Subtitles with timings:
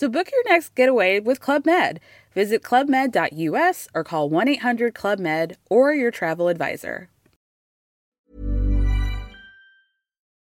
[0.00, 1.66] So book your next getaway with Club.
[2.34, 7.08] Visit clubmed.us or call 1 800 Club Med or your travel advisor.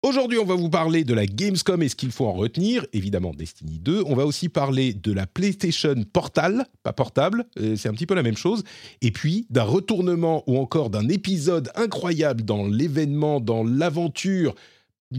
[0.02, 2.88] Aujourd'hui, on va vous parler de la Gamescom et ce qu'il faut en retenir.
[2.94, 4.04] Évidemment, Destiny 2.
[4.08, 8.16] On va aussi parler de la PlayStation Portal, pas portable, euh, c'est un petit peu
[8.16, 8.64] la même chose.
[9.02, 14.56] Et puis d'un retournement ou encore d'un épisode incroyable dans l'événement, dans l'aventure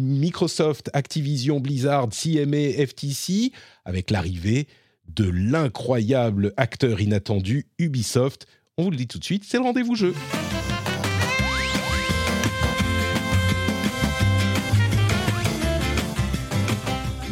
[0.01, 3.53] Microsoft, Activision, Blizzard, CMA, FTC,
[3.85, 4.67] avec l'arrivée
[5.09, 8.47] de l'incroyable acteur inattendu Ubisoft.
[8.77, 10.15] On vous le dit tout de suite, c'est le rendez-vous jeu.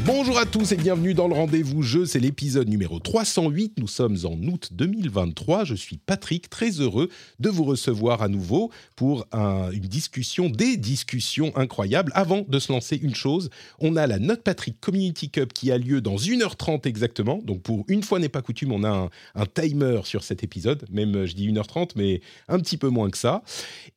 [0.07, 4.19] Bonjour à tous et bienvenue dans le rendez-vous jeu, c'est l'épisode numéro 308, nous sommes
[4.25, 7.09] en août 2023, je suis Patrick, très heureux
[7.41, 12.13] de vous recevoir à nouveau pour un- une discussion, des discussions incroyables.
[12.15, 15.79] Avant de se lancer une chose, on a la Note Patrick Community Cup qui a
[15.79, 20.01] lieu dans 1h30 exactement, donc pour une fois n'est pas coutume, on a un, timer
[20.05, 23.43] sur cet épisode, même euh, je dis 1h30 mais un petit peu moins que ça.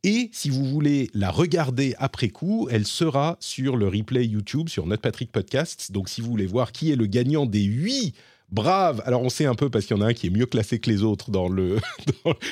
[0.06, 4.86] Et si vous voulez la regarder après coup, elle sera sur le replay YouTube, sur
[4.86, 5.92] Notre Patrick Podcast.
[5.98, 8.14] Donc si vous voulez voir qui est le gagnant des huit
[8.50, 10.46] braves, alors on sait un peu parce qu'il y en a un qui est mieux
[10.46, 11.80] classé que les autres dans le...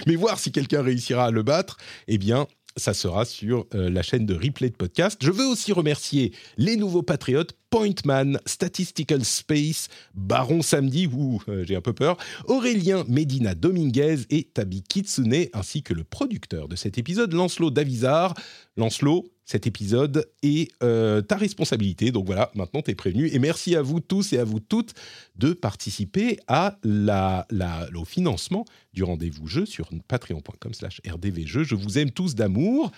[0.08, 2.48] mais voir si quelqu'un réussira à le battre, eh bien...
[2.78, 5.18] Ça sera sur euh, la chaîne de replay de podcast.
[5.24, 11.78] Je veux aussi remercier les nouveaux patriotes, Pointman, Statistical Space, Baron Samedi, ouh, euh, j'ai
[11.78, 12.18] un peu peur,
[12.50, 18.34] Aurélien Medina Dominguez et Tabi Kitsune, ainsi que le producteur de cet épisode, Lancelot Davizard.
[18.76, 22.12] Lancelot, cet épisode est euh, ta responsabilité.
[22.12, 23.28] Donc voilà, maintenant tu es prévenu.
[23.28, 24.94] Et merci à vous tous et à vous toutes
[25.36, 27.48] de participer à la,
[27.96, 31.64] au financement du rendez-vous jeu sur patreon.com slash rdvjeux.
[31.64, 32.92] Je vous aime tous d'amour.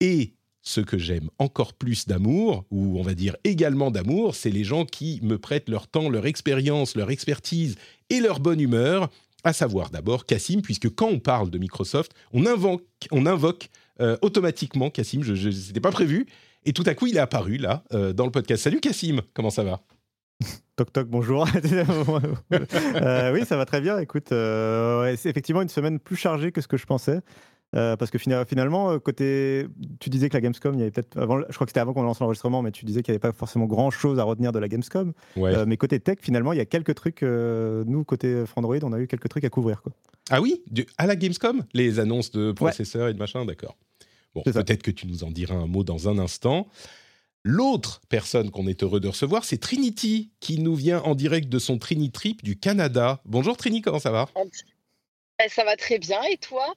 [0.00, 0.32] Et
[0.62, 4.86] ce que j'aime encore plus d'amour, ou on va dire également d'amour, c'est les gens
[4.86, 7.76] qui me prêtent leur temps, leur expérience, leur expertise
[8.08, 9.10] et leur bonne humeur.
[9.42, 15.22] À savoir d'abord Cassim, puisque quand on parle de Microsoft, on invoque euh, automatiquement Cassim.
[15.22, 16.26] Je, je, c'était pas prévu.
[16.64, 18.62] Et tout à coup, il est apparu là euh, dans le podcast.
[18.64, 19.80] Salut Cassim, comment ça va?
[20.76, 21.46] Toc toc, bonjour.
[22.52, 23.98] Euh, oui, ça va très bien.
[23.98, 27.20] Écoute, ouais, c'est effectivement une semaine plus chargée que ce que je pensais.
[27.76, 29.66] Euh, parce que fina- finalement, côté,
[30.00, 31.92] tu disais que la Gamescom, il y avait peut-être avant, je crois que c'était avant
[31.92, 34.58] qu'on lance l'enregistrement, mais tu disais qu'il n'y avait pas forcément grand-chose à retenir de
[34.58, 35.12] la Gamescom.
[35.36, 35.54] Ouais.
[35.54, 37.22] Euh, mais côté tech, finalement, il y a quelques trucs.
[37.22, 39.82] euh, nous, côté Frandroid, on a eu quelques trucs à couvrir.
[39.82, 39.92] Quoi.
[40.30, 43.76] Ah oui, du- à la Gamescom, les annonces de processeurs et de machin, d'accord.
[44.34, 46.68] Bon, peut-être que tu nous en diras un mot dans un instant.
[47.42, 51.58] L'autre personne qu'on est heureux de recevoir, c'est Trinity, qui nous vient en direct de
[51.58, 53.22] son Trini Trip du Canada.
[53.24, 54.28] Bonjour Trini, comment ça va?
[55.48, 56.74] Ça va très bien et toi?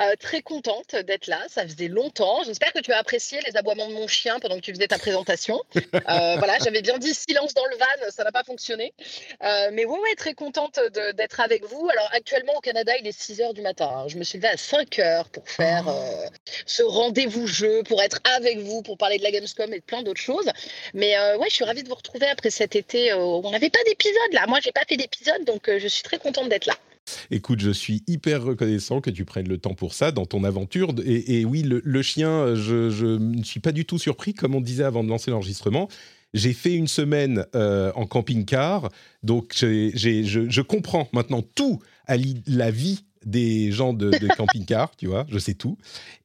[0.00, 2.42] Euh, Très contente d'être là, ça faisait longtemps.
[2.44, 4.98] J'espère que tu as apprécié les aboiements de mon chien pendant que tu faisais ta
[4.98, 5.60] présentation.
[6.06, 8.92] Euh, voilà, j'avais bien dit silence dans le van, ça n'a pas fonctionné.
[9.42, 10.78] Euh, mais ouais, ouais, très contente
[11.14, 11.88] d'être avec vous.
[11.90, 13.90] Alors actuellement au Canada, il est 6 heures du matin.
[13.90, 14.08] hein.
[14.08, 16.26] Je me suis levée à 5 heures pour faire euh,
[16.66, 20.02] ce rendez-vous jeu, pour être avec vous, pour parler de la Gamescom et de plein
[20.02, 20.50] d'autres choses.
[20.92, 24.32] Mais ouais, je suis ravie de vous retrouver après cet été on n'avait pas d'épisode
[24.32, 24.46] là.
[24.46, 26.74] Moi, j'ai pas fait d'épisode, donc je suis très contente d'être là.
[27.30, 30.94] Écoute, je suis hyper reconnaissant que tu prennes le temps pour ça dans ton aventure.
[31.04, 34.60] Et, et oui, le, le chien, je, ne suis pas du tout surpris, comme on
[34.60, 35.88] disait avant de lancer l'enregistrement.
[36.32, 38.88] J'ai fait une semaine euh, en camping-car,
[39.22, 42.16] donc je, je comprends maintenant tout à
[42.48, 45.78] la vie des gens de, de camping-car, tu vois, je sais tout.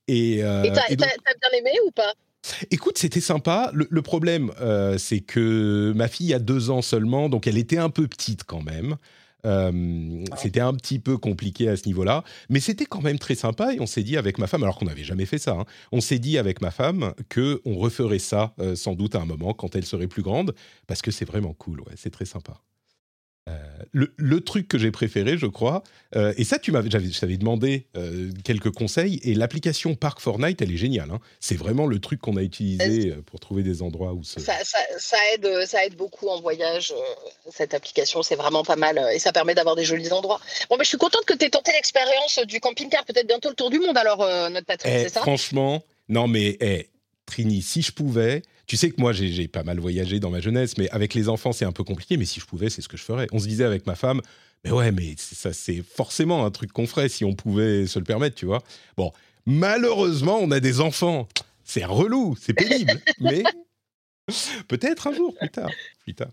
[0.08, 2.14] Et, euh, t'as bien aimé ou pas?
[2.72, 3.70] Écoute, c'était sympa.
[3.74, 7.78] Le, le problème, euh, c'est que ma fille a deux ans seulement, donc elle était
[7.78, 8.96] un peu petite quand même.
[9.46, 13.74] Euh, c'était un petit peu compliqué à ce niveau-là, mais c'était quand même très sympa
[13.74, 16.02] et on s'est dit avec ma femme, alors qu'on n'avait jamais fait ça, hein, on
[16.02, 19.54] s'est dit avec ma femme que on referait ça euh, sans doute à un moment
[19.54, 20.54] quand elle serait plus grande,
[20.88, 22.62] parce que c'est vraiment cool, ouais, c'est très sympa.
[23.50, 23.58] Euh,
[23.92, 25.82] le, le truc que j'ai préféré, je crois,
[26.16, 30.20] euh, et ça, tu m'avais, j'avais, je t'avais demandé euh, quelques conseils, et l'application Park
[30.20, 31.10] Fortnite, elle est géniale.
[31.12, 31.20] hein.
[31.40, 34.40] C'est vraiment le truc qu'on a utilisé pour trouver des endroits où se.
[34.40, 37.02] ça, ça- ça aide, ça aide beaucoup en voyage, euh,
[37.52, 40.40] cette application, c'est vraiment pas mal et ça permet d'avoir des jolis endroits.
[40.70, 43.56] Bon, mais je suis contente que tu aies tenté l'expérience du camping-car, peut-être bientôt le
[43.56, 44.20] tour du monde alors,
[44.52, 45.22] notre patron, Eh, c'est ça?
[45.22, 46.88] franchement, non mais eh,
[47.26, 50.78] Trini, si je pouvais, tu sais que moi, j'ai pas mal voyagé dans ma jeunesse,
[50.78, 52.18] mais avec les enfants, c'est un peu compliqué.
[52.18, 53.26] Mais si je pouvais, c'est ce que je ferais.
[53.32, 54.22] On se disait avec ma femme,
[54.64, 58.06] mais ouais, mais ça, c'est forcément un truc qu'on ferait si on pouvait se le
[58.06, 58.62] permettre, tu vois.
[58.96, 59.12] Bon,
[59.48, 61.28] malheureusement, on a des enfants.
[61.64, 63.42] C'est relou, c'est pénible, mais
[64.68, 65.72] peut-être un jour, plus tard,
[66.04, 66.32] plus tard.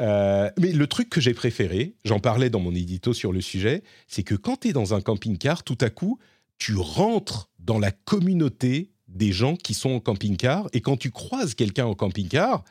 [0.00, 3.82] Euh, mais le truc que j'ai préféré, j'en parlais dans mon édito sur le sujet,
[4.06, 6.18] c'est que quand tu es dans un camping-car, tout à coup,
[6.58, 10.68] tu rentres dans la communauté des gens qui sont en camping-car.
[10.72, 12.64] Et quand tu croises quelqu'un en camping-car,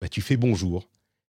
[0.00, 0.88] bah, tu fais bonjour.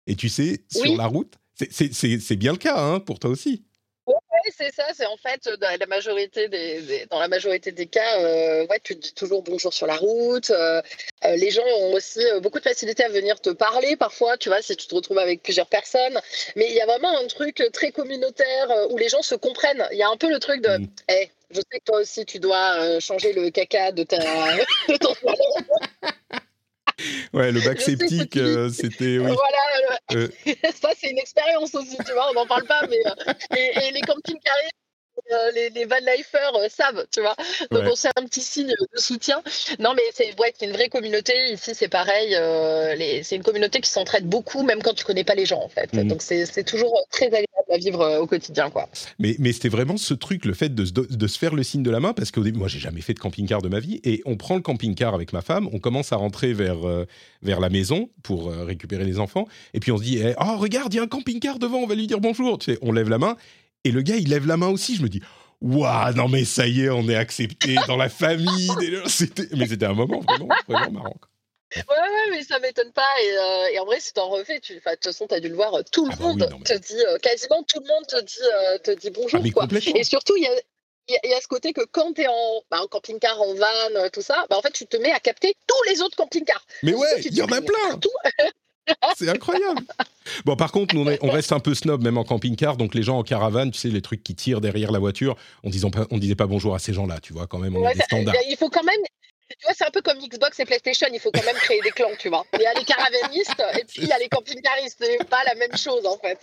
[0.06, 1.34] Et tu sais, sur la route,
[1.70, 3.64] c'est bien le cas hein, pour toi aussi.
[4.06, 4.84] Oui, c'est ça.
[4.94, 8.96] C'est en fait dans la majorité des, dans la majorité des cas, euh, ouais, tu
[8.96, 10.50] te dis toujours bonjour sur la route.
[10.50, 10.80] Euh,
[11.24, 14.62] euh, les gens ont aussi beaucoup de facilité à venir te parler parfois, tu vois,
[14.62, 16.18] si tu te retrouves avec plusieurs personnes.
[16.56, 19.86] Mais il y a vraiment un truc très communautaire où les gens se comprennent.
[19.92, 20.88] Il y a un peu le truc de, mmh.
[21.10, 24.18] Eh, je sais que toi aussi, tu dois euh, changer le caca de, ta,
[24.88, 25.14] de ton
[27.32, 29.18] Ouais, le bac sceptique, euh, c'était.
[29.18, 29.32] Oui.
[29.32, 30.28] Voilà, euh.
[30.82, 32.98] ça c'est une expérience aussi, tu vois, on n'en parle pas, mais.
[33.56, 34.70] et, et, les campings carrés,
[35.32, 37.36] euh, les, les van lifers euh, savent, tu vois.
[37.70, 39.42] Donc on sait un petit signe de soutien.
[39.78, 41.32] Non, mais c'est ouais, une vraie communauté.
[41.52, 42.34] Ici, c'est pareil.
[42.34, 45.68] Euh, c'est une communauté qui s'entraide beaucoup, même quand tu connais pas les gens, en
[45.68, 45.92] fait.
[45.92, 46.08] Mhm.
[46.08, 48.88] Donc c'est toujours très agréable à vivre au quotidien, quoi.
[49.18, 51.90] Mais, mais c'était vraiment ce truc, le fait de, de, se faire le signe de
[51.90, 54.22] la main, parce qu'au début, moi, j'ai jamais fait de camping-car de ma vie, et
[54.24, 56.78] on prend le camping-car avec ma femme, on commence à rentrer vers,
[57.42, 60.94] vers la maison pour récupérer les enfants, et puis on se dit, eh, oh regarde,
[60.94, 62.58] il y a un camping-car devant, on va lui dire bonjour.
[62.58, 63.36] Tu sais, on lève la main,
[63.88, 64.96] et le gars, il lève la main aussi.
[64.96, 65.22] Je me dis,
[65.60, 68.70] waouh, non mais ça y est, on est accepté dans la famille.
[69.52, 71.16] Mais c'était un moment vraiment, vraiment marrant.
[71.76, 73.10] Ouais, ouais, mais ça m'étonne pas.
[73.22, 75.72] Et, euh, et, en vrai, si t'en refais, de toute façon, t'as dû le voir,
[75.92, 78.78] tout le ah bah monde te dit, euh, quasiment tout le monde te dit, euh,
[78.78, 79.40] te dit bonjour.
[79.44, 79.68] Ah, quoi.
[79.94, 80.52] Et surtout, il y a,
[81.08, 84.08] il y, a ce côté que quand tu es en, bah, en camping-car, en van,
[84.12, 86.64] tout ça, bah, en fait, tu te mets à capter tous les autres camping-cars.
[86.82, 87.98] Mais ouais, il y en a plein.
[89.16, 89.82] C'est incroyable.
[90.44, 92.76] Bon, par contre, nous, on, reste un peu snob, même en camping-car.
[92.76, 95.70] Donc, les gens en caravane, tu sais, les trucs qui tirent derrière la voiture, on
[95.70, 97.94] disait pas, on disait pas bonjour à ces gens-là, tu vois, quand même, on a
[97.94, 98.34] des standards.
[98.48, 99.00] Il faut quand même,
[99.50, 101.90] tu vois, c'est un peu comme Xbox et PlayStation, il faut quand même créer des
[101.90, 102.44] clans, tu vois.
[102.54, 105.54] Il y a les caravanistes et puis il y a les camping-caristes, c'est pas la
[105.54, 106.38] même chose en fait.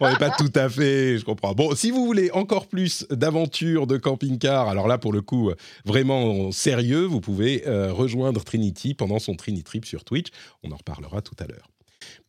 [0.00, 1.54] On n'est pas tout à fait, je comprends.
[1.54, 5.52] Bon, si vous voulez encore plus d'aventures de camping-car, alors là, pour le coup,
[5.84, 10.28] vraiment sérieux, vous pouvez euh, rejoindre Trinity pendant son Trinity Trip sur Twitch.
[10.64, 11.68] On en reparlera tout à l'heure.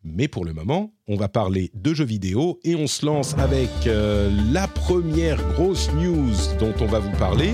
[0.04, 3.70] Mais pour le moment, on va parler de jeux vidéo et on se lance avec
[3.86, 7.54] euh, la première grosse news dont on va vous parler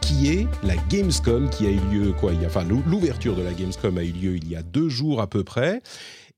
[0.00, 3.42] qui est la Gamescom qui a eu lieu quoi il y a, enfin l'ouverture de
[3.42, 5.82] la Gamescom a eu lieu il y a deux jours à peu près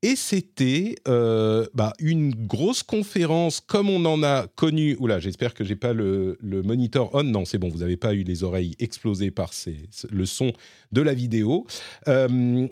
[0.05, 4.97] et c'était euh, bah, une grosse conférence comme on en a connu.
[4.99, 7.23] Oula, j'espère que j'ai pas le, monitor on.
[7.23, 9.53] Non, c'est bon, vous n'avez pas eu les oreilles explosées par
[10.11, 10.53] le son
[10.91, 11.69] de la vidéo.
[12.09, 12.67] Euh,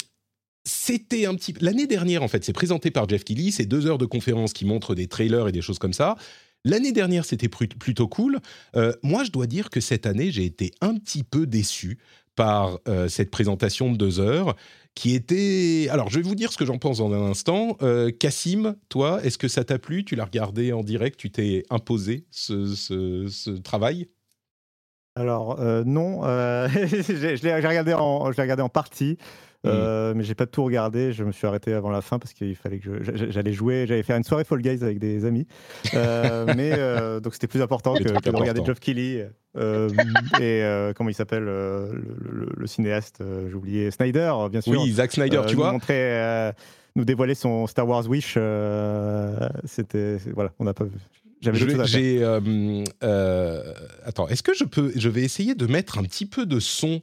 [0.71, 3.99] c'était un petit l'année dernière en fait, c'est présenté par Jeff Keighley, c'est deux heures
[3.99, 6.17] de conférence qui montrent des trailers et des choses comme ça.
[6.65, 8.39] L'année dernière, c'était plutôt cool.
[8.77, 11.99] Euh, moi, je dois dire que cette année, j'ai été un petit peu déçu
[12.37, 14.55] par euh, cette présentation de deux heures
[14.95, 15.89] qui était...
[15.91, 17.79] Alors, je vais vous dire ce que j'en pense dans un instant.
[17.81, 20.05] Euh, Cassim, toi, est-ce que ça t'a plu?
[20.05, 24.09] Tu l'as regardé en direct Tu t'es imposé ce, travail?
[25.15, 26.23] Alors, non.
[26.25, 29.17] je l'ai regardé, regardé en partie.
[29.63, 29.69] Mmh.
[29.69, 31.13] Euh, mais j'ai pas tout regardé.
[31.13, 33.85] Je me suis arrêté avant la fin parce qu'il fallait que j'allais jouer.
[33.87, 35.47] J'allais faire une soirée Fall Guys avec des amis.
[35.93, 39.29] Euh, mais euh, donc c'était plus important que, de regarder Geoff Keighley
[40.41, 43.23] et comment il s'appelle le, cinéaste.
[43.49, 44.73] J'ai oublié Snyder, bien sûr.
[44.73, 45.43] Oui, Zack Snyder.
[45.47, 45.73] tu vois.
[45.73, 46.53] Montrer,
[46.97, 48.39] nous dévoiler son Star Wars Wish.
[49.65, 50.87] c'était voilà, on n'a pas.
[51.43, 52.25] J'avais j'ai
[54.05, 57.03] attends, est-ce que je peux je vais essayer de mettre un petit peu de son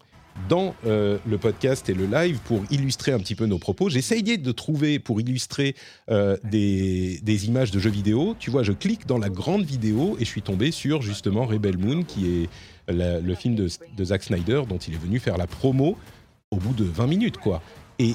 [0.50, 3.90] dans euh, le podcast et le live pour illustrer un petit peu nos propos.
[3.90, 5.76] Essayé de trouver pour illustrer
[6.10, 8.36] euh, des, images de jeux vidéo.
[8.40, 11.78] Tu vois, je clique dans la grande vidéo et je suis tombé sur justement Rebel
[11.78, 12.50] Moon, qui est
[12.90, 13.70] le film de,
[14.04, 15.98] Zack Snyder dont il est venu faire la promo
[16.52, 17.62] au bout de 20 minutes, quoi.
[18.00, 18.14] Et,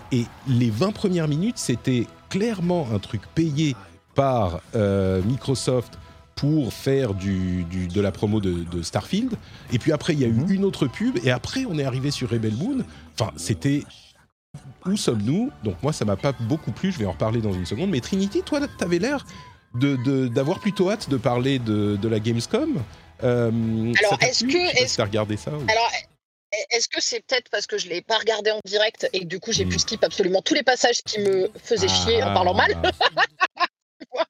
[0.48, 3.74] les 20 premières minutes, c'était clairement un truc payé
[4.14, 5.98] par euh, Microsoft
[6.42, 9.34] pour faire du, de la promo de, Starfield.
[9.72, 10.50] Et puis après, il y a eu mhm.
[10.50, 11.16] une autre pub.
[11.24, 12.84] Et après, on est arrivé sur Rebel Moon.
[13.14, 13.84] Enfin, c'était.
[14.84, 15.52] Où sommes-nous?
[15.62, 16.90] Donc, moi, ça m'a pas beaucoup plu.
[16.90, 17.90] Je vais en reparler dans une seconde.
[17.90, 19.24] Mais Trinity, toi, t'avais l'air
[19.74, 22.82] d'avoir de, plutôt hâte de parler de, de la Gamescom.
[23.22, 24.82] Euh, Alors, est-ce que.
[24.82, 25.90] Est-ce que regardé ça Alors,
[26.72, 29.40] est-ce que c'est peut-être parce que je l'ai pas regardé en direct et que du
[29.40, 29.78] coup j'ai pu hmm.
[29.78, 32.90] skip absolument tous les passages qui me faisaient chier en parlant mal ah.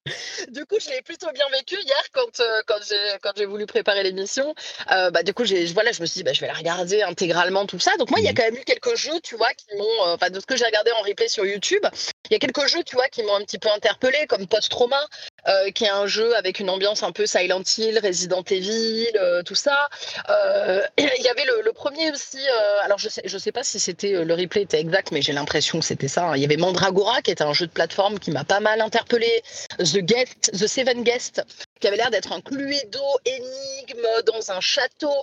[0.48, 3.66] du coup, je l'ai plutôt bien vécu hier quand, euh, quand j'ai quand j'ai voulu
[3.66, 4.54] préparer l'émission.
[4.90, 7.02] Euh, bah, du coup, j'ai voilà, je me suis dit, bah, je vais la regarder
[7.02, 7.96] intégralement, tout ça.
[7.98, 8.36] Donc, moi, il y a Mhm.
[8.36, 9.84] quand même eu quelques jeux, tu vois, qui m'ont.
[10.06, 11.84] euh, Enfin, de ce que j'ai regardé en replay sur YouTube,
[12.30, 14.70] il y a quelques jeux, tu vois, qui m'ont un petit peu interpellé, comme Post
[14.70, 15.00] Trauma,
[15.48, 19.42] euh, qui est un jeu avec une ambiance un peu Silent Hill, Resident Evil, euh,
[19.42, 19.88] tout ça.
[20.30, 22.38] Euh, il y avait le, premier aussi.
[22.82, 25.80] alors, je sais, je sais pas si c'était le replay était exact, mais j'ai l'impression
[25.80, 26.28] que c'était ça.
[26.28, 26.36] hein.
[26.36, 29.42] Il y avait Mandragora, qui était un jeu de plateforme qui m'a pas mal interpellé.
[29.78, 31.42] The Guest, The Seven Guest,
[31.80, 35.14] qui avait l'air d'être un Cluedo énigme dans un château.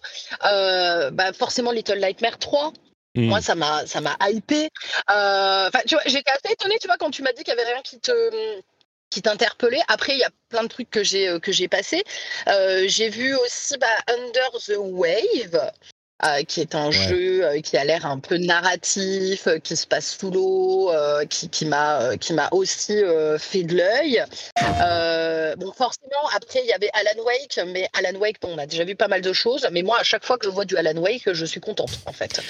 [0.42, 2.74] Bah, forcément, Little Nightmare 3.
[3.20, 3.28] Mm.
[3.28, 4.70] Moi, ça m'a, ça m'a hypé.
[5.12, 5.70] Euh,
[6.06, 8.62] j'étais assez étonnée, tu vois, quand tu m'as dit qu'il y avait rien qui te,
[9.10, 9.82] qui t'interpellait.
[9.88, 12.04] Après, il y a plein de trucs que j'ai, euh, que j'ai passé.
[12.48, 15.72] Euh, j'ai vu aussi bah, Under the Wave.
[16.26, 19.88] Euh, qui est un jeu euh, qui a l'air un peu narratif, euh, qui se
[19.88, 20.92] passe sous l'eau,
[21.30, 23.02] qui, qui m'a qui m'a aussi
[23.38, 24.24] fait de l'œil.
[25.58, 28.84] Bon, forcément, après il y avait Alan Wake, mais Alan Wake, bon, on a déjà
[28.84, 29.66] vu pas mal de choses.
[29.72, 32.12] Mais moi, à chaque fois que je vois du Alan Wake, je suis contente en
[32.12, 32.42] fait.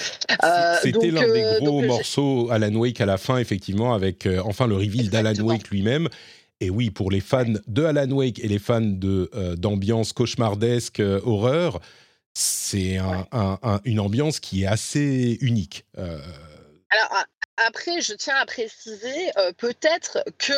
[0.82, 4.76] C'était l'un des gros donc, morceaux Alan Wake à la fin, effectivement, avec enfin le
[4.76, 5.34] reveal d'Alan.
[5.42, 6.10] Wake lui-même.
[6.60, 11.80] Et oui, pour les fans de Alan Wake et les fans de d'ambiance cauchemardesque, horreur,
[12.40, 15.86] c'est un- un- un- une ambiance qui est assez unique.
[15.98, 16.20] Euh,
[16.90, 17.26] Alors
[17.58, 20.54] après, je tiens à préciser euh, peut-être que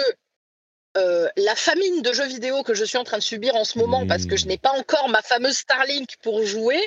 [0.98, 3.80] euh, la famine de jeux vidéo que je suis en train de subir en ce
[3.80, 6.82] moment, parce que je n'ai pas encore ma fameuse Starlink pour jouer,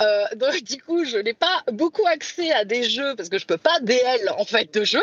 [0.00, 3.46] euh, donc du coup, je n'ai pas beaucoup accès à des jeux parce que je
[3.46, 5.02] peux pas DL en fait de jeux.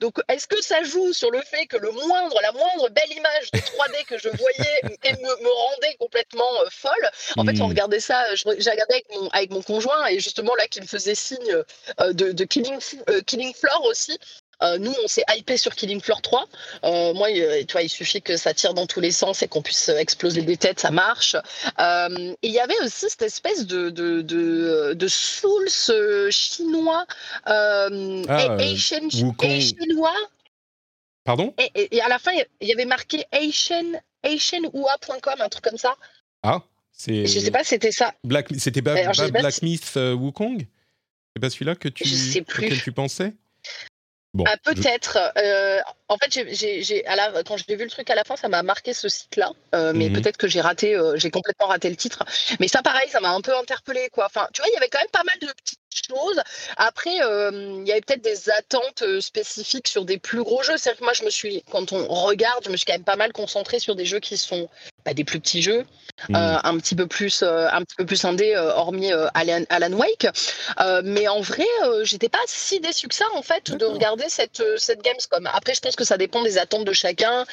[0.00, 3.50] Donc, est-ce que ça joue sur le fait que le moindre, la moindre belle image
[3.52, 7.10] de 3D que je voyais et me, me rendait complètement euh, folle?
[7.36, 7.70] En fait, on Mm.
[7.70, 11.14] regardait ça, j'ai regardé avec mon, avec mon conjoint et justement là, qui me faisait
[11.14, 11.62] signe
[11.98, 12.78] de, de Killing,
[13.26, 14.18] Killing Floor aussi.
[14.62, 16.46] Euh, nous, on s'est hypé sur Killing Floor 3.
[16.84, 19.48] Euh, moi, euh, tu vois, il suffit que ça tire dans tous les sens et
[19.48, 21.36] qu'on puisse exploser des têtes, ça marche.
[21.78, 25.68] Euh, et il y avait aussi cette espèce de, de, de, de Souls
[26.30, 27.06] chinois,
[27.44, 27.88] Ah,
[28.58, 29.60] et- Asian, Wukong.
[29.60, 30.14] chinois.
[31.24, 31.52] Pardon?
[31.58, 33.92] Et, et- et à la fin, il y avait marqué Asian,
[34.24, 35.96] un truc comme ça.
[36.42, 38.14] Ah, c'est Je sais pas, c'était ça.
[38.24, 40.66] Black, c'était pas, Alors, pas Black Myth Wukong?
[41.34, 42.64] C'est pas celui-là que tu, Je sais plus.
[42.66, 43.34] auquel tu pensais?
[44.36, 45.18] Bon, Ah, je- peut-être.
[45.38, 47.04] Euh, en fait, j'ai-
[47.46, 49.50] quand j'ai vu le truc à la fin, ça m'a marqué ce site-là.
[49.74, 50.12] Euh, mais Mhm.
[50.20, 52.22] peut-être que j'ai raté, euh, j'ai complètement raté le titre.
[52.60, 54.26] Mais ça, pareil, ça m'a un peu interpellé, quoi.
[54.26, 56.42] Enfin, tu vois, il y avait quand même pas mal de petites choses.
[56.76, 60.76] Après, il y avait peut-être des attentes spécifiques sur des plus gros jeux.
[60.76, 63.16] C'est-à-dire que moi, je me suis, quand on regarde, je me suis quand même pas
[63.16, 64.68] mal concentrée sur des jeux qui sont
[65.06, 65.84] bah, des plus petits jeux,
[66.30, 66.34] Mm.
[66.34, 69.92] euh, un petit peu plus, euh, un petit peu plus indé, euh, hormis Alan, Alan
[69.92, 70.26] Wake.
[71.04, 71.66] Mais en vrai,
[72.04, 75.46] j'étais pas si déçue que ça en fait de regarder cette cette Gamescom.
[75.52, 77.44] Après, je pense que ça dépend des attentes de chacun.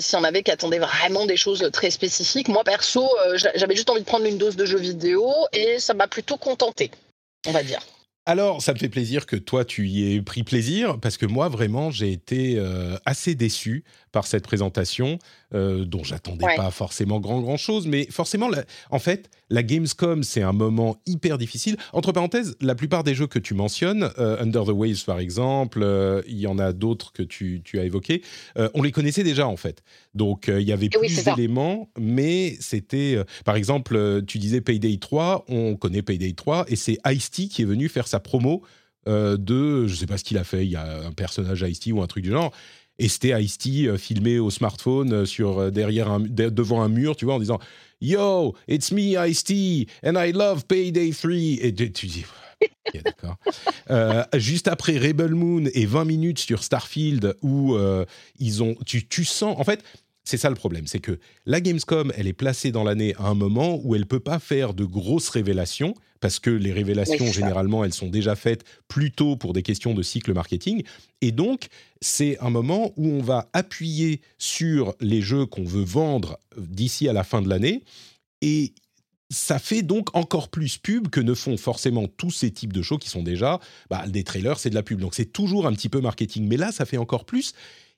[0.00, 3.90] Si on avait qui attendait vraiment des choses très spécifiques, moi perso, j'a- j'avais juste
[3.90, 6.90] envie de prendre une dose de jeux vidéo et ça m'a plutôt contenté,
[7.46, 7.80] on va dire.
[8.26, 11.48] Alors, ça me fait plaisir que toi, tu y aies pris plaisir, parce que moi,
[11.48, 13.82] vraiment, j'ai été euh, assez déçu
[14.12, 15.18] par cette présentation,
[15.54, 16.56] euh, dont j'attendais Ouais.
[16.56, 20.96] pas forcément grand, grand chose, mais forcément, la- en fait, la Gamescom, c'est un moment
[21.06, 21.76] hyper difficile.
[21.92, 25.80] Entre parenthèses, la plupart des jeux que tu mentionnes, euh, Under the Waves par exemple,
[25.82, 28.22] euh, il y en a d'autres que tu, tu as évoqués,
[28.74, 29.82] on les connaissait déjà, en fait.
[30.14, 35.76] Donc, il y avait plus d'éléments, mais c'était, par exemple, tu disais Payday 3, on
[35.76, 38.62] connaît Payday 3, et c'est Ice-T qui est venu faire sa promo
[39.08, 41.90] euh, de, je sais pas ce qu'il a fait, il y a un personnage Ice-T
[41.92, 42.52] ou un truc du genre,
[43.00, 46.88] et c'était Ice-T euh, filmé au smartphone euh, sur, euh, derrière un, de- devant un
[46.88, 47.58] mur, tu vois, en disant
[48.02, 51.30] «Yo, it's me Ice-T, and I love Payday 3»,
[51.62, 52.24] et tu, dis...
[53.04, 53.36] D'accord.
[53.90, 58.04] Euh, juste après Rebel Moon et 20 minutes sur Starfield où euh,
[58.38, 59.82] ils ont, tu, tu sens, en fait,
[60.30, 63.34] c'est ça le problème, c'est que la Gamescom, elle est placée dans l'année à un
[63.34, 67.84] moment où elle peut pas faire de grosses révélations parce que les révélations Oui, généralement
[67.84, 70.84] elles sont déjà faites plus tôt pour des questions de cycle marketing
[71.20, 71.66] et donc
[72.00, 77.12] c'est un moment où on va appuyer sur les jeux qu'on veut vendre d'ici à
[77.12, 77.82] la fin de l'année
[78.40, 78.74] et
[79.30, 82.98] ça fait donc encore plus pub que ne font forcément tous ces types de shows
[82.98, 83.58] qui sont déjà
[83.88, 85.00] bah, des trailers, c'est de la pub.
[85.00, 86.48] Donc c'est toujours un petit peu marketing.
[86.48, 87.54] Mais là, ça fait encore plus.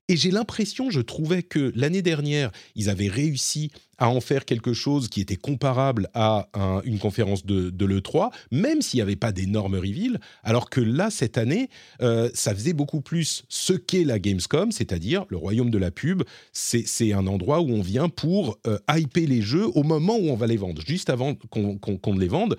[0.09, 4.73] Et j'ai l'impression, je trouvais que l'année dernière, ils avaient réussi à en faire quelque
[4.73, 9.17] chose qui était comparable à un- une conférence de, de l'E3, même s'il n'y avait
[9.17, 11.69] pas d'énormes reveals, alors que là, cette année,
[12.03, 16.25] euh, ça faisait beaucoup plus ce qu'est la Gamescom, c'est-à-dire le royaume de la pub.
[16.53, 20.37] C'est un endroit où on vient pour euh, hyper les jeux au moment où on
[20.37, 22.57] va les vendre, juste avant qu'on qu'on les vende.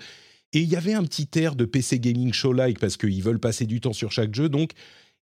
[0.54, 3.66] Et il y avait un petit air de PC Gaming Show-like, parce qu'ils veulent passer
[3.66, 4.70] du temps sur chaque jeu, donc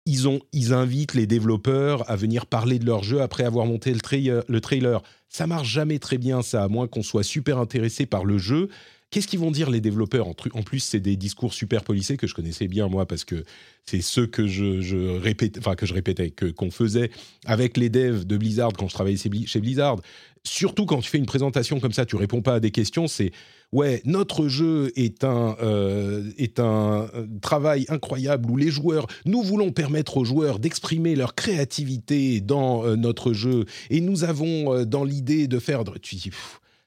[0.07, 4.45] ils, invitent les développeurs à venir parler de leur jeu après avoir monté le, trailer.
[4.49, 5.03] le trailer.
[5.29, 8.69] Ça marche jamais très bien, ça, à moins qu'on soit super intéressé par le jeu.
[9.11, 10.27] Qu'est-ce qu'ils vont dire les développeurs?
[10.29, 13.45] En plus, c'est des discours super polissés que je connaissais bien moi parce que
[13.85, 17.11] c'est ceux que je, répétais, enfin que je répétais, que qu'on faisait
[17.45, 20.01] avec les devs de Blizzard quand je travaillais chez Blizzard.
[20.43, 23.07] Surtout quand tu fais une présentation comme ça, tu réponds pas à des questions.
[23.07, 23.31] C'est
[23.73, 29.43] ouais, notre jeu est un euh, est un euh, travail incroyable où les joueurs, nous
[29.43, 35.05] voulons permettre aux joueurs d'exprimer leur créativité dans euh, notre jeu et nous avons dans
[35.05, 35.85] l'idée de faire.
[36.03, 36.31] Tu dis,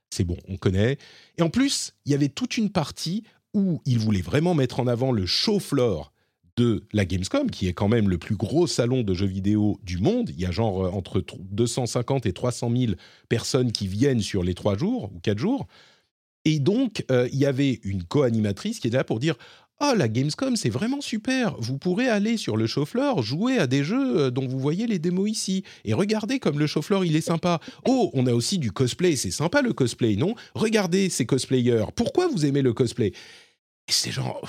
[0.09, 0.98] c'est bon, on connaît.
[1.38, 4.88] Et en plus, il y avait toute une partie où il voulait vraiment mettre en
[4.88, 6.12] avant le show floor
[6.57, 9.98] de la Gamescom, qui est quand même le plus gros salon de jeux vidéo du
[9.98, 10.29] monde.
[10.31, 12.93] Il y a genre entre 250 et 300 000
[13.29, 15.67] personnes qui viennent sur les trois jours ou quatre jours.
[16.50, 19.36] Et donc, euh, il y avait une co-animatrice qui était là pour dire
[19.82, 21.56] oh, la Gamescom, c'est vraiment super.
[21.60, 24.98] Vous pourrez aller sur le floor, jouer à des jeux euh, dont vous voyez les
[24.98, 25.63] démos ici.
[25.86, 27.60] Et regardez comme le floor, il est sympa.
[27.86, 29.15] Oh, on a aussi du cosplay.
[29.15, 30.34] C'est sympa le cosplay, non?
[30.56, 31.86] Regardez ces cosplayers.
[31.96, 33.10] Pourquoi vous aimez le cosplay?
[33.10, 34.41] Et c'est genre.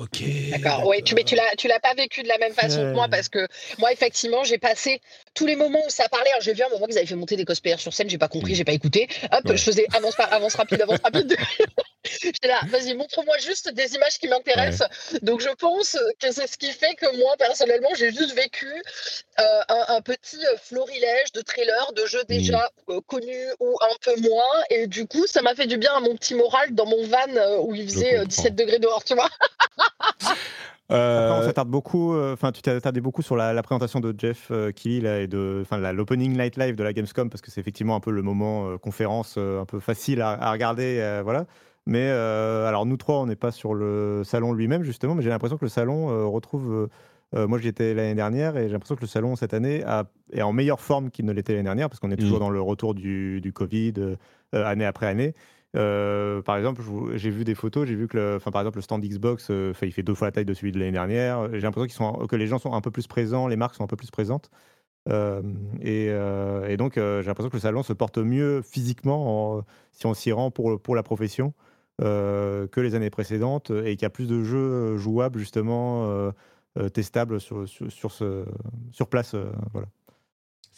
[0.00, 0.22] Ok.
[0.50, 0.86] D'accord.
[0.86, 3.06] Oui, tu, mais tu l'as, tu l'as pas vécu de la même façon que moi
[3.08, 3.46] parce que
[3.78, 5.02] moi, effectivement, j'ai passé
[5.34, 6.30] tous les moments où ça parlait.
[6.40, 8.08] j'ai vu un moment qu'ils avaient fait monter des cosplayers sur scène.
[8.08, 9.08] J'ai pas compris, j'ai pas écouté.
[9.30, 11.36] Hop, je faisais avance, avance rapide, avance rapide.
[12.22, 14.88] J'étais là, vas-y, montre-moi juste des images qui m'intéressent.
[15.20, 18.66] Donc, je pense que c'est ce qui fait que moi, personnellement, j'ai juste vécu
[19.38, 24.18] euh, un, petit euh, florilège de trailers, de jeux déjà euh, connus ou un peu
[24.22, 24.64] moins.
[24.70, 27.60] Et du coup, ça m'a fait du bien à mon petit moral dans mon van
[27.60, 29.28] où il faisait 17 degrés dehors, tu vois.
[30.90, 31.30] Euh...
[31.38, 34.72] on s'attarde beaucoup, euh, enfin, tu t'es attardé beaucoup sur la, présentation de Jeff euh,
[34.84, 38.10] et de, enfin, l'opening night live de la Gamescom parce que c'est effectivement un peu
[38.10, 41.46] le moment euh, conférence un peu facile à, regarder, voilà.
[41.86, 45.56] Mais alors nous trois, on n'est pas sur le salon lui-même justement, mais j'ai l'impression
[45.56, 46.88] que le salon retrouve.
[47.32, 49.84] moi, j'y étais l'année dernière et j'ai l'impression que le salon cette année
[50.32, 52.40] est en meilleure forme qu'il ne l'était l'année dernière parce qu'on est toujours mmh.
[52.40, 53.94] dans le retour du, du Covid
[54.52, 55.34] année après année.
[55.76, 56.82] Euh, par exemple,
[57.14, 59.92] j'ai vu des photos, j'ai vu que, le, par exemple, le stand Xbox, euh, il
[59.92, 61.48] fait deux fois la taille de celui de l'année dernière.
[61.52, 63.96] J'ai l'impression que les gens sont un peu plus présents, les marques sont un peu
[63.96, 64.50] plus présentes.
[65.08, 65.42] Euh,
[65.80, 70.50] et, donc, j'ai l'impression que le salon se porte mieux physiquement si on s'y rend
[70.50, 71.54] pour, pour la profession
[72.00, 76.32] que les années précédentes et qu'il y a plus de jeux jouables, justement,
[76.92, 78.44] testables sur, sur, sur, ce,
[78.90, 79.36] sur place.
[79.72, 79.86] voilà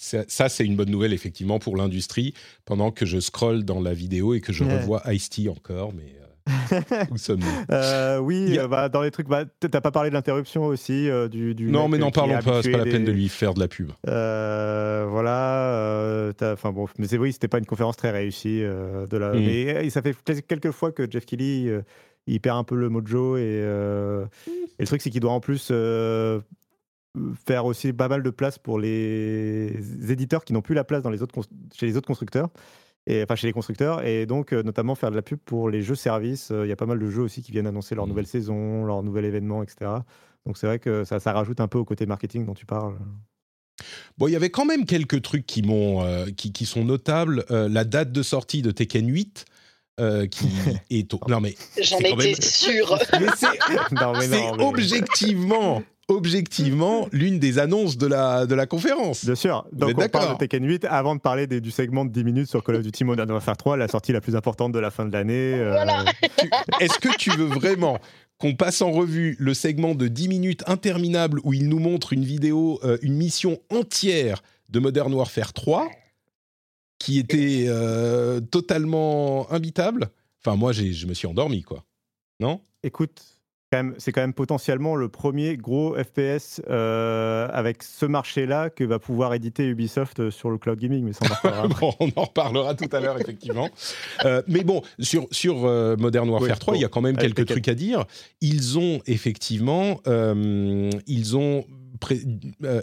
[0.02, 2.34] ça, c'est une bonne nouvelle, effectivement, pour l'industrie,
[2.64, 6.02] pendant que je scrolle dans la vidéo et que je revois Ice-T encore, mais...
[6.02, 7.46] Euh, où sommes-nous?
[7.70, 11.54] Euh, Oui, euh, bah, dans les trucs, bah, t'as pas parlé de l'interruption aussi du,
[11.54, 12.64] du, Non, mais n'en parlons pas.
[12.64, 13.92] C'est pas la peine de lui faire de la pub.
[14.04, 16.32] voilà.
[16.42, 18.60] Enfin bon, mais c'est oui, c'était pas une conférence très réussie.
[18.60, 19.34] de la...
[19.34, 19.38] Mm.
[19.38, 21.70] Mais ça fait quelques fois que Jeff Kelly
[22.26, 25.70] il perd un peu le mojo et, et le truc c'est qu'il doit en plus
[27.46, 29.74] faire aussi pas mal de place pour les
[30.10, 31.42] éditeurs qui n'ont plus la place dans les autres
[31.74, 32.48] chez les autres constructeurs.
[33.06, 35.82] Et, enfin, chez les constructeurs, et donc euh, notamment faire de la pub pour les
[35.82, 36.52] jeux services.
[36.52, 38.08] Euh, il y a pas mal de jeux aussi qui viennent annoncer leur mmh.
[38.08, 39.90] nouvelle saison, leur nouvel événement, etc.
[40.46, 42.96] Donc c'est vrai que ça, ça, rajoute un peu au côté marketing dont tu parles.
[44.18, 47.44] Bon, il y avait quand même quelques trucs qui, m'ont, euh, qui, qui, sont notables.
[47.50, 49.46] la date de sortie de Tekken 8,
[50.30, 50.48] qui
[50.90, 58.54] est non mais j'en étais sûr c'est objectivement objectivement l'une des annonces de la, de
[58.54, 59.24] la conférence.
[59.24, 59.66] Bien sûr.
[59.72, 62.62] Donc on, parle de Tekken 8 avant de parler du segment de 10 minutes sur
[62.62, 65.12] Call of Duty Modern Warfare 3, la sortie la plus importante de la fin de
[65.12, 65.54] l'année.
[65.54, 65.84] Euh.
[66.80, 67.98] Est-ce que tu veux vraiment
[68.38, 72.24] qu'on passe en revue le segment de 10 minutes interminable où il nous montre une
[72.24, 75.88] vidéo, euh, une mission entière de Modern Warfare 3
[76.98, 80.10] qui était euh, totalement imbitable?
[80.44, 81.84] Enfin, moi, je me suis endormi, quoi.
[82.40, 82.60] Non?
[82.82, 83.22] Écoute,
[83.98, 89.34] c'est quand même potentiellement le premier gros FPS euh, avec ce marché-là que va pouvoir
[89.34, 91.04] éditer Ubisoft euh, sur le cloud gaming.
[91.04, 91.26] Mais ça,
[92.00, 93.68] on, en reparlera tout à l'heure, effectivement.
[94.24, 95.56] Euh, mais bon, sur, sur
[95.98, 98.04] Modern Warfare 3, il y a quand même quelques trucs à dire.
[98.40, 100.00] Ils ont effectivement,
[101.06, 101.64] ils ont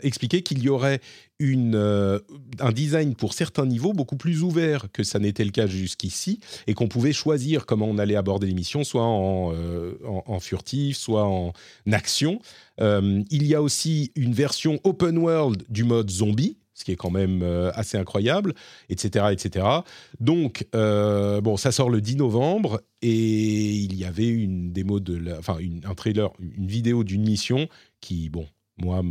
[0.01, 1.01] expliquer qu'il y aurait
[1.39, 2.19] une, euh,
[2.59, 6.73] un design pour certains niveaux beaucoup plus ouvert que ça n'était le cas jusqu'ici, et
[6.73, 11.53] qu'on pouvait choisir comment on allait aborder l'émission, soit en, euh, en, furtif, soit en
[11.91, 12.39] action.
[12.79, 17.11] il y a aussi une version open world du mode zombie, ce qui est quand
[17.11, 18.53] même assez incroyable,
[18.89, 19.65] etc., etc.
[20.19, 25.57] Donc, bon, ça sort le 10 novembre et il y avait une démo de, enfin,
[25.83, 27.67] un trailer, une vidéo d'une mission
[27.99, 28.47] qui, bon,
[28.77, 29.01] moi,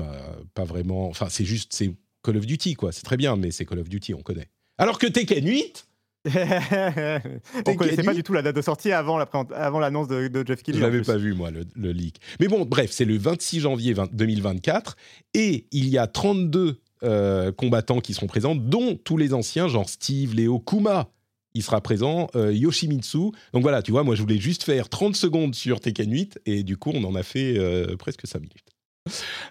[0.55, 1.09] pas vraiment.
[1.09, 2.93] Enfin, c'est juste, c'est Call of Duty, quoi.
[2.93, 4.49] C'est très bien, mais c'est Call of Duty, on connaît.
[4.79, 5.89] Alors que Tekken 8,
[7.67, 10.81] On connaissait pas du tout la date de sortie avant l'annonce de, de, Jeff Keighley.
[10.81, 12.21] Je l'avais pas vu moi le, le, leak.
[12.41, 14.97] Mais bon, bref, c'est le 26 janvier 2024
[15.35, 19.89] et il y a 32 euh, combattants qui seront présents, dont tous les anciens, genre
[19.89, 21.09] Steve, Léo, Kuma.
[21.55, 23.31] Il sera présent, euh, Yoshimitsu.
[23.53, 26.63] Donc voilà, tu vois, moi je voulais juste faire 30 secondes sur Tekken 8 et
[26.63, 28.67] du coup on en a fait euh, presque 5 minutes.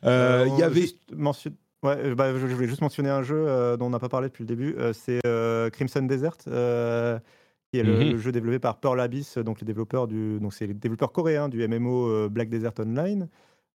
[0.04, 0.90] Il y avait.
[1.84, 3.46] Ouais, bah, je voulais juste mentionner un jeu
[3.78, 4.76] dont on n'a pas parlé depuis le début.
[4.94, 5.20] c'est
[5.72, 8.18] Crimson Desert, qui est le, mhm.
[8.18, 11.66] jeu développé par Pearl Abyss, donc les développeurs du, donc c'est les développeurs coréens du
[11.68, 13.30] MMO Black Desert Online.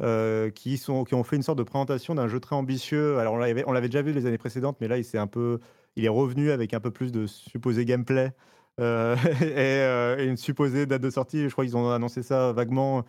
[0.03, 3.19] Euh, qui, sont, qui ont fait une sorte de présentation d'un jeu très ambitieux.
[3.19, 5.59] Alors, on l'avait, on l'avait déjà vu les années précédentes, mais là, il, un peu,
[5.95, 8.33] il est revenu avec un peu plus de supposé gameplay
[8.81, 11.43] euh, euh, et, une supposée date de sortie.
[11.43, 13.05] Je crois qu'ils ont annoncé ça vaguement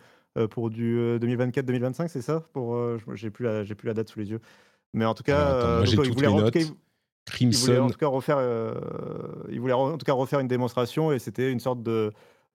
[0.50, 2.44] pour du 2024-2025, c'est ça?
[2.52, 2.78] Pour,
[3.14, 4.40] J'ai plus, la, j'ai plus la date sous les yeux.
[4.94, 8.38] Mais en tout cas, il voulait, en, tout cas refaire,
[9.50, 12.12] il voulait en tout cas refaire une démonstration et c'était une sorte de,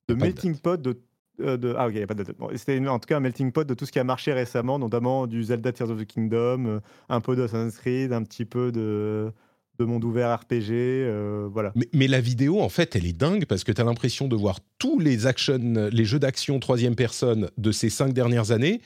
[0.08, 1.02] de melting pot de
[1.39, 3.73] euh, ah ok, il a pas de C'était en tout cas un melting pot de
[3.73, 7.21] tout ce qui a marché récemment, notamment du Zelda Tears of the Kingdom, euh, un
[7.21, 9.32] peu de Assassin's Creed, un petit peu de,
[9.78, 11.73] de monde ouvert RPG, euh, voilà.
[11.93, 14.60] Mais, la vidéo, en fait, elle est dingue parce que tu as l'impression de voir
[14.80, 15.60] tous les action,
[15.91, 18.82] les jeux d'action troisième personne de ces cinq dernières années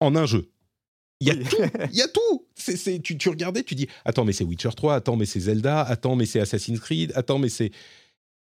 [0.00, 0.48] en un jeu.
[1.22, 1.56] Il y a tout,
[1.92, 2.46] il y a tout.
[3.04, 6.16] Tu, tu regardais, tu dis, attends, mais c'est Witcher 3, attends, mais c'est Zelda, attends,
[6.16, 7.70] mais c'est Assassin's Creed, attends, mais c'est...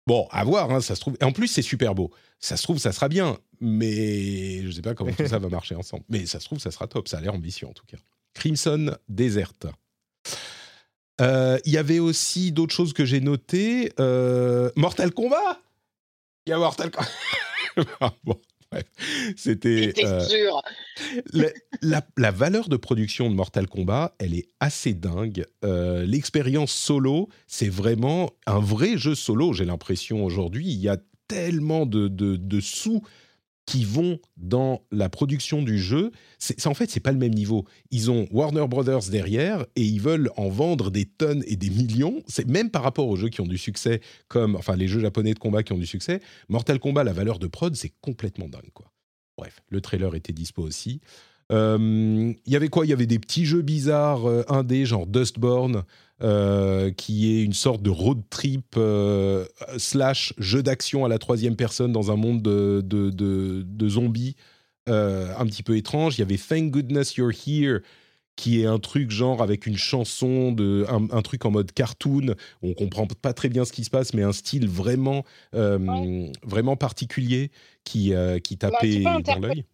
[0.05, 1.17] Bon, à voir, hein, ça se trouve.
[1.23, 2.11] En plus, c'est super beau.
[2.39, 5.49] Ça se trouve, ça sera bien, mais je ne sais pas comment tout ça va
[5.49, 6.03] marcher ensemble.
[6.09, 7.07] Mais ça se trouve, ça sera top.
[7.07, 7.97] Ça a l'air ambitieux en tout cas.
[8.33, 9.53] Crimson Desert.
[11.21, 13.91] Euh, il y avait aussi d'autres choses que j'ai notées.
[13.99, 15.59] Euh, Mortal Kombat
[16.45, 17.09] Il y a Mortal Kombat.
[18.01, 18.13] Ah,
[19.35, 19.93] c'était.
[20.03, 20.61] Euh, sûr.
[21.81, 25.45] La, valeur de production de Mortal Kombat, elle est assez dingue.
[25.63, 30.67] Euh, l'expérience solo, c'est vraiment un vrai jeu solo, j'ai l'impression aujourd'hui.
[30.67, 33.03] Il y a tellement de, de sous
[33.69, 37.65] qui vont dans la production du jeu, c'est en fait c'est pas le même niveau.
[37.91, 42.23] Ils ont Warner Brothers derrière et ils veulent en vendre des tonnes et des millions.
[42.27, 45.35] C'est même par rapport aux jeux qui ont du succès, comme enfin les jeux japonais
[45.35, 46.19] de combat qui ont du succès.
[46.47, 48.91] Mortal Kombat, la valeur de prod, c'est complètement dingue quoi.
[49.37, 50.99] Bref, le trailer était dispo aussi.
[51.51, 52.87] Euh, il y avait quoi?
[52.87, 55.83] Il y avait des petits jeux bizarres euh, indés, genre Dustborn,
[56.21, 58.77] euh, qui est une sorte de road trip
[59.77, 64.35] slash jeu d'action à la troisième personne dans un monde de, de, zombies
[64.87, 66.17] un petit peu étrange.
[66.17, 67.79] Il y avait Thank Goodness You're Here,
[68.35, 72.35] qui est un truc genre avec une chanson, de, un, truc en mode cartoon.
[72.61, 77.51] On comprend pas très bien ce qui se passe, mais un style vraiment, vraiment particulier
[77.83, 79.65] qui, qui bah, tapait dans l'œil.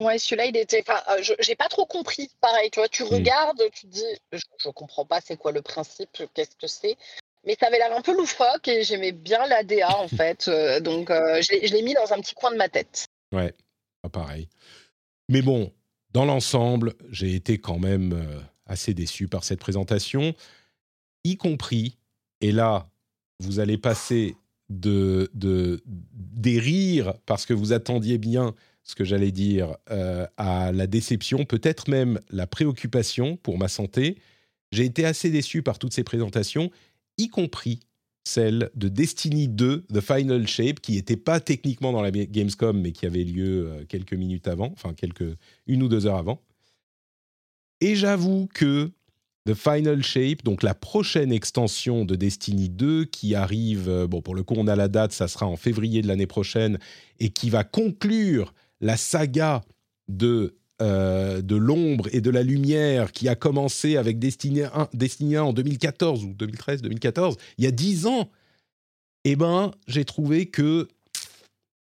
[0.00, 0.82] Ouais, celui-là, il était.
[0.86, 2.30] Enfin, euh, j'ai pas trop compris.
[2.40, 3.08] Pareil, tu vois, tu mmh.
[3.08, 6.96] regardes, tu te dis, je, je comprends pas, c'est quoi le principe, qu'est-ce que c'est.
[7.44, 10.48] Mais ça avait l'air un peu loufoque et j'aimais bien l'ADA en fait.
[10.48, 13.06] Euh, donc, euh, je l'ai mis dans un petit coin de ma tête.
[13.32, 13.54] Ouais,
[14.02, 14.48] pas pareil.
[15.28, 15.72] Mais bon,
[16.12, 20.34] dans l'ensemble, j'ai été quand même assez déçu par cette présentation,
[21.24, 21.96] y compris,
[22.40, 22.88] et là,
[23.40, 24.36] vous allez passer
[24.70, 28.54] de, de, des rires parce que vous attendiez bien
[28.90, 34.18] ce que j'allais dire, euh, à la déception, peut-être même la préoccupation pour ma santé.
[34.72, 36.70] J'ai été assez déçu par toutes ces présentations,
[37.16, 37.80] y compris
[38.24, 42.92] celle de Destiny 2, The Final Shape, qui n'était pas techniquement dans la Gamescom, mais
[42.92, 46.42] qui avait lieu euh, quelques minutes avant, enfin quelques une ou deux heures avant.
[47.80, 48.90] Et j'avoue que
[49.46, 54.34] The Final Shape, donc la prochaine extension de Destiny 2 qui arrive, euh, bon pour
[54.34, 56.78] le coup on a la date, ça sera en février de l'année prochaine,
[57.20, 59.62] et qui va conclure la saga
[60.08, 65.38] de, euh, de l'ombre et de la lumière qui a commencé avec Destiny 1, Destiny
[65.38, 68.30] en 2014 ou 2013, 2014, il y a dix ans,
[69.24, 70.88] eh ben, j'ai trouvé que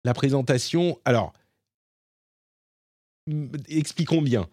[0.04, 1.00] la présentation.
[1.06, 1.34] Alors,
[3.68, 4.50] expliquons bien.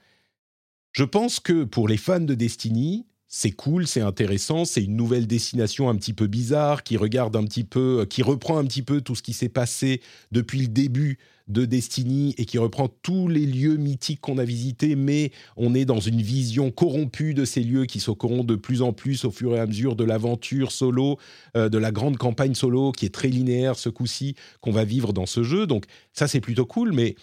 [0.93, 5.27] Je pense que pour les fans de Destiny, c'est cool, c'est intéressant, c'est une nouvelle
[5.27, 9.03] destination un petit peu bizarre qui regarde un petit peu, qui reprend un petit peu
[9.03, 10.01] tout ce qui s'est passé
[10.33, 14.97] depuis le début de Destiny et qui reprend tous les lieux mythiques qu'on a visités,
[14.97, 18.81] mais on est dans une vision corrompue de ces lieux qui se corrompent de plus
[18.81, 21.19] en plus au fur et à mesure de l'aventure solo,
[21.57, 25.13] euh, de la grande campagne solo qui est très linéaire ce coup-ci qu'on va vivre
[25.13, 25.67] dans ce jeu.
[25.67, 27.15] Donc ça c'est plutôt cool, mais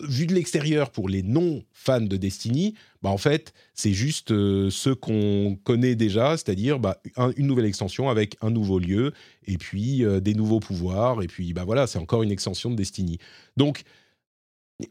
[0.00, 4.90] vu de l'extérieur pour les non-fans de Destiny, bah en fait, c'est juste euh, ce
[4.90, 7.00] qu'on connaît déjà, c'est-à-dire bah,
[7.36, 9.12] une nouvelle extension avec un nouveau lieu,
[9.46, 12.76] et puis euh, des nouveaux pouvoirs, et puis bah voilà, c'est encore une extension de
[12.76, 13.18] Destiny.
[13.56, 13.82] Donc,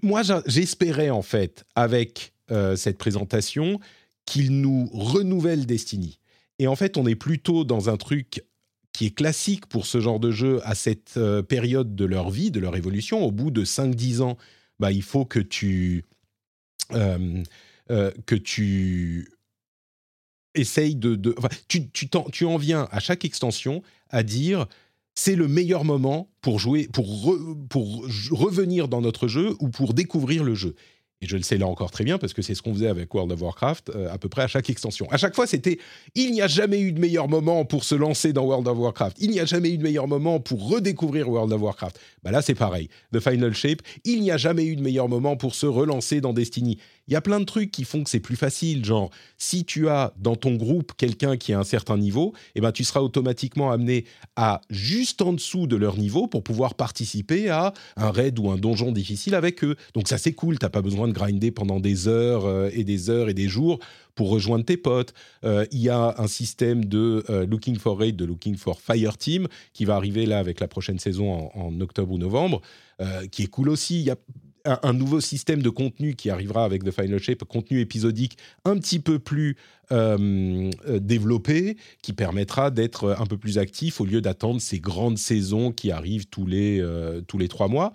[0.01, 3.79] moi, j'espérais en fait, avec euh, cette présentation,
[4.25, 6.19] qu'il nous renouvelle Destiny.
[6.57, 8.43] Et en fait, on est plutôt dans un truc
[8.91, 12.61] qui est classique pour ce genre de jeu à cette période de leur vie, de
[12.61, 13.25] leur évolution.
[13.25, 14.37] Au bout de 5-10 ans,
[14.79, 16.05] bah, il faut que tu,
[16.91, 17.43] euh,
[17.91, 18.11] euh,
[20.53, 21.15] essayes de...
[21.15, 21.35] de
[21.67, 24.67] tu, en viens à chaque extension à dire
[25.15, 30.55] c'est le meilleur moment pour jouer, pour revenir dans notre jeu ou pour découvrir le
[30.55, 30.75] jeu.
[31.21, 33.13] Et je le sais là encore très bien parce que c'est ce qu'on faisait avec
[33.13, 35.07] World of Warcraft euh, à peu près à chaque extension.
[35.11, 35.79] À chaque fois, c'était
[36.13, 39.17] il n'y a jamais eu de meilleur moment pour se lancer dans World of Warcraft.
[39.21, 41.99] Il n'y a jamais eu de meilleur moment pour redécouvrir World of Warcraft.
[42.23, 42.89] Bah là, c'est pareil.
[43.13, 46.33] The Final Shape, il n'y a jamais eu de meilleur moment pour se relancer dans
[46.33, 46.79] Destiny.
[47.07, 48.83] Il y a plein de trucs qui font que c'est plus facile.
[48.83, 52.71] Genre, si tu as dans ton groupe quelqu'un qui a un certain niveau, eh ben,
[52.71, 57.73] tu seras automatiquement amené à juste en dessous de leur niveau pour pouvoir participer à
[57.95, 59.75] un raid ou un donjon difficile avec eux.
[59.93, 60.57] Donc ça, c'est cool.
[60.57, 63.79] T'as pas besoin de grinder pendant des heures euh, et des heures et des jours
[64.15, 65.13] pour rejoindre tes potes.
[65.43, 69.17] Euh, il y a un système de euh, Looking for Raid, de Looking for Fire
[69.17, 72.61] Team qui va arriver là avec la prochaine saison en, octobre ou novembre,
[73.29, 73.99] qui est cool aussi.
[73.99, 74.15] Il y a
[74.65, 78.99] un, nouveau système de contenu qui arrivera avec The Final Shape, contenu épisodique un petit
[78.99, 79.57] peu plus
[79.91, 85.17] euh, euh, développé, qui permettra d'être un peu plus actif au lieu d'attendre ces grandes
[85.17, 87.93] saisons qui arrivent tous les, euh, tous les trois mois.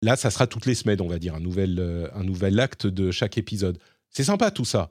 [0.00, 3.10] Là, ça sera toutes les semaines, on va dire, un nouvel, un nouvel acte de
[3.10, 3.78] chaque épisode.
[4.10, 4.90] C'est sympa tout ça,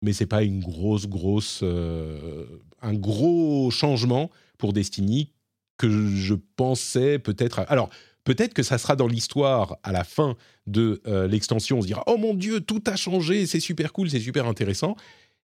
[0.00, 5.32] mais c'est pas une grosse, grosse, un gros changement pour Destiny
[5.76, 7.60] que je pensais peut-être.
[7.68, 7.90] Alors,
[8.28, 10.36] Peut-être que ça sera dans l'histoire à la fin
[10.66, 11.78] de euh, l'extension.
[11.78, 14.96] On se dira Oh mon Dieu, tout a changé, c'est super cool, c'est super intéressant.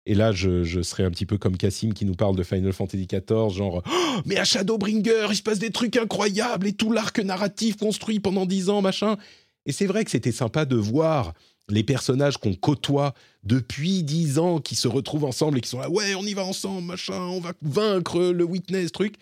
[0.05, 3.07] Et là, je, serai un petit peu comme Cassim qui nous parle de Final Fantasy
[3.07, 7.19] XIV, genre oh, Mais à Shadowbringer, il se passe des trucs incroyables et tout l'arc
[7.21, 9.17] narratif construit pendant dix ans, machin.
[9.65, 11.33] Et c'est vrai que c'était sympa de voir
[11.71, 15.89] les personnages qu'on côtoie depuis dix ans qui se retrouvent ensemble et qui sont là
[15.89, 19.15] Ouais, on y va ensemble, machin, on va vaincre le Witness, truc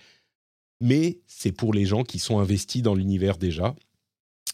[0.83, 3.75] mais c'est pour les gens qui sont investis dans l'univers déjà.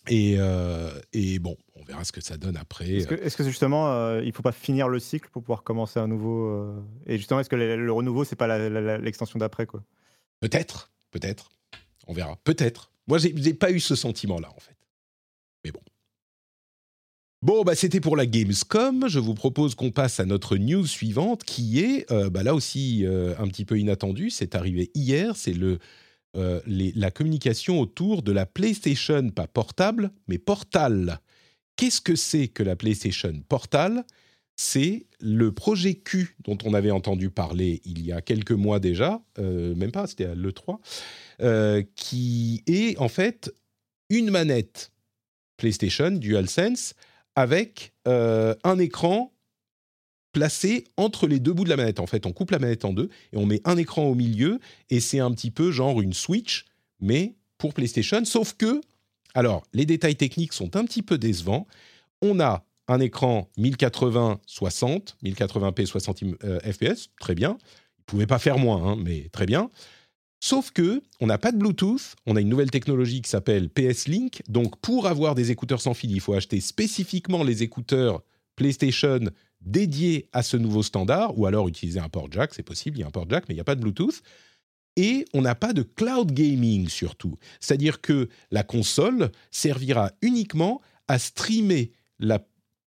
[0.08, 2.90] Et, euh, et, bon, on verra ce que ça donne après.
[2.90, 6.06] Est-ce que, justement, euh, il ne faut pas finir le cycle pour pouvoir commencer un
[6.06, 8.58] nouveau euh, Et justement, est-ce que le, renouveau, c'est pas
[8.98, 9.82] l'extension d'après quoi?
[10.40, 11.50] Peut-être, peut-être.
[12.06, 12.36] On verra.
[12.44, 12.90] Peut-être.
[13.06, 14.76] Moi, j'ai n'ai pas eu ce sentiment-là, en fait.
[15.64, 15.80] Mais bon.
[17.40, 19.08] Bon, bah, c'était pour la Gamescom.
[19.08, 23.46] Je vous propose qu'on passe à notre news suivante, qui est, bah, là aussi, un
[23.48, 24.30] petit peu inattendue.
[24.30, 25.36] C'est arrivé hier.
[25.36, 25.78] C'est le
[26.36, 31.20] euh, la communication autour de la PlayStation, pas portable, mais Portal.
[31.76, 34.04] Qu'est-ce que c'est que la PlayStation Portal
[34.54, 39.22] C'est le projet Q dont on avait entendu parler il y a quelques mois déjà,
[39.38, 40.78] euh, même pas, c'était à l'E3,
[41.40, 43.50] euh, qui est en fait
[44.10, 44.92] une manette
[45.56, 46.94] PlayStation DualSense
[47.34, 49.32] avec un écran
[50.32, 52.00] placé entre les deux bouts de la manette.
[52.00, 54.60] En fait, on coupe la manette en deux et on met un écran au milieu
[54.90, 56.64] et c'est un petit peu genre une Switch,
[57.00, 58.24] mais pour PlayStation.
[58.24, 58.80] Sauf que,
[59.34, 61.66] alors, les détails techniques sont un petit peu décevants.
[62.22, 66.20] On a un écran 1080-60, 1080p 60
[66.72, 67.58] fps, très bien.
[67.98, 69.70] Il pouvait pas faire moins, hein, mais très bien.
[70.40, 74.06] Sauf que on n'a pas de Bluetooth, on a une nouvelle technologie qui s'appelle PS
[74.06, 74.42] Link.
[74.48, 78.22] Donc pour avoir des écouteurs sans fil, il faut acheter spécifiquement les écouteurs
[78.54, 79.20] PlayStation
[79.60, 83.04] dédié à ce nouveau standard, ou alors utiliser un port jack, c'est possible, il y
[83.04, 84.22] a un port jack, mais il n'y a pas de Bluetooth.
[84.96, 87.36] Et on n'a pas de cloud gaming surtout.
[87.60, 91.92] C'est-à-dire que la console servira uniquement à streamer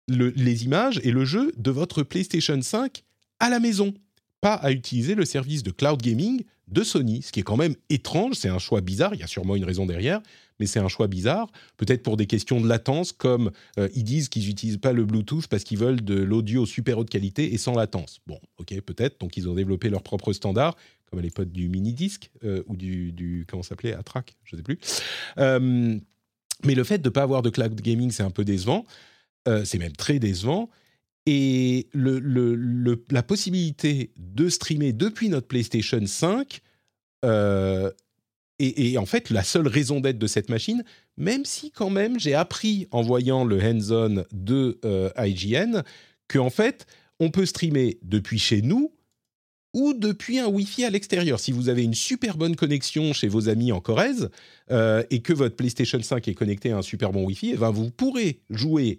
[0.08, 3.04] les images et le jeu de votre PlayStation 5
[3.40, 3.92] à la maison,
[4.40, 7.74] pas à utiliser le service de cloud gaming de Sony, ce qui est quand même
[7.90, 10.22] étrange, c'est un choix bizarre, il y a sûrement une raison derrière,
[10.58, 14.28] mais c'est un choix bizarre, peut-être pour des questions de latence, comme euh, ils disent
[14.28, 17.74] qu'ils n'utilisent pas le Bluetooth parce qu'ils veulent de l'audio super haute qualité et sans
[17.74, 18.20] latence.
[18.26, 22.30] Bon, ok, peut-être, donc ils ont développé leur propre standard, comme à l'époque du mini-disque
[22.44, 24.78] euh, ou du, du comment s'appelait, Atrac, je ne sais plus.
[25.38, 25.98] Euh,
[26.64, 28.84] mais le fait de ne pas avoir de cloud gaming, c'est un peu décevant,
[29.64, 30.68] c'est même très décevant.
[31.24, 36.60] Et la possibilité de streamer depuis notre PlayStation 5
[38.60, 40.82] et, en fait, la seule raison d'être de cette machine,
[41.16, 45.82] même si quand même j'ai appris en voyant le hands-on de euh, IGN,
[46.26, 46.86] qu'en fait,
[47.20, 48.92] on peut streamer depuis chez nous
[49.74, 51.38] ou depuis un Wi-Fi à l'extérieur.
[51.38, 54.30] Si vous avez une super bonne connexion chez vos amis en Corrèze
[54.70, 57.70] euh, et que votre PlayStation 5 est connecté à un super bon Wi-Fi, eh ben
[57.70, 58.98] vous pourrez jouer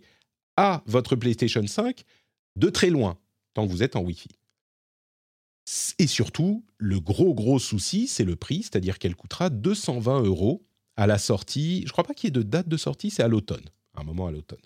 [0.56, 2.04] à votre PlayStation 5
[2.56, 3.18] de très loin,
[3.54, 4.30] tant que vous êtes en Wi-Fi.
[6.00, 10.64] Et surtout, le gros gros souci, c'est le prix, c'est-à-dire qu'elle coûtera 220 euros
[10.96, 11.84] à la sortie.
[11.86, 14.28] Je crois pas qu'il y ait de date de sortie, c'est à l'automne, un moment
[14.28, 14.60] à l'automne.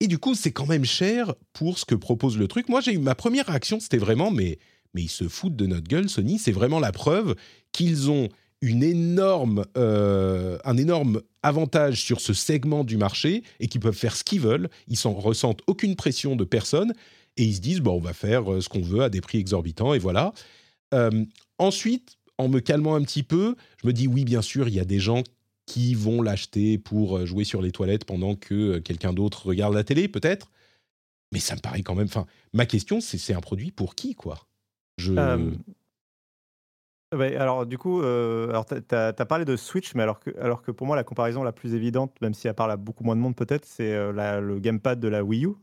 [0.00, 2.68] Et du coup, c'est quand même cher pour ce que propose le truc.
[2.68, 4.58] Moi, j'ai eu ma première réaction, c'était vraiment, mais
[4.94, 6.38] mais ils se foutent de notre gueule, Sony.
[6.38, 7.36] C'est vraiment la preuve
[7.72, 8.28] qu'ils ont
[8.60, 14.16] une énorme, euh, un énorme avantage sur ce segment du marché et qu'ils peuvent faire
[14.16, 14.68] ce qu'ils veulent.
[14.88, 16.92] Ils s'en ressentent aucune pression de personne
[17.36, 19.38] et ils se disent bon, on va faire euh, ce qu'on veut à des prix
[19.38, 20.32] exorbitants et voilà.
[20.94, 21.24] Euh,
[21.58, 24.80] ensuite, en me calmant un petit peu, je me dis oui, bien sûr, il y
[24.80, 25.22] a des gens
[25.66, 30.08] qui vont l'acheter pour jouer sur les toilettes pendant que quelqu'un d'autre regarde la télé,
[30.08, 30.50] peut-être.
[31.32, 32.06] Mais ça me paraît quand même.
[32.06, 34.46] Enfin, ma question, c'est c'est un produit pour qui, quoi?
[34.98, 35.12] Je.
[37.12, 40.86] Alors du coup, alors tu as, parlé de Switch, mais alors que, alors que pour
[40.86, 43.34] moi la comparaison la plus évidente, même si elle parle à beaucoup moins de monde
[43.34, 45.54] peut-être, c'est le gamepad de la Wii U,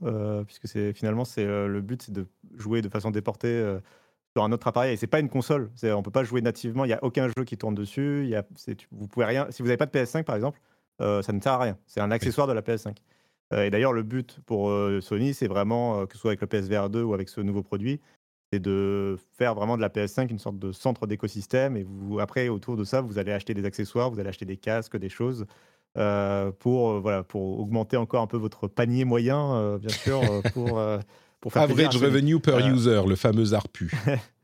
[0.46, 3.78] puisque c'est finalement c'est le but c'est de jouer de façon déportée
[4.36, 4.94] sur un autre appareil.
[4.94, 7.44] Et c'est pas une console, on peut pas jouer nativement, il y a aucun jeu
[7.46, 8.24] qui tourne dessus.
[8.24, 8.44] Il y a,
[8.92, 10.60] vous pouvez rien, si vous n'avez pas de PS5 par exemple,
[11.00, 11.78] ça ne sert à rien.
[11.88, 12.98] C'est un accessoire de la PS5.
[13.56, 14.70] et d'ailleurs le but pour
[15.02, 18.02] Sony, c'est vraiment que ce soit avec le PSVR 2 ou avec ce nouveau produit,
[18.52, 21.76] c'est de faire vraiment de la PS5 une sorte de centre d'écosystème.
[21.76, 24.58] Et vous, après, autour de ça, vous allez acheter des accessoires, vous allez acheter des
[24.58, 25.46] casques, des choses.
[25.98, 30.22] Euh, pour, euh, voilà, pour augmenter encore un peu votre panier moyen, euh, bien sûr,
[30.54, 30.80] pour,
[31.40, 33.92] pour faire Average revenue per user, le fameux ARPU.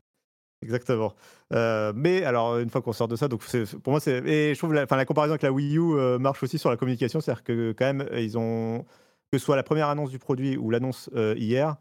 [0.63, 1.13] Exactement.
[1.51, 3.41] mais alors, une fois qu'on sort de ça, donc
[3.83, 4.25] pour moi, c'est.
[4.25, 7.19] Et je trouve la, la comparaison avec la Wii U marche aussi sur la communication.
[7.19, 8.85] C'est-à-dire que, quand même, ils ont.
[9.31, 11.75] Que ce soit la première annonce du produit ou l'annonce hier,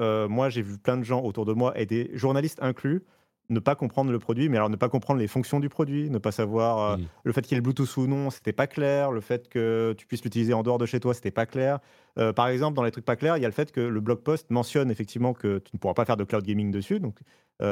[0.00, 3.02] euh, moi, j'ai vu plein de gens autour de moi, et des journalistes inclus,
[3.48, 6.18] ne pas comprendre le produit, mais alors ne pas comprendre les fonctions du produit, ne
[6.18, 7.06] pas savoir euh, mmh.
[7.24, 9.94] le fait qu'il y ait le Bluetooth ou non, c'était pas clair, le fait que
[9.96, 11.78] tu puisses l'utiliser en dehors de chez toi, c'était pas clair.
[12.18, 14.00] Euh, par exemple, dans les trucs pas clairs, il y a le fait que le
[14.00, 17.20] blog post mentionne effectivement que tu ne pourras pas faire de cloud gaming dessus, donc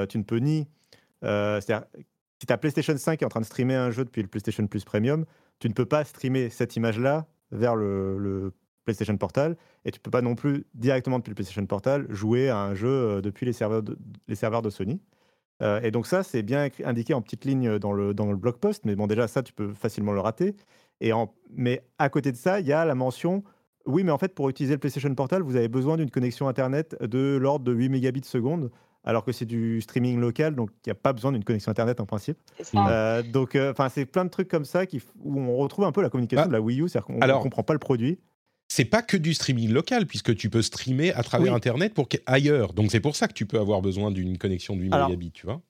[0.09, 0.69] tu ne peux ni.
[1.23, 1.85] C'est-à-dire,
[2.39, 4.85] si ta PlayStation 5 est en train de streamer un jeu depuis le PlayStation Plus
[4.85, 5.25] Premium,
[5.59, 8.53] tu ne peux pas streamer cette image-là vers le, le
[8.85, 12.59] PlayStation Portal, et tu peux pas non plus directement depuis le PlayStation Portal jouer à
[12.59, 15.01] un jeu euh, depuis les serveurs de, les serveurs de Sony.
[15.63, 18.57] Euh, et donc ça, c'est bien indiqué en petite ligne dans le, dans le blog
[18.57, 20.57] post, mais bon déjà ça, tu peux facilement le rater.
[21.01, 23.45] Et en, mais à côté de ça, il y a la mention,
[23.87, 26.97] oui, mais en fait, pour utiliser le PlayStation Portal, vous avez besoin d'une connexion Internet
[27.03, 28.71] de l'ordre de 8 mégabits seconde
[29.07, 32.01] alors que c'est du streaming local, donc il n'y a pas besoin d'une connexion Internet
[32.01, 32.39] en principe.
[32.75, 36.01] Euh, donc, enfin, c'est plein de trucs comme ça qui, où on retrouve un peu
[36.01, 36.49] la communication ah.
[36.49, 38.19] de la Wii U, c'est-à-dire qu'on ne comprend pas le produit
[38.69, 42.73] c'est pas que du streaming local, puisque tu peux streamer à travers Internet pour ailleurs.
[42.73, 45.47] Donc c'est pour ça que tu peux avoir besoin d'une connexion de 8 mégabits, tu
[45.47, 45.63] vois.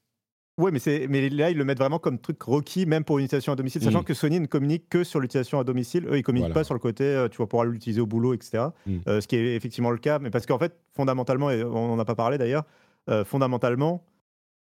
[0.56, 3.52] Oui, mais, mais là, ils le mettent vraiment comme truc requis, même pour une utilisation
[3.52, 4.04] à domicile, sachant mm.
[4.04, 6.06] que Sony ne communique que sur l'utilisation à domicile.
[6.06, 8.34] Eux, ils ne communiquent pas sur le côté, euh, tu vas pouvoir l'utiliser au boulot,
[8.34, 8.66] etc.
[8.86, 8.98] Mm.
[9.08, 11.98] Euh, ce qui est effectivement le cas, mais parce qu'en fait, fondamentalement, et on n'en
[11.98, 12.64] a pas parlé d'ailleurs,
[13.10, 14.04] euh, fondamentalement,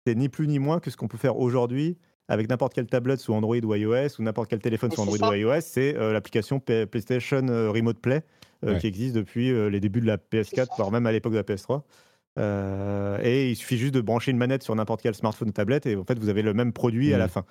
[0.05, 1.97] c'est ni plus ni moins que ce qu'on peut faire aujourd'hui
[2.29, 5.33] avec n'importe quelle tablette sous Android ou iOS ou n'importe quel téléphone sous Android ou
[5.33, 8.21] iOS, c'est euh, l'application PlayStation euh, Remote Play
[8.63, 11.43] euh, qui existe depuis les débuts de la PS4, voire même à l'époque de la
[11.43, 11.81] PS3.
[13.23, 15.95] et il suffit juste de brancher une manette sur n'importe quel smartphone ou tablette et
[15.95, 17.29] en fait vous avez le même produit à la mm.
[17.29, 17.45] fin.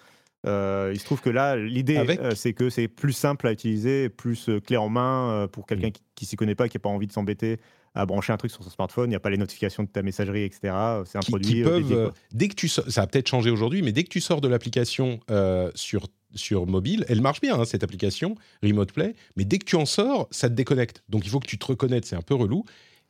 [0.93, 4.77] il se trouve que là, l'idée, c'est que c'est plus simple à utiliser, plus clé
[4.77, 5.93] en main pour quelqu'un mm.
[6.15, 7.59] qui, ne s'y connaît pas, qui n'a pas envie de s'embêter
[7.95, 10.03] à brancher un truc sur son smartphone, il n'y a pas les notifications de ta
[10.03, 10.75] messagerie, etc.
[11.05, 11.55] C'est un produit.
[11.55, 14.09] Qui euh, peuvent, euh, dès que tu ça a peut-être changé aujourd'hui, mais dès que
[14.09, 18.93] tu sors de l'application euh, sur sur mobile, elle marche bien hein, cette application Remote
[18.93, 21.03] Play, mais dès que tu en sors, ça te déconnecte.
[21.09, 22.65] Donc il faut que tu te reconnectes, c'est un peu relou.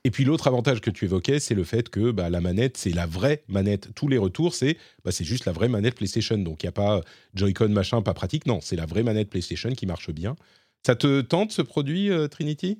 [0.04, 2.92] Et puis l'autre avantage que tu évoquais, c'est le fait que bah, la manette, c'est
[2.92, 3.88] la vraie manette.
[3.96, 6.38] Tous les retours, c'est bah, c'est juste la vraie manette PlayStation.
[6.38, 7.00] Donc il n'y a pas
[7.34, 8.46] Joy-Con machin, pas pratique.
[8.46, 10.36] Non, c'est la vraie manette PlayStation qui marche bien.
[10.86, 12.78] Ça te tente ce produit, Trinity?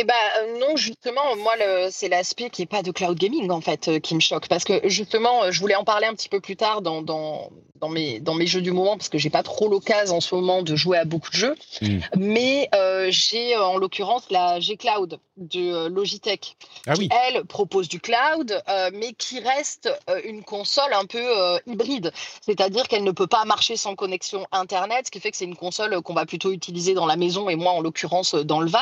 [0.00, 0.14] Eh ben
[0.60, 1.54] non, justement, moi,
[1.90, 4.46] c'est l'aspect qui n'est pas de cloud gaming, en fait, qui me choque.
[4.46, 7.88] Parce que, justement, je voulais en parler un petit peu plus tard dans, dans, dans,
[7.88, 10.62] mes, dans mes jeux du moment, parce que j'ai pas trop l'occasion en ce moment
[10.62, 11.56] de jouer à beaucoup de jeux.
[11.82, 11.98] Mmh.
[12.16, 12.70] Mais
[13.10, 16.56] j'ai, en l'occurrence, la G-Cloud de Logitech,
[16.86, 18.60] ah qui, elle, propose du cloud,
[18.92, 19.88] mais qui reste
[20.24, 21.24] une console un peu
[21.66, 22.12] hybride.
[22.44, 25.56] C'est-à-dire qu'elle ne peut pas marcher sans connexion Internet, ce qui fait que c'est une
[25.56, 28.78] console qu'on va plutôt utiliser dans la maison, et moi, en l'occurrence, dans le van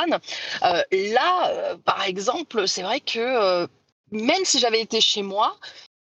[1.13, 3.67] là, euh, par exemple, c'est vrai que euh,
[4.11, 5.57] même si j'avais été chez moi,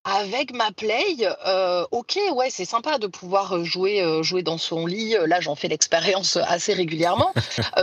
[0.04, 5.14] avec ma Play, euh, ok, ouais, c'est sympa de pouvoir jouer, jouer dans son lit.
[5.26, 7.32] Là, j'en fais l'expérience assez régulièrement.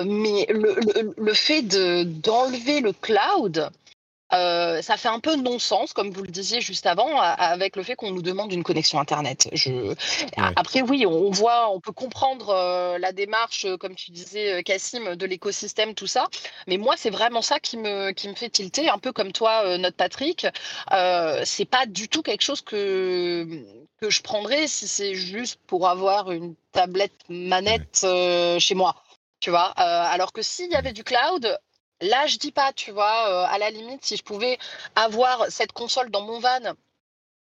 [0.03, 3.69] mais le, fait d'enlever le cloud,
[4.33, 7.95] euh, ça fait un peu non-sens, comme vous le disiez juste avant, avec le fait
[7.95, 9.49] qu'on nous demande une connexion Internet.
[9.53, 9.95] Je...
[10.55, 15.15] Après, oui, on voit, on peut comprendre euh, la démarche, euh, comme tu disais, Cassim,
[15.15, 16.27] de l'écosystème, tout ça.
[16.67, 19.77] Mais moi, c'est vraiment ça qui me, qui me fait tilter, un peu comme toi,
[19.77, 20.47] notre Patrick.
[21.43, 23.47] c'est pas du tout quelque chose que,
[24.01, 28.05] que je prendrais si c'est juste pour avoir une tablette manette
[28.59, 28.95] chez moi.
[29.39, 31.57] Tu vois, alors que s'il y avait du cloud,
[32.01, 34.57] Là, je dis pas, tu vois, euh, à la limite, si je pouvais
[34.95, 36.75] avoir cette console dans mon van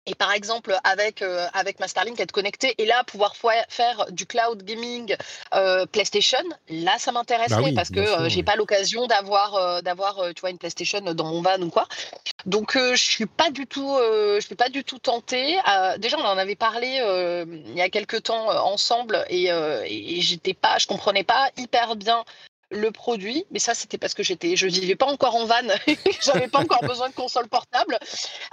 [0.06, 4.26] et par exemple, avec, euh, avec ma Starlink, être connecté et là, pouvoir faire du
[4.26, 5.16] cloud gaming
[5.54, 10.40] euh, PlayStation, là, ça m'intéresserait bah parce que euh, j'ai pas l'occasion d'avoir, d'avoir tu
[10.40, 11.88] vois, une PlayStation dans mon van ou quoi.
[12.44, 15.58] Donc, je suis pas du tout, je suis pas du tout tentée.
[15.98, 17.00] déjà, on en avait parlé
[17.46, 22.24] il y a quelques temps ensemble et, et j'étais pas, je comprenais pas hyper bien
[22.74, 25.54] le produit, mais ça c'était parce que j'étais, je vivais pas encore en van,
[26.22, 27.98] j'avais pas encore besoin de console portable.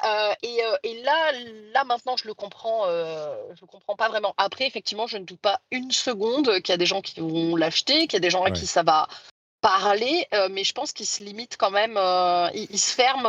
[0.05, 1.31] Euh, euh, et, là,
[1.73, 4.33] là maintenant je le comprends, euh, je comprends pas vraiment.
[4.37, 7.55] Après effectivement, je ne doute pas une seconde qu'il y a des gens qui vont
[7.55, 9.07] l'acheter, qu'il y a des gens à qui ça va
[9.61, 11.99] parler, mais je pense qu'il se limite quand même,
[12.53, 13.23] il, se ferme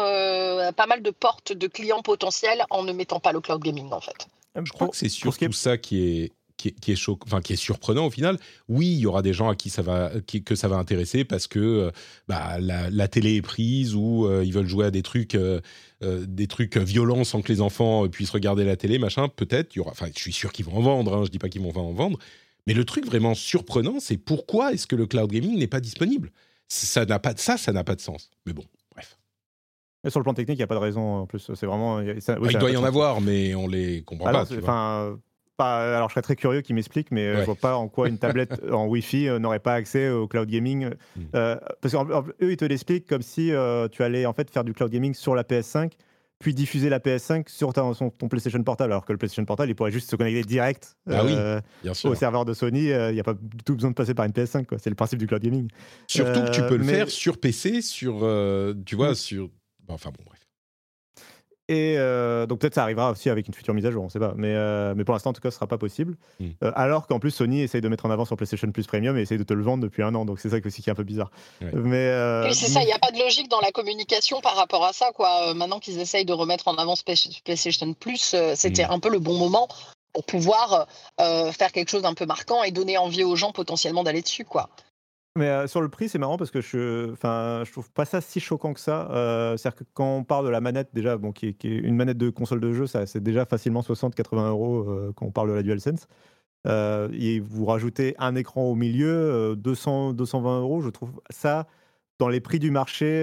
[0.72, 4.01] pas mal de portes de clients potentiels en ne mettant pas le cloud gaming en
[4.01, 4.26] fait.
[4.55, 6.32] Je crois que c'est surtout ça qui est
[6.71, 8.39] qui est, enfin, qui est surprenant au final.
[8.69, 10.13] Oui, il y aura des gens à qui ça va,
[10.45, 11.91] que ça va intéresser parce que euh,
[12.29, 15.61] bah, la, télé est prise ou euh, ils veulent jouer à des trucs, euh,
[16.01, 19.29] des trucs violents sans que les enfants puissent regarder la télé, machin.
[19.29, 19.91] Peut-être, il y aura.
[19.91, 21.17] Enfin, je suis sûr qu'ils vont en vendre.
[21.17, 22.19] Hein, je dis pas qu'ils vont en vendre.
[22.67, 26.31] Mais le truc vraiment surprenant, c'est pourquoi est-ce que le cloud gaming n'est pas disponible?
[26.69, 28.31] Ça n'a pas de ça, ça n'a pas de sens.
[28.47, 29.19] Mais bon, bref.
[30.09, 31.17] Sur le plan technique, il n'y a pas de raison.
[31.17, 32.01] En plus, c'est vraiment.
[32.01, 34.43] il doit y en avoir, mais on les comprend pas.
[34.43, 35.19] Enfin,
[35.59, 38.19] alors je serais très curieux qu'ils m'expliquent, mais euh, je vois pas en quoi une
[38.19, 40.91] tablette en Wi-Fi euh, n'aurait pas accès au cloud gaming.
[41.35, 43.53] Euh, parce qu'eux, ils te l'expliquent comme si
[43.93, 45.93] tu allais en fait faire du cloud gaming sur la PS5,
[46.39, 49.93] puis diffuser la PS5 sur ton, PlayStation Portable, alors que le PlayStation Portable, il pourrait
[49.93, 51.23] juste se connecter direct ah
[52.05, 52.87] au serveur de Sony.
[52.87, 53.35] Il n'y a pas
[53.65, 54.67] tout besoin de passer par une PS5.
[54.79, 55.69] C'est le principe du cloud gaming.
[56.07, 58.19] Surtout que tu peux le faire sur PC, sur,
[58.85, 59.15] tu vois, hmm.
[59.15, 59.51] sur...
[59.89, 60.41] enfin bon, bref.
[61.69, 64.11] Et euh, donc peut-être ça arrivera aussi avec une future mise à jour, on ne
[64.11, 64.35] sait pas.
[64.37, 66.17] Mais, euh, mais pour l'instant, en tout cas, ce ne sera pas possible.
[66.41, 66.49] Hmm.
[66.65, 69.23] Euh, alors qu'en plus, Sony essaye de mettre en avant sur PlayStation Plus Premium et
[69.23, 70.25] essaye de te le vendre depuis un an.
[70.25, 71.31] Donc c'est ça aussi qui est un peu bizarre.
[71.61, 74.93] Mais, c'est ça, il n'y a pas de logique dans la communication par rapport à
[74.93, 75.11] ça.
[75.15, 75.55] Quoi.
[75.55, 76.95] maintenant qu'ils essayent de remettre en avant
[77.45, 78.93] PlayStation Plus, c'était hmm.
[78.93, 79.69] un peu le bon moment
[80.13, 80.87] pour pouvoir
[81.19, 84.45] faire quelque chose d'un peu marquant et donner envie aux gens potentiellement d'aller dessus.
[84.45, 84.69] quoi.
[85.37, 88.20] Mais euh, sur le prix, c'est marrant parce que je, enfin, je trouve pas ça
[88.20, 89.11] si choquant que ça.
[89.12, 92.18] Euh, c'est-à-dire que quand on parle de la manette, déjà, bon, qui, est, une manette
[92.18, 95.55] de console de jeu, ça, c'est déjà facilement 60-80 euros euh, quand on parle de
[95.55, 96.07] la DualSense.
[96.66, 101.66] et vous rajoutez un écran au milieu, 200, 220 euros, je trouve ça
[102.18, 103.22] dans les prix du marché.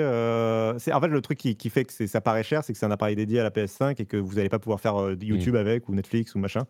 [0.80, 2.92] c'est en fait le truc qui, fait que ça paraît cher, c'est que c'est un
[2.92, 5.18] appareil dédié à la PS5 et que vous n'allez pas pouvoir faire mmh.
[5.22, 6.66] YouTube avec ou Netflix ou machin.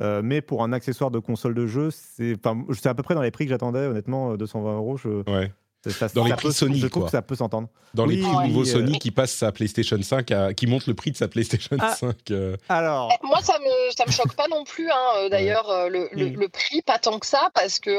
[0.00, 3.30] Euh, mais pour un accessoire de console de jeu, c'est à peu près dans les
[3.30, 4.96] prix que j'attendais, honnêtement, 220 euros.
[4.96, 5.08] Je...
[5.30, 5.52] Ouais.
[6.14, 7.68] dans les prix Sony, je trouve que ça peut s'entendre.
[7.94, 10.94] Dans les prix nouveau Sony euh, qui passe sa PlayStation 5, à, qui monte le
[10.94, 11.80] prix de sa PlayStation 5.
[11.80, 12.56] Ah, euh.
[12.68, 14.88] Alors, eh, moi ça me ça me choque pas non plus.
[14.88, 16.38] Hein, D'ailleurs, le, mm.
[16.38, 17.98] le, prix pas tant que ça parce que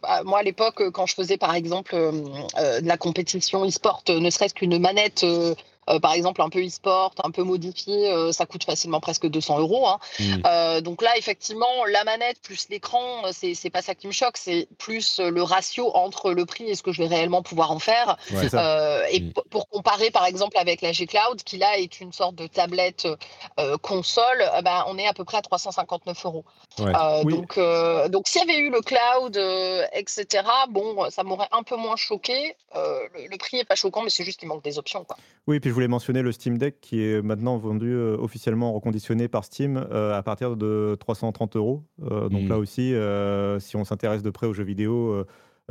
[0.00, 4.54] bah, moi à l'époque quand je faisais par exemple de la compétition e-sport, ne serait-ce
[4.54, 5.24] qu'une manette
[5.88, 9.58] euh, par exemple, un peu e-sport, un peu modifié, euh, ça coûte facilement presque 200
[9.60, 9.86] euros.
[9.86, 9.98] Hein.
[10.18, 10.24] Mmh.
[10.46, 14.68] Euh, donc là, effectivement, la manette plus l'écran, c'est pas ça qui me choque, c'est
[14.78, 18.16] plus le ratio entre le prix et ce que je vais réellement pouvoir en faire.
[19.10, 19.32] et mmh.
[19.50, 23.06] pour comparer, par exemple, avec la G-Cloud, qui là est une sorte de tablette
[23.82, 26.44] console, ben, on est à peu près à 359 euros.
[26.78, 27.58] Donc,
[28.10, 29.36] donc s'il y avait eu le cloud,
[29.92, 32.56] etc., bon, ça m'aurait un peu moins choqué.
[32.74, 35.04] Le, prix est pas choquant, mais c'est juste qu'il manque des options.
[35.04, 35.16] Quoi.
[35.46, 39.44] Oui, puis voulais mentionner le Steam Deck qui est maintenant vendu euh, officiellement reconditionné par
[39.44, 41.84] Steam euh, à partir de 330 euros.
[42.02, 42.48] Euh, donc mmh.
[42.48, 42.94] là aussi,
[43.60, 45.24] si on s'intéresse de près aux jeux vidéo,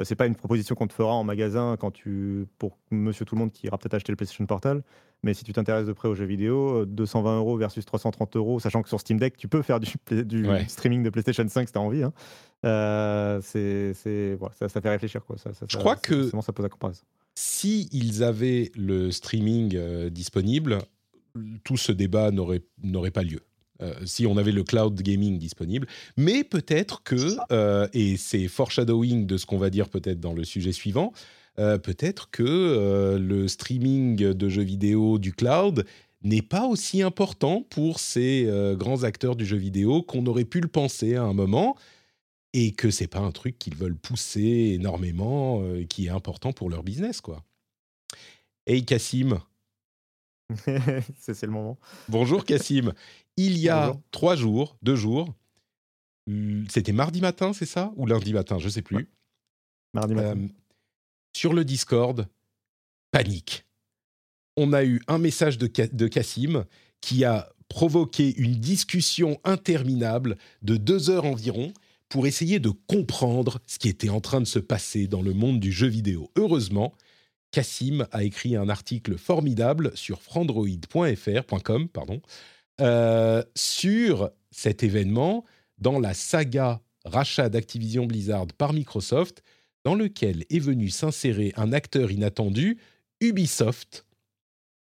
[0.03, 3.39] c'est pas une proposition qu'on te fera en magasin quand tu pour Monsieur Tout le
[3.39, 4.83] Monde qui ira peut-être acheter le PlayStation Portal.
[5.21, 8.81] Mais si tu t'intéresses de près aux jeux vidéo, 220 euros versus 330 euros, sachant
[8.81, 9.87] que sur Steam Deck tu peux faire du,
[10.25, 12.03] du streaming de PlayStation 5 si tu as envie.
[12.03, 12.11] Hein.
[13.41, 15.37] c'est, ça, ça, fait réfléchir quoi.
[15.37, 17.03] Ça, je crois que ça pose à comparaison
[17.35, 20.79] si ils avaient le streaming euh, disponible,
[21.63, 23.41] tout ce débat n'aurait pas lieu.
[23.81, 25.87] Euh, si on avait le cloud gaming disponible.
[26.15, 30.43] Mais peut-être que, euh, et c'est foreshadowing de ce qu'on va dire peut-être dans le
[30.43, 31.11] sujet suivant,
[31.55, 35.85] peut-être que le streaming de jeux vidéo du cloud
[36.23, 40.67] n'est pas aussi important pour ces grands acteurs du jeu vidéo qu'on aurait pu le
[40.67, 41.75] penser à un moment
[42.53, 46.69] et que c'est pas un truc qu'ils veulent pousser énormément, euh, qui est important pour
[46.69, 47.43] leur business, quoi.
[48.65, 49.39] Hey Cassim.
[51.17, 51.77] c'est le moment.
[52.09, 52.93] Bonjour Cassim.
[53.35, 55.33] Il y a trois jours, deux jours,
[56.69, 57.91] c'était mardi matin, c'est ça?
[57.97, 59.09] Ou lundi matin, je sais plus.
[59.93, 60.39] Mardi matin.
[60.39, 60.47] Euh,
[61.35, 62.27] sur le Discord,
[63.11, 63.65] panique.
[64.55, 66.65] On a eu un message de, de Cassim
[67.01, 71.73] qui a provoqué une discussion interminable de deux heures environ
[72.13, 75.59] pour essayer de comprendre ce qui était en train de se passer dans le monde
[75.59, 76.29] du jeu vidéo.
[76.37, 76.93] Heureusement,
[77.49, 81.87] Cassim a écrit un article formidable sur frandroid.fr.com
[82.81, 85.43] euh, sur cet événement
[85.79, 89.41] dans la saga rachat d'Activision Blizzard par Microsoft,
[89.83, 92.77] dans lequel est venu s'insérer un acteur inattendu,
[93.21, 94.05] Ubisoft,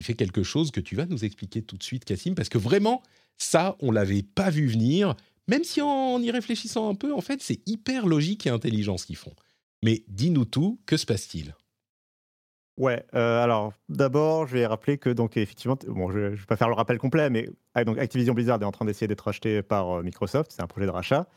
[0.01, 2.59] qui fait quelque chose que tu vas nous expliquer tout de suite, Cassim, parce que
[2.59, 3.01] vraiment,
[3.39, 5.15] ça, on l'avait pas vu venir,
[5.53, 9.05] même si en y réfléchissant un peu, en fait, c'est hyper logique et intelligent ce
[9.05, 9.35] qu'ils font.
[9.83, 11.55] Mais dis-nous tout, que se passe-t-il?
[12.79, 16.57] Ouais, euh, alors d'abord, je vais rappeler que, donc, effectivement, bon, je ne vais pas
[16.57, 19.63] faire le rappel complet, mais ah, donc, Activision Blizzard est en train d'essayer d'être acheté
[19.63, 21.29] par euh, Microsoft, c'est un projet de rachat.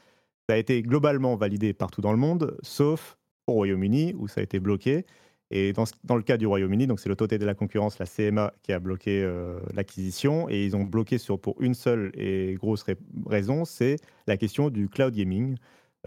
[0.47, 4.43] Ça a été globalement validé partout dans le monde, sauf au Royaume-Uni, où ça a
[4.45, 5.05] été bloqué.
[5.51, 8.79] Et dans, le cas du Royaume-Uni, c'est l'autorité de la concurrence, la CMA, qui a
[8.79, 10.49] bloqué euh, l'acquisition.
[10.49, 12.83] Et ils ont bloqué pour une seule et grosse
[13.27, 15.55] raison, c'est la question du cloud gaming.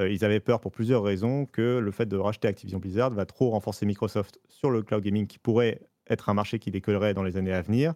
[0.00, 3.26] Euh, ils avaient peur pour plusieurs raisons que le fait de racheter Activision Blizzard va
[3.26, 7.22] trop renforcer Microsoft sur le cloud gaming, qui pourrait être un marché qui décollerait dans
[7.22, 7.94] les années à venir.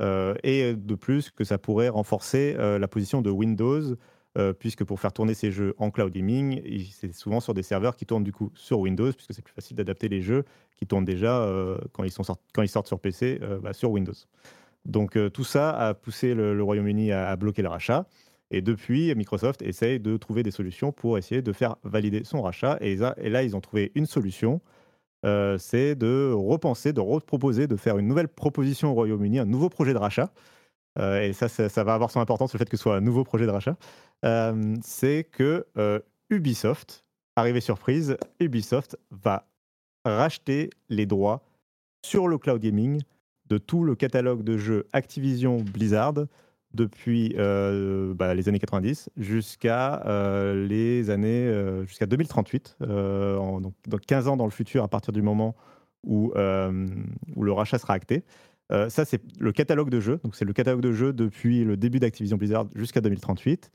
[0.00, 3.96] Euh, et de plus, que ça pourrait renforcer la position de Windows
[4.38, 6.62] euh, puisque pour faire tourner ces jeux en cloud gaming,
[6.92, 9.76] c'est souvent sur des serveurs qui tournent du coup sur Windows, puisque c'est plus facile
[9.76, 10.44] d'adapter les jeux
[10.76, 14.14] qui tournent déjà euh, quand, ils sont sortent sur PC euh, bah, sur Windows.
[14.84, 18.06] Donc tout ça a poussé le, Royaume-Uni à, bloquer le rachat.
[18.52, 22.78] Et depuis, Microsoft essaye de trouver des solutions pour essayer de faire valider son rachat.
[22.80, 24.62] Et, et là, ils ont trouvé une solution.
[25.58, 29.92] c'est de repenser, de reproposer, de faire une nouvelle proposition au Royaume-Uni, un nouveau projet
[29.92, 30.32] de rachat.
[30.98, 33.22] et ça, ça, ça, va avoir son importance, le fait que ce soit un nouveau
[33.22, 33.76] projet de rachat.
[34.22, 35.66] C'est que
[36.30, 37.04] Ubisoft,
[37.36, 39.46] arrivé surprise, Ubisoft va
[40.04, 41.42] racheter les droits
[42.04, 43.02] sur le cloud gaming
[43.48, 46.14] de tout le catalogue de jeux Activision Blizzard
[46.72, 50.02] depuis bah, les années 90 jusqu'à
[50.54, 53.74] les années jusqu'à 2038, donc,
[54.06, 55.56] 15 ans dans le futur à partir du moment
[56.06, 58.24] où, où le rachat sera acté.
[58.70, 60.20] ça, c'est le catalogue de jeux.
[60.22, 63.70] Donc, c'est le catalogue de jeux depuis le début d'Activision Blizzard jusqu'à 2038.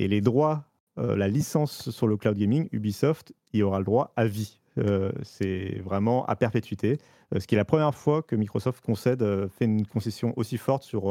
[0.00, 0.64] Et les droits,
[0.98, 4.58] euh, la licence sur le cloud gaming, Ubisoft y aura le droit à vie.
[4.78, 6.96] Euh, c'est vraiment à perpétuité.
[7.34, 10.84] Euh, ce qui est la première fois que Microsoft concède, fait une concession aussi forte
[10.84, 11.02] sur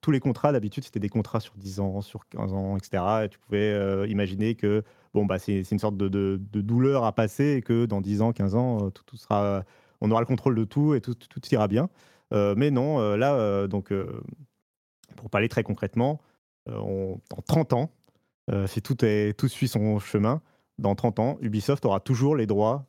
[0.00, 0.52] tous les contrats.
[0.52, 3.02] D'habitude, c'était des contrats sur 10 ans, sur 15 ans, etc.
[3.24, 7.60] Et tu pouvais imaginer que bon, bah, c'est une sorte de, douleur à passer et
[7.60, 9.64] que dans 10 ans, 15 ans, tout, sera,
[10.00, 11.90] on aura le contrôle de tout et tout, tout ira bien.
[12.32, 13.92] mais non, là, donc,
[15.14, 16.22] pour parler très concrètement,
[16.70, 17.90] en 30 ans,
[18.50, 20.40] euh, si tout, est, tout suit son chemin,
[20.78, 22.86] dans 30 ans, Ubisoft aura toujours les droits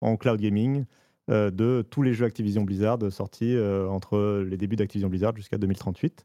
[0.00, 0.84] en cloud gaming
[1.30, 5.58] euh, de tous les jeux Activision Blizzard sortis euh, entre les débuts d'Activision Blizzard jusqu'à
[5.58, 6.24] 2038.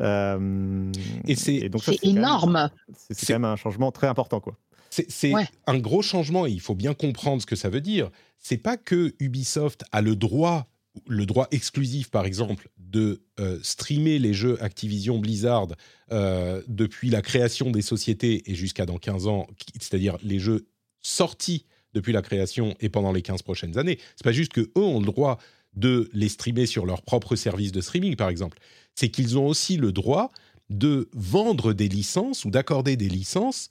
[0.00, 1.70] et c'est
[2.02, 2.70] énorme.
[2.96, 4.56] C'est quand même un changement très important, quoi.
[4.90, 5.32] C'est
[5.66, 8.10] un gros changement et il faut bien comprendre ce que ça veut dire.
[8.38, 10.68] C'est pas que Ubisoft a le droit
[11.06, 15.68] le droit exclusif, par exemple, de euh, streamer les jeux Activision Blizzard
[16.12, 20.66] euh, depuis la création des sociétés et jusqu'à dans 15 ans, c'est-à-dire les jeux
[21.02, 23.98] sortis depuis la création et pendant les 15 prochaines années.
[24.16, 25.38] C'est pas juste que eux ont le droit
[25.74, 28.58] de les streamer sur leur propre service de streaming, par exemple.
[28.94, 30.30] C'est qu'ils ont aussi le droit
[30.70, 33.68] de vendre des licences ou d'accorder des licences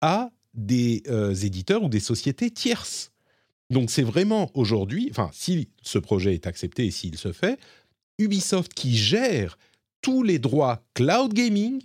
[0.00, 3.11] à des euh, éditeurs ou des sociétés tierces.
[3.72, 7.58] Donc c'est vraiment aujourd'hui, enfin si ce projet est accepté et s'il se fait,
[8.18, 9.56] Ubisoft qui gère
[10.02, 11.82] tous les droits cloud gaming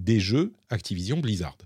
[0.00, 1.56] des jeux Activision Blizzard.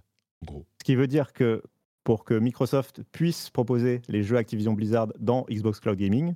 [0.45, 0.67] gros.
[0.79, 1.63] Ce qui veut dire que
[2.05, 6.35] pour que Microsoft puisse proposer les jeux Activision Blizzard dans Xbox Cloud Gaming,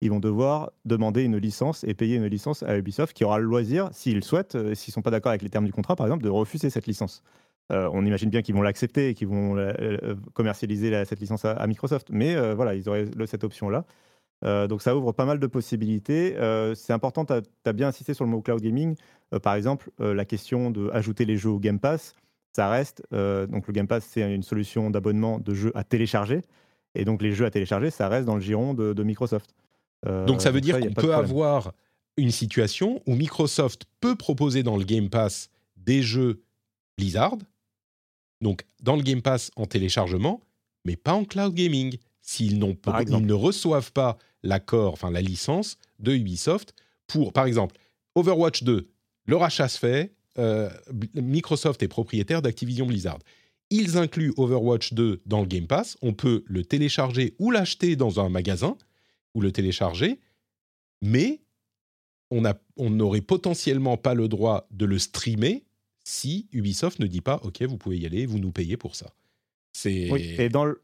[0.00, 3.44] ils vont devoir demander une licence et payer une licence à Ubisoft qui aura le
[3.44, 6.06] loisir, s'ils souhaitent, euh, s'ils ne sont pas d'accord avec les termes du contrat par
[6.06, 7.22] exemple, de refuser cette licence.
[7.72, 11.66] Euh, on imagine bien qu'ils vont l'accepter et qu'ils vont euh, commercialiser cette licence à,
[11.66, 12.08] Microsoft.
[12.10, 13.84] Mais euh, voilà, ils auraient cette option-là.
[14.68, 16.36] donc ça ouvre pas mal de possibilités.
[16.74, 18.94] c'est important, tu as, bien insisté sur le mot cloud gaming.
[19.42, 22.14] par exemple, la question d'ajouter les jeux au Game Pass,
[22.52, 23.02] ça reste.
[23.12, 26.42] donc le Game Pass, c'est une solution d'abonnement de jeux à télécharger.
[26.94, 29.54] Et donc les jeux à télécharger, ça reste dans le giron de, Microsoft.
[30.04, 31.72] donc ça veut dire qu'on peut avoir
[32.16, 36.40] une situation où Microsoft peut proposer dans le Game Pass des jeux
[36.96, 37.36] Blizzard,
[38.40, 40.42] donc dans le Game Pass en téléchargement,
[40.84, 42.76] mais pas en cloud gaming, s'ils n'ont
[43.20, 46.74] ne reçoivent pas l'accord, enfin la licence de Ubisoft
[47.06, 47.76] pour, par exemple,
[48.14, 48.88] Overwatch 2,
[49.26, 50.70] le rachat se fait, euh,
[51.14, 53.18] Microsoft est propriétaire d'Activision Blizzard.
[53.70, 58.20] Ils incluent Overwatch 2 dans le Game Pass, on peut le télécharger ou l'acheter dans
[58.20, 58.76] un magasin,
[59.34, 60.20] ou le télécharger,
[61.02, 61.42] mais
[62.30, 65.65] on n'aurait potentiellement pas le droit de le streamer
[66.06, 69.12] si Ubisoft ne dit pas OK, vous pouvez y aller, vous nous payez pour ça.
[69.72, 70.80] C'est oui, et dans le...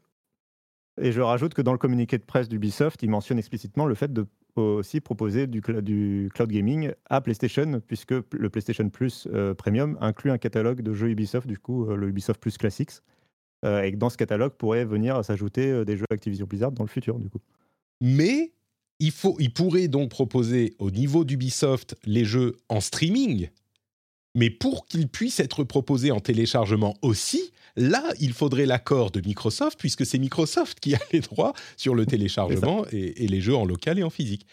[1.01, 4.11] et je rajoute que dans le communiqué de presse d'Ubisoft, il mentionne explicitement le fait
[4.11, 10.29] de aussi proposer du, du cloud gaming à PlayStation, puisque le PlayStation Plus Premium inclut
[10.29, 12.91] un catalogue de jeux Ubisoft, du coup le Ubisoft Plus Classics.
[13.63, 17.17] et que dans ce catalogue pourrait venir s'ajouter des jeux Activision Blizzard dans le futur,
[17.17, 17.39] du coup.
[18.01, 18.51] Mais
[18.99, 23.49] il, faut, il pourrait donc proposer au niveau d'Ubisoft les jeux en streaming,
[24.35, 29.79] mais pour qu'ils puissent être proposés en téléchargement aussi, là, il faudrait l'accord de Microsoft,
[29.79, 33.99] puisque c'est Microsoft qui a les droits sur le téléchargement et, les jeux en local
[33.99, 34.45] et en physique.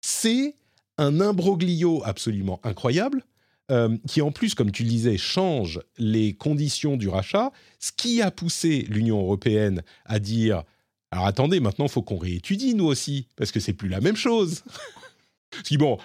[0.00, 0.54] C'est
[0.98, 3.24] un imbroglio absolument incroyable.
[3.70, 8.20] Euh, qui en plus, comme tu le disais, change les conditions du rachat, ce qui
[8.20, 10.64] a poussé l'Union européenne à dire
[11.10, 14.16] alors attendez, maintenant, il faut qu'on réétudie, nous aussi, parce que c'est plus la même
[14.16, 14.62] chose.
[15.64, 15.98] si bon,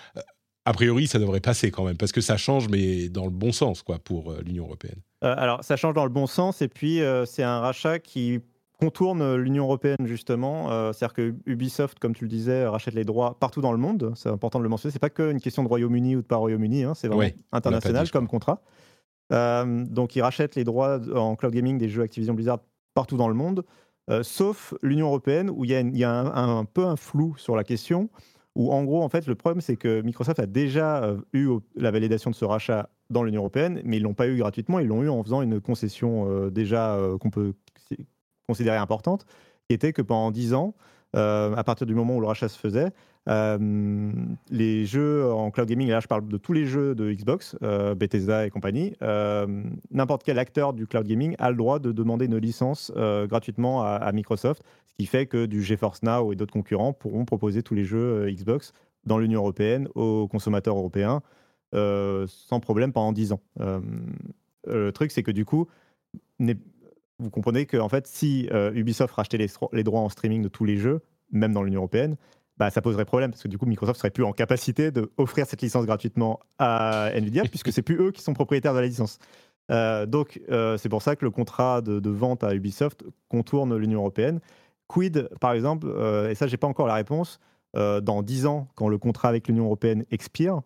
[0.65, 3.51] a priori, ça devrait passer quand même, parce que ça change, mais dans le bon
[3.51, 4.99] sens, quoi, pour euh, l'Union européenne.
[5.23, 8.39] Euh, alors, ça change dans le bon sens, et puis euh, c'est un rachat qui
[8.79, 10.67] contourne l'Union européenne justement.
[10.91, 14.11] C'est-à-dire que Ubisoft, comme tu le disais, rachète les droits partout dans le monde.
[14.17, 14.91] C'est important de le mentionner.
[14.91, 16.83] C'est pas qu'une question de Royaume-Uni ou de pas Royaume-Uni.
[16.83, 18.61] Hein, c'est vraiment international comme contrat.
[19.31, 22.59] donc, ils rachètent les droits en cloud gaming des jeux Activision Blizzard
[22.93, 23.63] partout dans le monde.
[24.23, 28.09] Sauf l'Union européenne où il y a, un, peu un flou sur la question.
[28.55, 32.35] Où en gros, le problème, c'est que Microsoft a déjà euh, eu la validation de
[32.35, 35.21] ce rachat dans l'Union européenne, mais ils l'ont pas eu gratuitement, ils l'ont eu en
[35.23, 37.53] faisant une concession euh, déjà qu'on peut
[38.47, 39.25] considérer importante,
[39.67, 40.75] qui était que pendant 10 ans,
[41.13, 42.91] à partir du moment où le rachat se faisait,
[43.27, 44.11] euh,
[44.49, 47.95] les jeux en cloud gaming, là je parle de tous les jeux de Xbox, euh,
[47.95, 52.25] Bethesda et compagnie, euh, n'importe quel acteur du cloud gaming a le droit de demander
[52.25, 56.93] une licence gratuitement à, Microsoft, ce qui fait que du GeForce Now et d'autres concurrents
[56.93, 58.73] pourront proposer tous les jeux Xbox
[59.05, 61.21] dans l'Union européenne aux consommateurs européens
[61.73, 63.41] sans problème pendant 10 ans.
[64.67, 65.67] le truc, c'est que du coup,
[66.39, 70.63] vous comprenez que en fait, si Ubisoft rachetait les, les, droits en streaming de tous
[70.63, 71.01] les jeux,
[71.31, 72.15] même dans l'Union européenne,
[72.57, 75.61] bah, ça poserait problème parce que du coup Microsoft serait plus en capacité d'offrir cette
[75.61, 79.19] licence gratuitement à Nvidia puisque c'est plus eux qui sont propriétaires de la licence.
[79.71, 83.99] Euh, donc euh, c'est pour ça que le contrat de, vente à Ubisoft contourne l'Union
[83.99, 84.39] européenne.
[84.87, 87.39] Quid, par exemple, euh, et ça j'ai pas encore la réponse,
[87.75, 90.61] dans 10 ans quand le contrat avec l'Union européenne expire,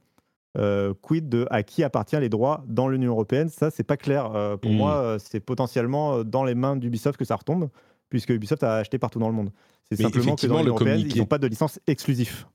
[1.02, 3.50] quid de à qui appartient les droits dans l'Union européenne?
[3.50, 4.30] Ça c'est pas clair.
[4.62, 4.76] pour hmm.
[4.76, 7.70] moi c'est potentiellement dans les mains d'Ubisoft que ça retombe
[8.10, 9.52] puisque Ubisoft a acheté partout dans le monde.
[9.90, 11.16] C'est simplement que dans le communiqué...
[11.16, 12.46] ils n'ont pas de licence exclusive.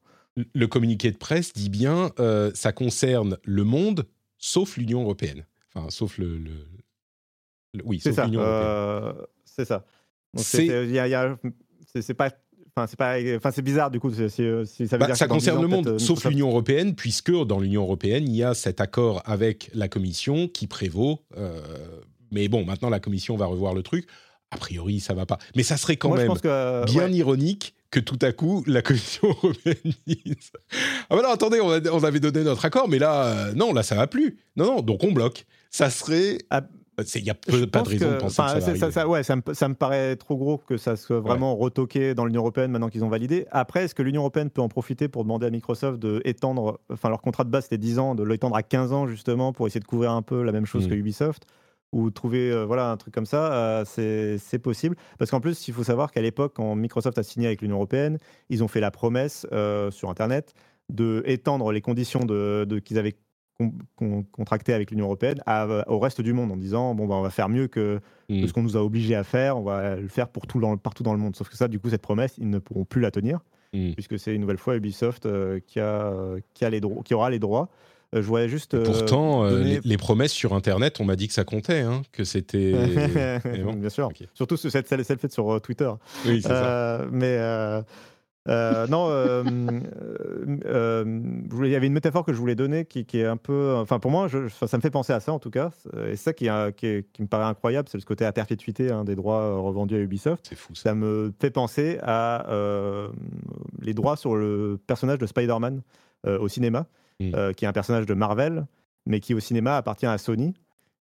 [0.55, 4.07] Le communiqué de presse dit bien euh, ça concerne le monde
[4.39, 5.47] sauf l'Union européenne.
[5.73, 6.41] Enfin, sauf le.
[7.85, 8.67] Oui, sauf l'Union européenne.
[8.67, 9.85] Euh, c'est ça.
[10.37, 12.31] C'est pas
[12.77, 14.11] Enfin, c'est pas, enfin, c'est bizarre du coup.
[14.11, 18.35] ça, bah, ça concerne le monde, euh, sauf l'Union européenne, puisque dans l'Union européenne, il
[18.35, 21.21] y a cet accord avec la Commission qui prévaut.
[22.33, 24.09] mais bon, maintenant la Commission va revoir le truc
[24.55, 25.39] a priori, ça va pas.
[25.57, 26.33] Mais ça serait quand même
[26.87, 30.53] bien ironique que tout à coup, la Commission européenne dise
[31.11, 33.95] Ah, ben non, attendez, on, avait donné notre accord, mais là, euh, non, là, ça
[33.95, 34.37] va plus.
[34.57, 35.47] Non, non, donc on bloque.
[35.71, 36.39] Ça serait.
[36.51, 36.63] Ah,
[37.17, 40.15] il n'y a pas de raison de penser que ça, ça, ouais, ça, me, paraît
[40.15, 43.47] trop gros que ça soit vraiment retoqué dans l'Union européenne maintenant qu'ils ont validé.
[43.51, 47.09] Après, est-ce que l'Union européenne peut en profiter pour demander à Microsoft de étendre, enfin
[47.09, 49.81] leur contrat de base c'était 10 ans, de l'étendre à 15 ans justement pour essayer
[49.81, 50.91] de couvrir un peu la même chose mmh.
[50.91, 51.47] que Ubisoft?
[51.95, 54.97] Ou trouver euh, voilà, un truc comme ça, euh, c'est possible.
[55.19, 58.19] Parce qu'en plus, il faut savoir qu'à l'époque, quand Microsoft a signé avec l'Union européenne,
[58.51, 60.55] ils ont fait la promesse euh, sur Internet
[60.91, 63.15] de étendre les conditions de, qu'ils avaient
[64.33, 65.41] contractées avec l'Union européenne
[65.87, 68.49] au reste du monde en disant bon, bah, on va faire mieux que, mmh.
[68.49, 71.13] ce qu'on nous a obligé à faire, on va le faire pour tout partout dans
[71.13, 71.37] le monde.
[71.37, 73.39] Sauf que ça, du coup, cette promesse, ils ne pourront plus la tenir.
[73.73, 73.93] Mmh.
[73.93, 75.29] Puisque c'est une nouvelle fois Ubisoft
[75.67, 76.13] qui, a,
[76.53, 77.71] qui, a les qui aura les droits
[78.21, 78.81] je voyais juste.
[78.83, 82.73] pourtant, euh, les, promesses sur Internet, on m'a dit que ça comptait, hein, que c'était.
[83.77, 84.11] Bien sûr.
[84.35, 85.91] Surtout celle, celle, faite sur euh, Twitter.
[86.27, 87.05] Oui, c'est ça.
[87.11, 87.39] Mais.
[88.47, 89.11] non,
[91.65, 93.75] il y avait une métaphore que je voulais donner qui, est un peu.
[93.77, 95.71] Enfin, pour moi, je, ça me fait penser à ça en tout cas.
[96.09, 99.17] Et ça qui, qui, qui me paraît incroyable, c'est ce côté à perpétuité hein, des
[99.17, 100.47] droits revendus à Ubisoft.
[100.49, 100.75] C'est fou.
[100.75, 100.95] Ça.
[100.95, 102.47] me fait penser à
[103.81, 105.83] les droits sur le personnage de Spider-Man
[106.27, 106.87] au cinéma.
[107.21, 107.35] Mm.
[107.35, 108.67] Euh, qui est un personnage de Marvel,
[109.07, 110.55] mais qui au cinéma appartient à Sony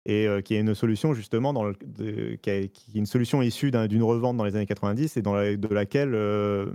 [0.05, 4.03] et euh, qui est une solution justement dans le, qui, est, une solution issue d'une
[4.03, 6.72] revente dans les années 90 et dans de laquelle euh,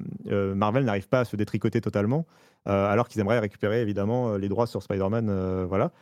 [0.55, 2.27] Marvel n'arrive pas à se détricoter totalement,
[2.67, 5.93] alors qu'ils aimeraient récupérer évidemment les droits sur Spider-Man, voilà,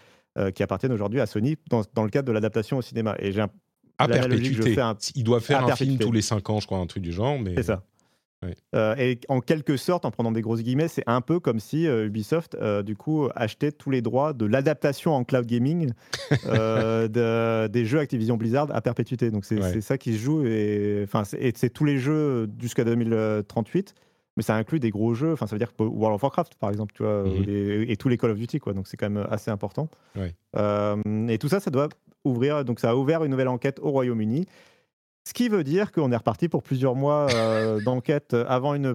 [0.52, 3.14] qui appartiennent aujourd'hui à Sony dans, dans, le cadre de l'adaptation au cinéma.
[3.20, 3.44] Et j'ai
[3.98, 4.76] à perpétuité.
[5.14, 7.38] Il doit faire un film tous les 5 ans, je crois, un truc du genre.
[7.38, 7.54] Mais...
[7.54, 7.84] C'est ça.
[8.74, 11.86] Euh, et en quelque sorte, en prenant des grosses guillemets, c'est un peu comme si
[11.86, 15.92] euh, Ubisoft, euh, du coup, achetait tous les droits de l'adaptation en cloud gaming
[16.30, 19.30] des jeux Activision Blizzard à perpétuité.
[19.30, 20.44] Donc c'est ça qui se joue.
[20.46, 21.06] Et
[21.54, 23.94] c'est tous les jeux jusqu'à 2038
[24.36, 25.32] mais ça inclut des gros jeux.
[25.32, 27.44] Enfin, ça veut dire World of Warcraft, par exemple, tu vois, Mhm.
[27.48, 28.72] et, et tous les Call of Duty, quoi.
[28.72, 29.88] Donc c'est quand même assez important.
[30.16, 30.32] Ouais.
[31.28, 31.88] Et tout ça, ça doit
[32.24, 32.64] ouvrir.
[32.64, 34.46] Donc ça a ouvert une nouvelle enquête au Royaume-Uni.
[35.24, 38.94] Ce qui veut dire qu'on est reparti pour plusieurs mois euh, d'enquête avant une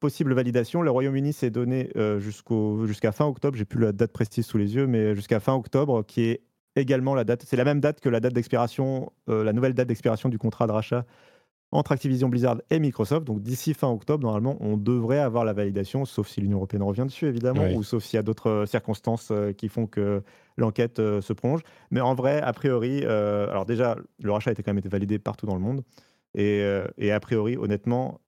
[0.00, 0.82] possible validation.
[0.82, 3.56] Le Royaume-Uni s'est donné euh, jusqu'au jusqu'à fin octobre.
[3.56, 6.42] J'ai plus la date précise sous les yeux, mais jusqu'à fin octobre, qui est
[6.76, 7.44] également la date.
[7.46, 10.66] C'est la même date que la date d'expiration, euh, la nouvelle date d'expiration du contrat
[10.66, 11.04] de rachat
[11.72, 13.26] entre Activision Blizzard et Microsoft.
[13.26, 17.04] Donc d'ici fin octobre, normalement, on devrait avoir la validation, sauf si l'Union européenne revient
[17.04, 20.22] dessus, évidemment, ou sauf s'il y a d'autres euh, circonstances euh, qui font que
[20.56, 21.62] l'enquête euh, se prolonge.
[21.90, 24.88] Mais en vrai, a priori, euh, alors déjà, le rachat a été quand même été
[24.88, 25.82] validé partout dans le monde.
[26.34, 26.62] Et,
[26.98, 28.20] et a priori, honnêtement,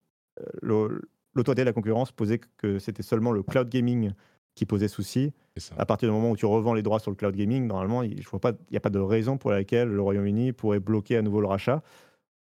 [0.63, 4.13] l'autorité de la concurrence posait que c'était seulement le cloud gaming
[4.55, 5.31] qui posait souci.
[5.77, 8.15] À partir du moment où tu revends les droits sur le cloud gaming, normalement, il
[8.15, 11.83] n'y a pas de raison pour laquelle le Royaume-Uni pourrait bloquer à nouveau le rachat.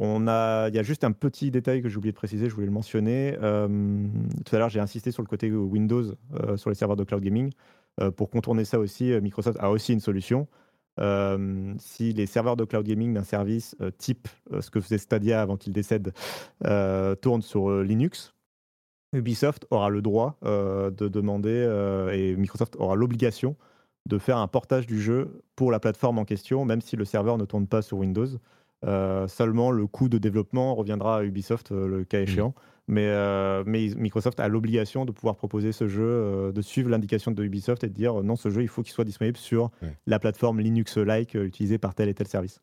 [0.03, 2.55] On a, il y a juste un petit détail que j'ai oublié de préciser, je
[2.55, 3.37] voulais le mentionner.
[3.43, 3.67] Euh,
[4.43, 7.21] tout à l'heure, j'ai insisté sur le côté Windows euh, sur les serveurs de cloud
[7.21, 7.51] gaming.
[8.01, 10.47] Euh, pour contourner ça aussi, Microsoft a aussi une solution.
[11.77, 14.27] Si les serveurs de cloud gaming d'un service type
[14.59, 16.13] ce que faisait Stadia avant qu'il décède
[17.21, 18.33] tournent sur Linux,
[19.13, 23.55] Ubisoft aura le droit de demander et Microsoft aura l'obligation
[24.07, 27.37] de faire un portage du jeu pour la plateforme en question, même si le serveur
[27.37, 28.27] ne tourne pas sur Windows.
[28.85, 32.53] Euh, seulement, le coût de développement reviendra à Ubisoft euh, le cas échéant.
[32.87, 37.31] Mais, euh, mais Microsoft a l'obligation de pouvoir proposer ce jeu, euh, de suivre l'indication
[37.31, 39.69] de Ubisoft et de dire euh, non, ce jeu, il faut qu'il soit disponible sur
[39.81, 39.95] Ouais.
[40.07, 42.59] la plateforme Linux-like utilisée par tel et tel service.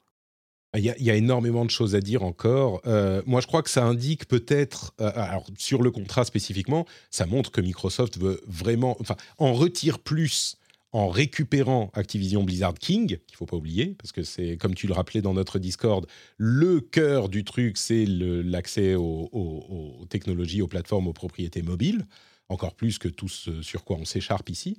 [0.76, 2.82] Il y, a, il y a énormément de choses à dire encore.
[3.26, 7.62] Moi, je crois que ça indique peut-être, alors sur le contrat spécifiquement, ça montre que
[7.62, 10.58] Microsoft veut vraiment, enfin, en retire plus
[10.92, 14.94] en récupérant Activision Blizzard King, qu'il faut pas oublier, parce que c'est, comme tu le
[14.94, 16.06] rappelais dans notre Discord,
[16.38, 22.06] le cœur du truc, c'est l'accès aux, technologies, aux plateformes, aux propriétés mobiles,
[22.48, 24.78] encore plus que tout ce sur quoi on s'écharpe ici.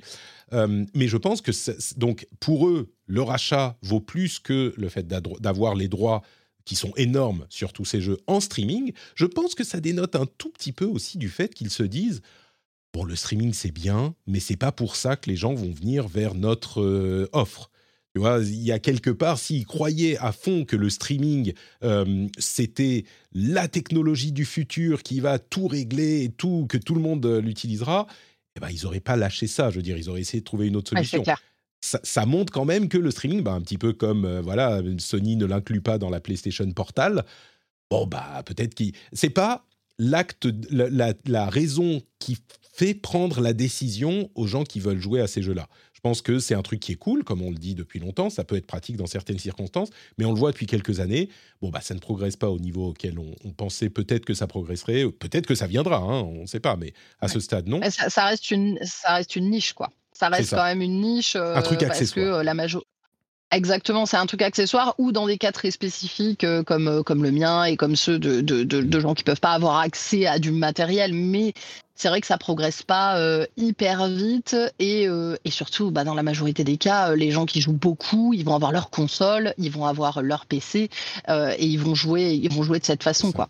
[0.53, 1.51] Euh, mais je pense que
[1.99, 6.23] donc pour eux, le rachat vaut plus que le fait d'avoir les droits
[6.65, 8.93] qui sont énormes sur tous ces jeux en streaming.
[9.13, 12.21] Je pense que ça dénote un tout petit peu aussi du fait qu'ils se disent
[12.93, 16.07] bon, le streaming c'est bien, mais c'est pas pour ça que les gens vont venir
[16.07, 17.69] vers notre euh, offre.
[18.15, 22.27] Tu vois, il y a quelque part, s'ils croyaient à fond que le streaming, euh,
[22.39, 27.23] c'était la technologie du futur qui va tout régler et tout, que tout le monde
[27.27, 28.07] euh, l'utilisera,
[28.55, 29.69] eh ben, ils n'auraient pas lâché ça.
[29.69, 31.19] Je veux dire, ils auraient essayé de trouver une autre solution
[31.81, 34.81] ça, ça montre quand même que le streaming, bah, un petit peu comme euh, voilà,
[34.97, 37.23] Sony ne l'inclut pas dans la PlayStation Portal.
[37.91, 39.65] Bon bah peut-être qu'il c'est pas
[39.97, 42.37] l'acte, la, la- la raison qui
[42.79, 45.67] fait prendre la décision aux gens qui veulent jouer à ces jeux-là.
[45.91, 48.29] Je pense que c'est un truc qui est cool, comme on le dit depuis longtemps.
[48.29, 51.27] Ça peut être pratique dans certaines circonstances, mais on le voit depuis quelques années.
[51.61, 54.47] Bon bah ça ne progresse pas au niveau auquel on, on pensait peut-être que ça
[54.47, 55.11] progresserait.
[55.11, 57.81] Peut-être que ça viendra, hein, on ne sait pas, mais à ce stade non.
[57.89, 59.91] Ça, ça reste une, ça reste une niche, quoi.
[60.13, 60.55] Ça reste ça.
[60.57, 61.35] quand même une niche.
[61.35, 62.35] Un truc euh, parce que accessoire.
[62.39, 62.83] euh, la major...
[63.51, 67.23] Exactement, c'est un truc accessoire ou dans des cas très spécifiques euh, comme, euh, comme
[67.23, 70.27] le mien et comme ceux de, de, de, de gens qui peuvent pas avoir accès
[70.27, 71.13] à du matériel.
[71.13, 71.53] Mais
[71.95, 76.13] c'est vrai que ça progresse pas euh, hyper vite et, euh, et surtout, bah, dans
[76.13, 79.71] la majorité des cas, les gens qui jouent beaucoup, ils vont avoir leur console, ils
[79.71, 80.89] vont avoir leur PC
[81.29, 83.49] euh, et ils vont jouer, ils vont jouer de cette façon, quoi.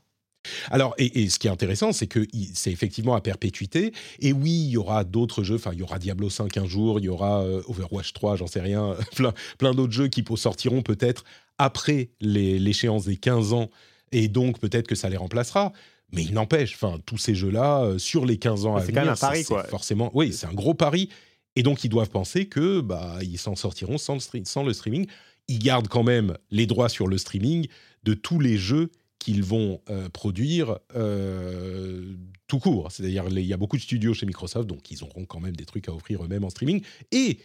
[0.71, 3.93] Alors, et, et ce qui est intéressant, c'est que c'est effectivement à perpétuité.
[4.19, 5.55] Et oui, il y aura d'autres jeux.
[5.55, 8.47] Enfin, il y aura Diablo 5 un jour, il y aura euh, Overwatch 3, j'en
[8.47, 8.95] sais rien.
[9.15, 11.23] plein plein d'autres jeux qui sortiront peut-être
[11.57, 13.69] après l'échéance des 15 ans.
[14.11, 15.73] Et donc, peut-être que ça les remplacera.
[16.11, 19.01] Mais il n'empêche, enfin, tous ces jeux-là, euh, sur les 15 ans à C'est venir,
[19.01, 19.63] quand même un pari, c'est quoi.
[19.65, 21.09] Forcément, oui, c'est un gros pari.
[21.55, 25.05] Et donc, ils doivent penser que bah, ils s'en sortiront sans le, sans le streaming.
[25.47, 27.67] Ils gardent quand même les droits sur le streaming
[28.03, 28.89] de tous les jeux
[29.19, 32.15] qu'ils vont euh, produire euh,
[32.47, 32.91] tout court.
[32.91, 35.65] C'est-à-dire, il y a beaucoup de studios chez Microsoft, donc ils auront quand même des
[35.65, 36.81] trucs à offrir eux-mêmes en streaming.
[37.11, 37.39] Et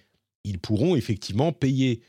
[0.44, 2.00] ils pourront effectivement payer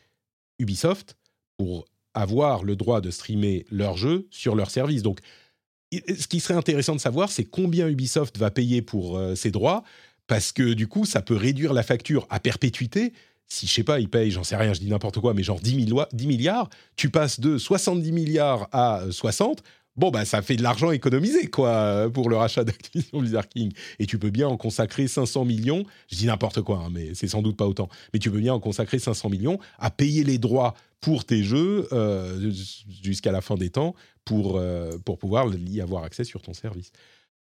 [0.59, 1.17] Ubisoft
[1.57, 5.01] pour avoir le droit de streamer leurs jeux sur leur service.
[5.01, 5.19] Donc,
[5.91, 9.83] ce qui serait intéressant de savoir, c'est combien Ubisoft va payer pour euh, ses droits,
[10.27, 13.13] parce que du coup, ça peut réduire la facture à perpétuité.
[13.47, 15.59] Si, je sais pas, ils payent, j'en sais rien, je dis n'importe quoi, mais genre
[15.59, 19.61] 10, millo- 10 milliards, tu passes de 70 milliards à euh, 60,
[19.95, 23.71] bon, bah, ça fait de l'argent économisé, quoi, euh, pour le rachat d'Activision Blizzard King.
[23.99, 27.27] Et tu peux bien en consacrer 500 millions, je dis n'importe quoi, hein, mais c'est
[27.27, 30.37] sans doute pas autant, mais tu peux bien en consacrer 500 millions à payer les
[30.39, 32.51] droits pour tes jeux euh,
[33.03, 33.93] jusqu'à la fin des temps
[34.25, 36.91] pour, euh, pour pouvoir y avoir accès sur ton service.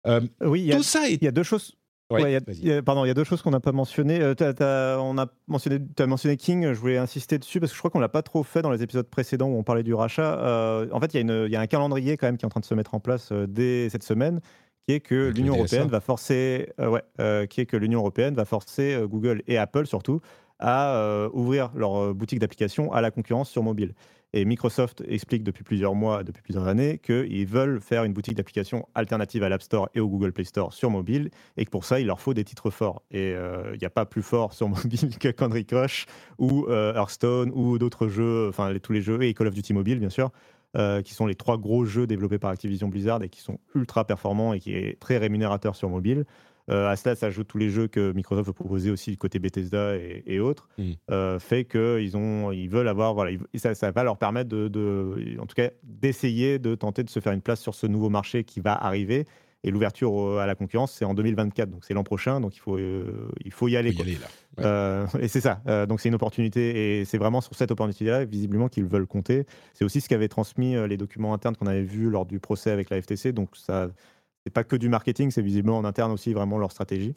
[0.07, 1.15] Euh, Oui, il y a, tout ça est...
[1.15, 1.73] il y a deux choses.
[2.11, 2.57] Ouais, Ouais, il y a- vas-y.
[2.59, 4.21] il y a- pardon, il y a deux choses qu'on n'a pas mentionnées.
[4.21, 7.81] Euh, on a mentionné, tu as mentionné King, je voulais insister dessus parce que je
[7.81, 10.39] crois qu'on l'a pas trop fait dans les épisodes précédents où on parlait du rachat.
[10.41, 12.61] Euh, en fait, il y, a y un calendrier quand même qui est en train
[12.61, 14.41] de se mettre en place euh, dès cette semaine
[14.87, 19.03] qui est que l'Union européenne va forcer, ouais, qui est que l'Union européenne va forcer
[19.09, 20.21] Google et Apple surtout
[20.59, 23.95] à ouvrir leur boutique d'applications à la concurrence sur mobile.
[24.37, 28.89] Et Microsoft explique depuis plusieurs mois, depuis plusieurs années, qu'ils veulent faire une boutique d'applications
[28.97, 32.01] alternative à l'App Store et au Google Play Store sur mobile, et que pour ça,
[32.01, 33.05] il leur faut des titres forts.
[33.13, 36.07] Et euh, il n'y a pas plus fort sur mobile que Candy Crush
[36.39, 40.01] ou euh, Hearthstone ou d'autres jeux, enfin tous les jeux, et Call of Duty Mobile,
[40.01, 40.33] bien sûr.
[40.77, 44.05] Euh, qui sont les trois gros jeux développés par Activision Blizzard et qui sont ultra
[44.05, 46.25] performants et qui est très rémunérateur sur mobile.
[46.71, 50.41] Euh, à cela s'ajoutent tous les jeux que Microsoft veut proposer aussi côté Bethesda et,
[50.41, 50.93] autres, mm.
[51.11, 55.47] euh, fait qu'ils ont, ils veulent avoir, voilà, ça, ça, va leur permettre de, en
[55.47, 58.61] tout cas, d'essayer de tenter de se faire une place sur ce nouveau marché qui
[58.61, 59.27] va arriver.
[59.67, 62.77] Et l'ouverture à la concurrence, c'est en 2024, donc c'est l'an prochain, donc il faut,
[62.77, 63.93] euh, il faut y aller.
[63.93, 64.19] y aller
[64.59, 65.07] là.
[65.19, 68.85] et c'est ça, donc c'est une opportunité, et c'est vraiment sur cette opportunité-là, visiblement, qu'ils
[68.85, 69.47] veulent compter.
[69.73, 72.91] C'est aussi ce qu'avaient transmis les documents internes qu'on avait vus lors du procès avec
[72.91, 73.89] la FTC, donc ça,
[74.45, 77.15] c'est pas que du marketing, c'est visiblement en interne aussi vraiment leur stratégie.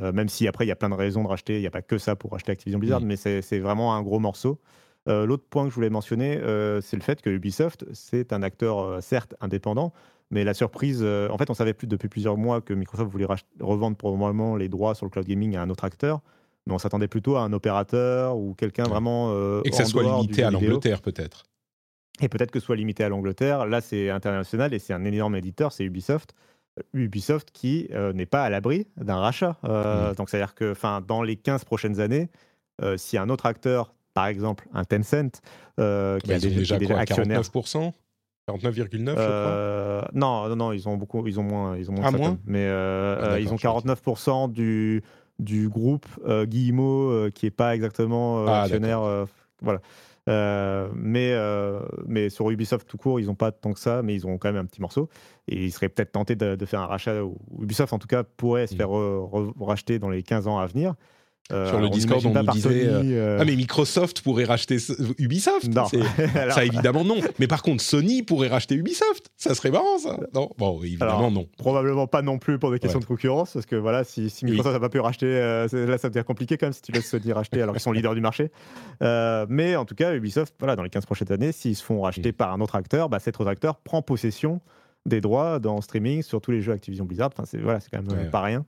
[0.00, 1.72] Euh, même si après, il y a plein de raisons de racheter, il n'y a
[1.72, 4.60] pas que ça pour racheter Activision Blizzard, mais c'est vraiment un gros morceau.
[5.08, 8.42] Euh, l'autre point que je voulais mentionner, euh, c'est le fait que Ubisoft, c'est un
[8.42, 9.92] acteur certes indépendant,
[10.30, 13.26] mais la surprise, en fait, on savait plus depuis plusieurs mois que Microsoft voulait
[13.60, 16.20] revendre probablement les droits sur le cloud gaming à un autre acteur,
[16.66, 19.32] mais on s'attendait plutôt à un opérateur ou quelqu'un vraiment.
[19.64, 21.44] Et que ça soit limité à l'Angleterre, peut-être.
[22.20, 23.66] Et peut-être que ce soit limité à l'Angleterre.
[23.66, 26.34] Là, c'est international et c'est un énorme éditeur, c'est Ubisoft.
[26.92, 29.56] Ubisoft qui euh, n'est pas à l'abri d'un rachat.
[29.64, 30.14] Euh, mmh.
[30.16, 30.74] Donc, c'est-à-dire que
[31.06, 32.28] dans les 15 prochaines années,
[32.82, 35.40] euh, si un autre acteur, par exemple un Tencent,
[35.76, 37.92] qui a déjà, déjà 49%
[38.48, 40.10] 49,9 je crois.
[40.14, 42.06] Non, non, non, ils ont beaucoup, ils ont moins, ils ont moins.
[42.06, 45.02] Ah, moins mais ah, ils ont 49% du
[45.38, 46.06] du groupe
[46.44, 49.26] Guillemot qui est pas exactement ah, actionnaire.
[49.60, 49.80] voilà.
[50.28, 54.14] Euh, mais, euh, mais sur Ubisoft tout court, ils n'ont pas tant que ça, mais
[54.14, 55.08] ils ont quand même un petit morceau.
[55.48, 57.14] Et ils seraient peut-être tentés de, faire un rachat.
[57.58, 58.76] Ubisoft, en tout cas, pourrait se mm.
[58.76, 58.90] faire
[59.60, 60.94] racheter dans les 15 ans à venir.
[61.50, 64.76] Euh, Sur le Discord, on, nous disait euh, euh, Ah, mais Microsoft pourrait racheter
[65.18, 65.86] Ubisoft Non.
[66.50, 67.16] ça, évidemment, non.
[67.38, 69.30] Mais par contre, Sony pourrait racheter Ubisoft.
[69.36, 70.18] Ça serait marrant, ça.
[70.34, 71.48] Non Bon, évidemment, non.
[71.56, 74.80] Probablement pas non plus pour des questions de concurrence, parce que voilà, si, Microsoft n'a
[74.80, 77.74] pas pu racheter, là, ça devient compliqué quand même si tu laisses Sony racheter alors
[77.74, 78.50] qu'ils sont leaders du marché.
[79.00, 82.32] mais en tout cas, Ubisoft, voilà, dans les 15 prochaines années, s'ils se font racheter
[82.32, 84.60] par un autre acteur, bah, cet autre acteur prend possession
[85.06, 87.30] des droits dans streaming sur tous les jeux Activision Blizzard.
[87.32, 88.66] Enfin, c'est voilà, quand même pas rien.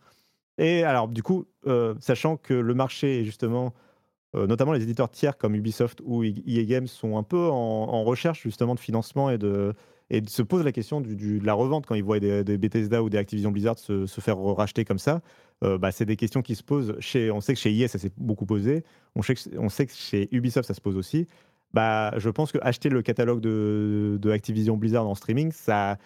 [0.60, 3.72] Et alors, du coup, euh, sachant que le marché est justement,
[4.36, 8.42] euh, notamment les éditeurs tiers comme Ubisoft ou EA Games, sont un peu en, recherche
[8.42, 9.72] justement de financement et de,
[10.10, 13.16] et se posent la question de la revente quand ils voient des, Bethesda ou des
[13.16, 15.22] Activision Blizzard se, faire racheter comme ça.
[15.64, 17.30] Euh, bah, c'est des questions qui se posent chez.
[17.30, 18.84] On sait que chez EA, ça s'est beaucoup posé.
[19.14, 21.26] On sait, que, on sait que chez Ubisoft, ça se pose aussi.
[21.72, 25.96] Bah, je pense que acheter le catalogue de, de Activision Blizzard en streaming, ça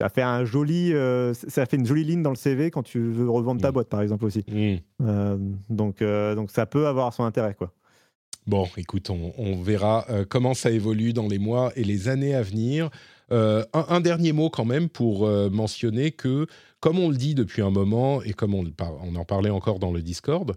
[0.00, 3.00] ça fait un joli, euh, ça fait une jolie ligne dans le CV quand tu
[3.00, 3.74] veux revendre ta mm.
[3.74, 4.44] boîte, par exemple aussi.
[4.48, 4.76] Mm.
[5.02, 5.36] Euh,
[5.70, 7.72] donc, euh, donc ça peut avoir son intérêt, quoi.
[8.46, 12.90] Bon, écoute, on, verra comment ça évolue dans les mois et les années à venir.
[13.30, 16.46] Un, dernier mot quand même pour mentionner que,
[16.78, 18.70] comme on le dit depuis un moment et comme on,
[19.02, 20.54] on en parlait encore dans le Discord,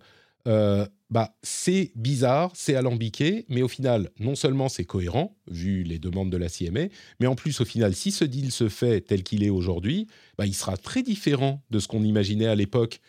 [0.48, 6.00] euh, bah, c'est bizarre, c'est alambiqué, mais au final, non seulement c'est cohérent, vu les
[6.00, 6.88] demandes de la CMA,
[7.20, 10.46] mais en plus, au final, si ce deal se fait tel qu'il est aujourd'hui, bah,
[10.46, 13.00] il sera très différent de ce qu'on imaginait à l'époque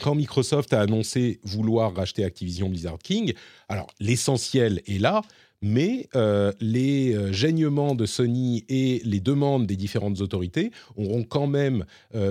[0.00, 3.32] quand Microsoft a annoncé vouloir racheter Activision Blizzard King.
[3.68, 5.22] Alors, l'essentiel est là,
[5.62, 11.46] mais euh, les euh, gênements de Sony et les demandes des différentes autorités auront quand
[11.46, 11.84] même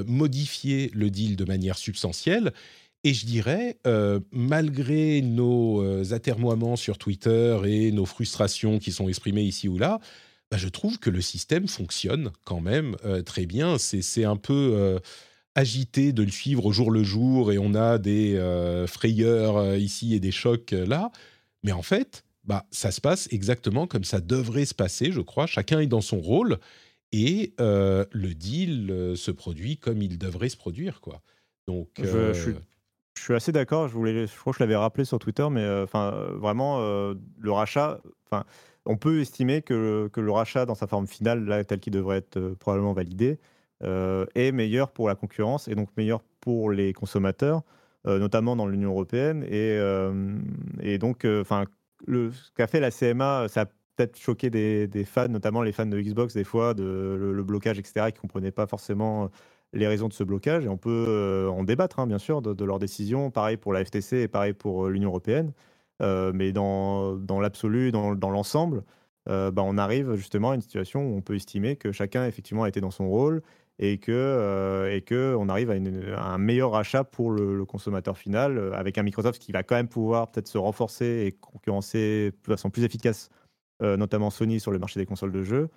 [0.06, 2.52] modifié le deal de manière substantielle.
[3.06, 9.10] Et je dirais, euh, malgré nos euh, atermoiements sur Twitter et nos frustrations qui sont
[9.10, 10.00] exprimées ici ou là,
[10.50, 13.78] bah, je trouve que le système fonctionne quand même euh, très bien.
[13.78, 15.00] C'est un peu
[15.56, 18.38] agité de le suivre au jour le jour et on a des
[18.88, 21.12] frayeurs ici et des chocs là.
[21.64, 25.46] Mais en fait, bah, ça se passe exactement comme ça devrait se passer, je crois.
[25.46, 26.58] Chacun est dans son rôle
[27.12, 31.02] et le deal se produit comme il devrait se produire.
[31.02, 31.22] quoi.
[31.68, 32.54] Donc, je, suis
[33.16, 33.88] je suis assez d'accord.
[33.88, 37.14] Je voulais, je crois que je l'avais rappelé sur Twitter, mais euh, euh, vraiment, euh,
[37.40, 38.00] le rachat.
[38.86, 42.18] On peut estimer que, que, le rachat dans sa forme finale, là, tel qu'il devrait
[42.18, 43.40] être probablement validé,
[43.82, 47.62] est meilleur pour la concurrence et donc meilleur pour les consommateurs,
[48.06, 49.46] notamment dans l'Union européenne.
[49.50, 49.78] Et,
[50.82, 51.66] et donc, enfin,
[52.08, 55.86] le, ce qu'a fait la CMA, ça a peut-être choqué des, fans, notamment les fans
[55.86, 59.30] de Xbox des fois, de le, blocage, etc., qui comprenaient pas forcément
[59.74, 62.66] les raisons de ce blocage et on peut euh, en débattre, hein, bien sûr, de,
[62.66, 63.32] leurs décisions.
[63.32, 65.52] Pareil pour la FTC et pareil pour euh, l'Union européenne.
[66.02, 68.84] Euh, mais dans, l'absolu, dans, l'ensemble,
[69.26, 72.70] bah, on arrive justement à une situation où on peut estimer que chacun effectivement a
[72.70, 73.42] été dans son rôle
[73.80, 78.98] et que, et que on arrive à, un meilleur achat pour le, consommateur final avec
[78.98, 82.84] un Microsoft qui va quand même pouvoir peut-être se renforcer et concurrencer de façon plus
[82.84, 83.30] efficace,
[83.82, 85.70] notamment Sony sur le marché des consoles de jeux.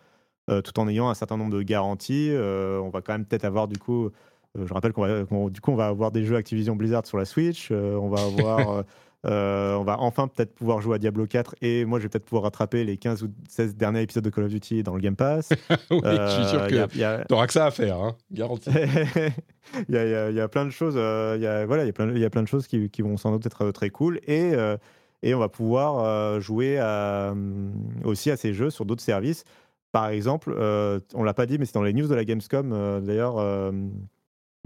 [0.46, 2.30] Tout en ayant un certain nombre de garanties.
[2.32, 4.10] on va quand même peut-être avoir du coup
[4.58, 7.26] je rappelle qu'on va, du coup, on va avoir des jeux Activision Blizzard sur la
[7.26, 7.70] Switch.
[7.70, 8.84] on va avoir
[9.26, 12.26] Euh, on va enfin peut-être pouvoir jouer à Diablo 4 et moi je vais peut-être
[12.26, 15.16] pouvoir rattraper les 15 ou 16 derniers épisodes de Call of Duty dans le Game
[15.16, 15.48] Pass.
[15.90, 18.70] oui, je suis sûr euh, que tu n'auras que ça à faire, hein, garanti.
[19.88, 22.10] il, y a, plein de choses, euh, il y a, voilà, il y a plein,
[22.10, 24.52] il y a plein de choses qui, vont sans doute être très cool et,
[25.22, 26.78] et on va pouvoir jouer
[28.04, 29.44] aussi à ces jeux sur d'autres services.
[29.92, 30.54] Par exemple,
[31.14, 33.72] on l'a pas dit, mais c'est dans les news de la Gamescom d'ailleurs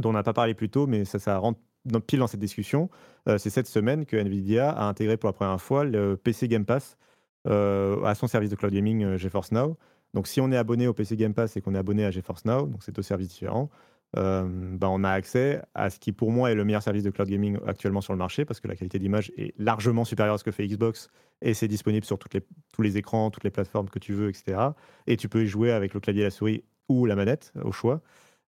[0.01, 1.61] dont on n'a pas parlé plus tôt, mais ça, rentre
[2.07, 2.91] pile dans cette discussion,
[3.29, 6.65] euh, c'est cette semaine que Nvidia a intégré pour la première fois le PC Game
[6.65, 6.99] Pass
[7.47, 9.77] euh, à son service de cloud gaming euh, GeForce Now.
[10.13, 12.45] Donc si on est abonné au PC Game Pass et qu'on est abonné à GeForce
[12.45, 13.71] Now, donc c'est deux services différents,
[14.15, 17.29] ben on a accès à ce qui pour moi est le meilleur service de cloud
[17.29, 20.45] gaming actuellement sur le marché parce que la qualité d'image est largement supérieure à ce
[20.45, 21.11] que fait Xbox
[21.43, 22.43] et c'est disponible sur toutes les,
[22.73, 24.59] tous les écrans, toutes les plateformes que tu veux, etc.
[25.07, 28.03] Et tu peux y jouer avec le clavier, la souris ou la manette au choix.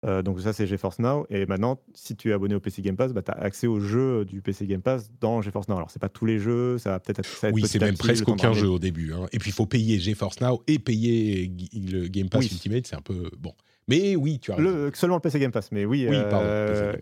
[0.06, 2.96] Euh, donc ça c'est GeForce Now et maintenant si tu es abonné au PC Game
[2.96, 5.92] Pass bah, tu as accès aux jeux du PC Game Pass dans GeForce Now alors
[5.92, 8.70] c'est pas tous les jeux ça va peut-être être oui c'est même presque aucun jeu
[8.70, 9.26] au début hein.
[9.34, 13.02] et puis il faut payer GeForce Now et payer le Game Pass Ultimate c'est un
[13.02, 13.54] peu bon
[13.90, 16.94] mais oui tu as le, seulement le PC Game Pass mais oui oui pardon euh,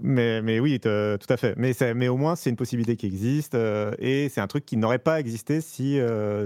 [0.00, 3.54] mais, mais oui tout à fait mais, mais au moins c'est une possibilité qui existe
[3.54, 5.98] euh, et c'est un truc qui n'aurait pas existé si,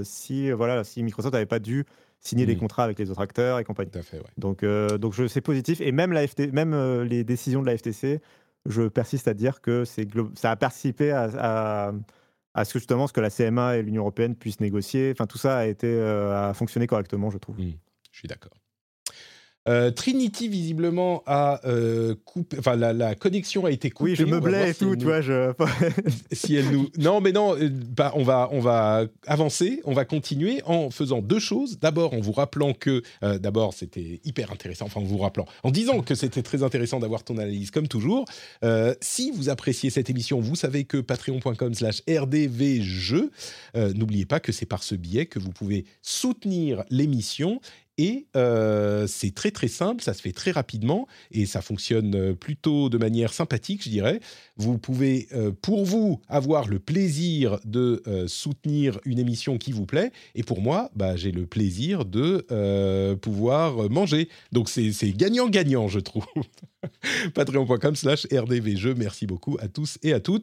[0.03, 1.87] si, voilà, si Microsoft n'avait pas dû
[2.27, 2.59] signer des mmh.
[2.59, 3.91] contrats avec les autres acteurs et compagnie.
[3.91, 4.25] Tout à fait, ouais.
[4.37, 5.81] Donc, euh, donc c'est positif.
[5.81, 8.21] Et même, la FT, même euh, les décisions de la FTC,
[8.67, 11.93] je persiste à dire que c'est ça a participé à,
[12.55, 15.13] à, ce que justement ce que la CMA et l'Union européenne puissent négocier.
[15.13, 17.59] Enfin, tout ça a été euh, a fonctionné correctement, je trouve.
[17.61, 17.75] Mmh.
[18.11, 18.53] je suis d'accord.
[19.69, 24.11] Euh, Trinity visiblement a euh, coupé, enfin la, connexion a été coupée.
[24.11, 25.21] Oui, je me blais et tout, tu vois.
[25.21, 25.53] Je...
[26.33, 30.05] si elle nous, non, mais non, euh, bah, on va on va avancer, on va
[30.05, 31.81] continuer en faisant deux choses.
[31.81, 34.87] D'abord, en vous rappelant que, d'abord, c'était hyper intéressant.
[34.87, 38.27] Enfin, en vous rappelant, en disant que c'était très intéressant d'avoir ton analyse comme toujours.
[39.01, 43.31] si vous appréciez cette émission, vous savez que patreon.com/rdvjeux.
[43.75, 47.61] N'oubliez pas que c'est par ce biais que vous pouvez soutenir l'émission
[47.99, 52.35] et euh, c'est très très simple, ça se fait très rapidement et ça fonctionne euh,
[52.35, 54.21] plutôt de manière sympathique, je dirais.
[54.57, 60.13] Vous pouvez, euh, pour vous, avoir le plaisir de soutenir une émission qui vous plaît.
[60.35, 62.47] Et pour moi, bah, j'ai le plaisir de
[63.21, 64.29] pouvoir manger.
[64.53, 66.27] Donc c'est gagnant-gagnant, je trouve.
[67.35, 68.95] Patreon.com slash rdvjeux.
[68.95, 70.43] Merci beaucoup à tous et à toutes.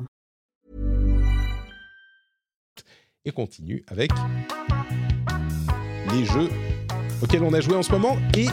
[3.23, 4.09] Et continue avec
[6.11, 6.49] les jeux
[7.21, 8.17] auxquels on a joué en ce moment.
[8.35, 8.47] Et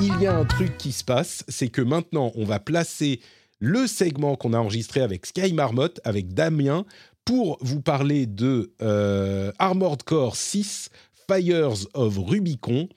[0.00, 3.20] il y a un truc qui se passe, c'est que maintenant, on va placer
[3.58, 6.84] le segment qu'on a enregistré avec Sky Marmot, avec Damien,
[7.24, 10.90] pour vous parler de euh, Armored Core 6
[11.28, 12.88] Fires of Rubicon.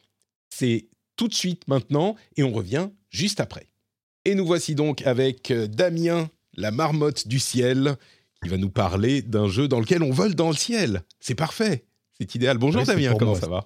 [0.50, 3.68] C'est tout de suite maintenant et on revient juste après.
[4.26, 7.98] Et nous voici donc avec euh, Damien, la marmotte du ciel,
[8.46, 11.02] qui va nous parler d'un jeu dans lequel on vole dans le ciel.
[11.20, 12.60] C'est parfait, c'est idéal.
[12.60, 13.66] Bonjour Damien, comment ça va?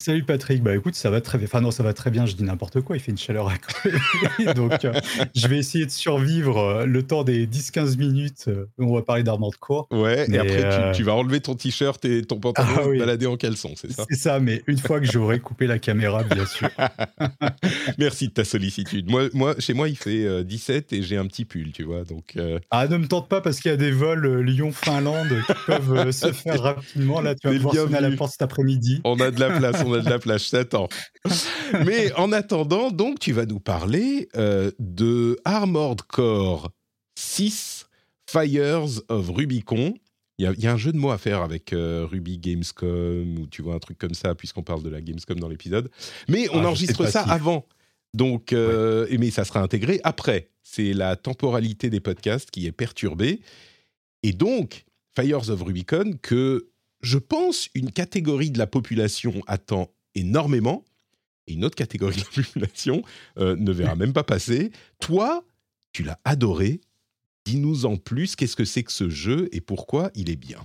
[0.00, 1.48] Salut Patrick, bah écoute, ça va très bien.
[1.48, 4.54] Enfin non, ça va très bien, je dis n'importe quoi, il fait une chaleur incroyable.
[4.54, 4.92] Donc euh,
[5.34, 9.02] je vais essayer de survivre euh, le temps des 10-15 minutes où euh, on va
[9.02, 9.88] parler d'Armored Core.
[9.90, 13.36] Ouais, et après tu, vas enlever ton t-shirt et ton pantalon ah, et balader en
[13.36, 14.04] caleçon, c'est ça?
[14.08, 16.70] C'est ça, mais une fois que j'aurai coupé la caméra, bien sûr.
[17.98, 19.10] Merci de ta sollicitude.
[19.10, 22.38] Moi, moi, chez moi, il fait 17 et j'ai un petit pull, tu vois, donc...
[22.70, 26.30] Ah, ne me tente pas parce qu'il y a des vols Lyon-Finlande qui peuvent se
[26.32, 27.20] faire rapidement.
[27.20, 29.00] Là, tu vas me voir sonner à la porte cet après-midi.
[29.02, 30.88] On a de la place, on a de la plage, t'attends.
[31.84, 36.70] Mais en attendant, donc, tu vas nous parler euh, de Armored Core
[37.18, 37.86] 6
[38.30, 39.94] Fires of Rubicon.
[40.38, 42.38] Il y, a, il y a un jeu de mots à faire avec euh, Ruby
[42.38, 45.90] Gamescom ou tu vois un truc comme ça puisqu'on parle de la Gamescom dans l'épisode.
[46.28, 47.30] Mais on Ah, enregistre ça si.
[47.30, 47.66] avant.
[48.14, 50.48] Donc, euh, mais ça sera intégré après.
[50.62, 53.40] C'est la temporalité des podcasts qui est perturbée.
[54.22, 54.84] Et donc,
[55.18, 56.68] Fires of Rubicon, que
[57.00, 60.84] je pense une catégorie de la population attend énormément,
[61.46, 63.02] et une autre catégorie de la population
[63.38, 64.70] euh, ne verra même pas passer.
[65.00, 65.44] Toi,
[65.92, 66.80] tu l'as adoré.
[67.44, 70.64] Dis-nous en plus, qu'est-ce que c'est que ce jeu et pourquoi il est bien?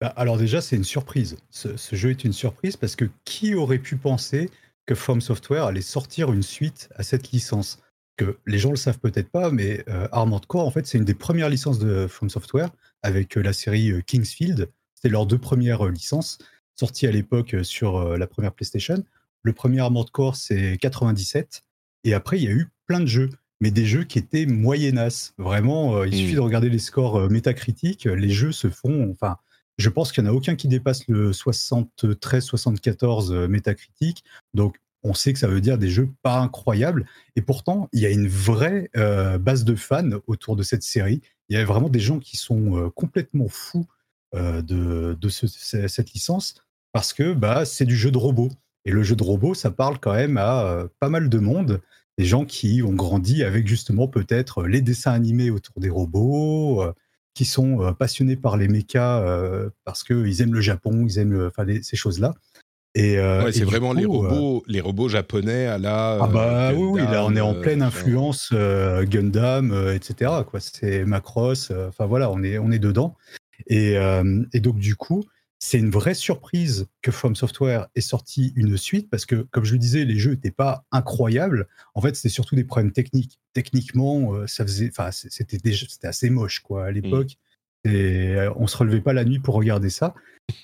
[0.00, 1.36] Bah, alors déjà, c'est une surprise.
[1.50, 4.50] Ce, jeu est une surprise parce que qui aurait pu penser
[4.86, 7.80] que From Software allait sortir une suite à cette licence?
[8.16, 11.04] Que les gens le savent peut-être pas, mais euh, Armored Core, en fait, c'est une
[11.04, 12.70] des premières licences de From Software
[13.02, 14.68] avec euh, la série euh, Kingsfield.
[14.98, 16.38] C'était leurs deux premières euh, licences
[16.74, 19.04] sorties à l'époque euh, sur euh, la première PlayStation.
[19.44, 21.62] Le premier Armored Core, c'est 97.
[22.02, 23.30] Et après, il y a eu plein de jeux,
[23.60, 25.34] mais des jeux qui étaient moyennas.
[25.38, 26.18] Vraiment, il Mm.
[26.18, 28.06] suffit de regarder les scores métacritiques.
[28.06, 29.08] Les jeux se font.
[29.12, 29.36] Enfin,
[29.78, 34.24] je pense qu'il n'y en a aucun qui dépasse le 73-74 euh, métacritique.
[34.52, 37.06] Donc, on sait que ça veut dire des jeux pas incroyables.
[37.36, 41.22] Et pourtant, il y a une vraie euh, base de fans autour de cette série.
[41.48, 43.86] Il y a vraiment des gens qui sont euh, complètement fous
[44.34, 46.54] de, de ce- ce- cette licence
[46.92, 48.48] parce que bah, c'est du jeu de robot.
[48.84, 51.80] Et le jeu de robot, ça parle quand même à euh, pas mal de monde.
[52.16, 56.92] Des gens qui ont grandi avec justement peut-être les dessins animés autour des robots, euh,
[57.34, 61.46] qui sont euh, passionnés par les mechas euh, parce qu'ils aiment le Japon, ils aiment
[61.46, 62.34] enfin, ces choses-là.
[62.94, 66.18] Et, euh, Ouais, c'est vraiment les coup, euh, robots, les robots japonais à la.
[66.22, 70.32] ah bah euh, oui, là on est en pleine euh, influence euh, Gundam, euh, etc.
[70.50, 71.70] Quoi, c'est Macross.
[71.70, 73.14] euh, Enfin voilà, on est on est dedans.
[73.66, 75.24] Et, euh, et donc du coup,
[75.60, 79.72] c'est une vraie surprise que From Software ait sorti une suite parce que, comme je
[79.72, 81.66] le disais, les jeux n'étaient pas incroyables.
[81.94, 83.40] En fait, c'était surtout des problèmes techniques.
[83.54, 85.58] Techniquement, euh, ça faisait, enfin, c- c'était
[86.04, 87.36] assez moche quoi à l'époque.
[87.84, 90.14] Et euh, on se relevait pas la nuit pour regarder ça.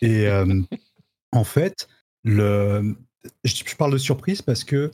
[0.01, 0.63] Et euh,
[1.33, 1.89] en fait,
[2.23, 2.97] le,
[3.43, 4.93] je, je parle de surprise parce que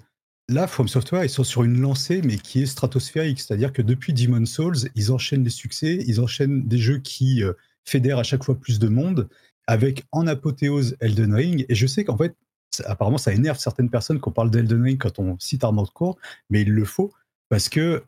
[0.49, 3.41] là, From Software, ils sont sur une lancée, mais qui est stratosphérique.
[3.41, 7.43] C'est-à-dire que depuis Demon Souls, ils enchaînent les succès, ils enchaînent des jeux qui
[7.85, 9.29] fédèrent à chaque fois plus de monde,
[9.67, 11.67] avec en apothéose Elden Ring.
[11.69, 12.35] Et je sais qu'en fait,
[12.73, 16.19] ça- apparemment, ça énerve certaines personnes qu'on parle d'Elden Ring quand on cite Armored Core,
[16.51, 17.13] mais il le faut
[17.49, 18.03] parce que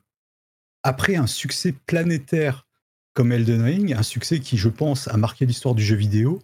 [0.82, 2.66] après un succès planétaire
[3.14, 6.40] comme Elden Ring, un succès qui, je pense, a marqué l'histoire du jeu vidéo,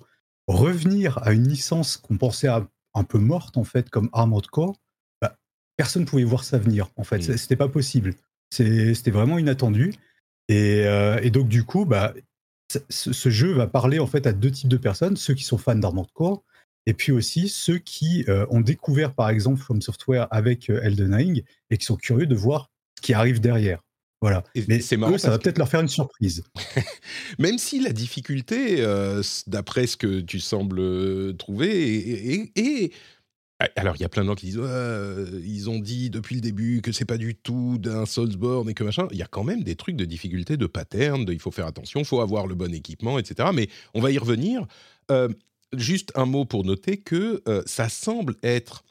[0.46, 4.76] revenir à une licence qu'on pensait à- un peu morte, en fait, comme Armored Core,
[5.20, 5.36] bah,
[5.76, 7.18] personne ne pouvait voir ça venir, en fait.
[7.18, 7.22] Mm.
[7.22, 8.14] C'est- C'était pas possible.
[8.50, 9.92] C'était vraiment inattendu.
[10.48, 12.14] Et, euh, et donc, du coup, bah,
[12.88, 15.58] ce, ce jeu va parler, en fait, à deux types de personnes, ceux qui sont
[15.58, 16.42] fans d'Armored Core,
[16.86, 21.14] et puis aussi ceux qui euh, ont découvert, par exemple, From Software avec euh, Elden
[21.14, 23.80] Ring, et qui sont curieux de voir ce qui arrive derrière.
[24.20, 24.42] Voilà.
[24.56, 26.42] Et Mais c'est marrant eux, ça va que- peut-être leur faire une surprise.
[27.38, 32.92] Même si la difficulté, euh, d'après ce que tu sembles trouver, et-
[33.76, 36.36] alors il y a plein de gens qui disent Ouais, euh, ils ont dit depuis
[36.36, 39.08] le début que c'est pas du tout d'un Soulsborne et que machin.
[39.10, 41.66] Il y a quand même des trucs de difficulté, de pattern, de, il faut faire
[41.66, 43.48] attention, il faut avoir le bon équipement, etc.
[43.52, 44.66] Mais on va y revenir.
[45.10, 45.28] Euh,
[45.76, 48.84] juste un mot pour noter que euh, ça semble être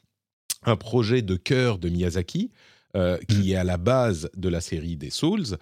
[0.64, 2.52] un projet de cœur de Miyazaki,
[2.96, 5.58] euh, qui est à la base de la série des Souls,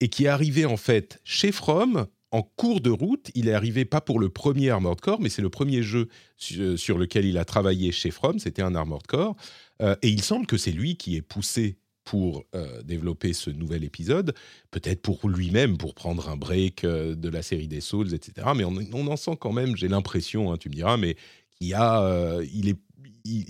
[0.00, 3.30] et qui est arrivé en fait chez From en cours de route.
[3.34, 6.76] Il est arrivé pas pour le premier Armored Core, mais c'est le premier jeu su-
[6.78, 9.36] sur lequel il a travaillé chez From, c'était un Armored Core.
[9.82, 13.84] Euh, et il semble que c'est lui qui est poussé pour euh, développer ce nouvel
[13.84, 14.34] épisode,
[14.70, 18.48] peut-être pour lui-même, pour prendre un break euh, de la série des Souls, etc.
[18.56, 21.16] Mais on, en sent quand même, j'ai l'impression, hein, tu me diras, mais
[21.62, 22.78] euh, il est,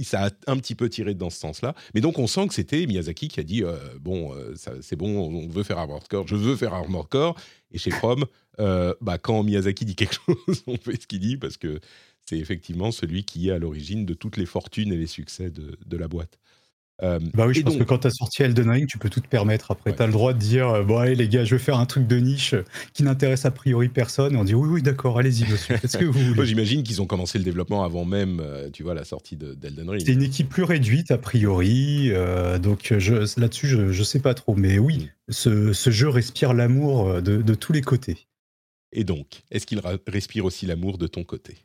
[0.03, 1.75] ça a un petit peu tiré dans ce sens-là.
[1.95, 5.19] Mais donc on sent que c'était Miyazaki qui a dit euh, bon, euh, c'est bon,
[5.19, 7.37] on veut faire Armored Core, je veux faire Armored Core.
[7.73, 8.25] Et chez From,
[8.59, 11.81] euh, bah, quand Miyazaki dit quelque chose, on fait ce qu'il dit parce que
[12.25, 15.97] c'est effectivement celui qui est à l'origine de toutes les fortunes et les succès de
[15.97, 16.39] la boîte.
[17.03, 19.09] Euh, Bah oui, je pense donc- que quand tu as sorti Elden Ring, tu peux
[19.09, 19.71] tout te permettre.
[19.71, 19.97] Après, Ouais.
[19.97, 21.87] tu as le droit de dire euh, Bon, allez, les gars, je vais faire un
[21.87, 24.35] truc de niche euh, qui n'intéresse a priori personne.
[24.35, 27.39] Et on dit Oui, oui, d'accord, allez-y, monsieur, que vous Moi, j'imagine qu'ils ont commencé
[27.39, 30.03] le développement avant même, tu vois, la sortie de- d'Elden Ring.
[30.05, 32.11] C'est une équipe plus réduite, a priori.
[32.11, 34.55] euh, donc je- là-dessus, je ne sais pas trop.
[34.55, 35.33] Mais oui, Mm.
[35.33, 38.27] ce, ce jeu respire l'amour de, de tous les côtés.
[38.93, 41.57] Et donc, est-ce qu'il respire aussi l'amour de ton côté?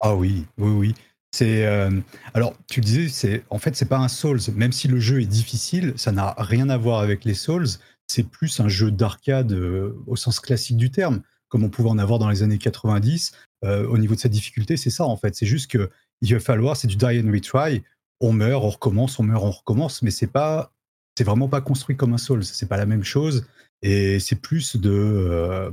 [0.00, 0.94] Ah oui, oui, oui.
[1.42, 1.90] Euh,
[2.34, 4.40] alors tu disais, c'est en fait c'est pas un Souls.
[4.54, 7.66] Même si le jeu est difficile, ça n'a rien à voir avec les Souls.
[8.06, 11.98] C'est plus un jeu d'arcade euh, au sens classique du terme, comme on pouvait en
[11.98, 13.32] avoir dans les années 90.
[13.64, 15.34] Euh, au niveau de sa difficulté, c'est ça en fait.
[15.34, 15.90] C'est juste que
[16.20, 17.82] il va falloir, c'est du die and retry.
[18.20, 20.02] On meurt, on recommence, on meurt, on recommence.
[20.02, 20.72] Mais c'est pas,
[21.18, 22.44] c'est vraiment pas construit comme un Souls.
[22.44, 23.46] C'est pas la même chose.
[23.82, 25.72] Et c'est plus de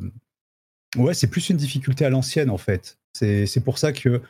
[0.98, 2.98] Ouais, c'est plus une difficulté à l'ancienne en fait.
[3.14, 4.22] C'est pour ça que,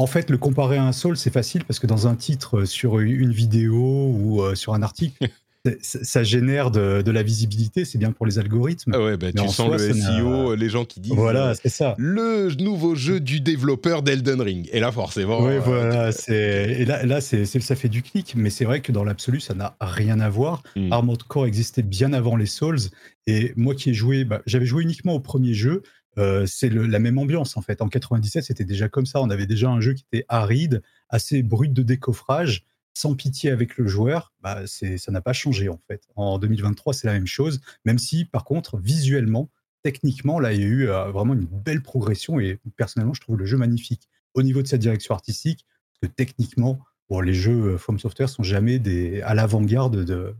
[0.00, 3.00] en fait, le comparer à un Soul, c'est facile parce que dans un titre sur
[3.00, 5.28] une vidéo ou euh, sur un article,
[5.82, 8.92] ça génère de, la visibilité, c'est bien pour les algorithmes.
[8.94, 11.96] Ah ouais, bah, tu sens le SEO, les gens qui disent voilà, c'est ça.
[11.98, 14.70] le nouveau jeu du développeur d'Elden Ring.
[14.72, 15.42] Et là, forcément.
[15.42, 18.92] Oui, euh, voilà, et là, là c'est ça fait du clic, mais c'est vrai que
[18.92, 20.62] dans l'absolu, ça n'a rien à voir.
[20.76, 20.90] Hmm.
[20.94, 22.80] Armored Core existait bien avant les Souls,
[23.26, 25.82] et moi qui ai joué, bah, j'avais joué uniquement au premier jeu.
[26.18, 27.82] Euh, c'est la même ambiance en fait.
[27.82, 29.20] En 97, c'était déjà comme ça.
[29.20, 32.64] On avait déjà un jeu qui était aride, assez brut de décoffrage
[32.94, 36.02] sans pitié avec le joueur, bah, ça n'a pas changé en fait.
[36.16, 39.50] En 2023, c'est la même chose, même si par contre, visuellement,
[39.82, 43.38] techniquement, là, il y a eu euh, vraiment une belle progression et personnellement, je trouve
[43.38, 44.08] le jeu magnifique.
[44.34, 48.28] Au niveau de sa direction artistique, parce que techniquement, bon, les jeux euh, From Software
[48.28, 50.34] sont jamais des, à l'avant-garde de,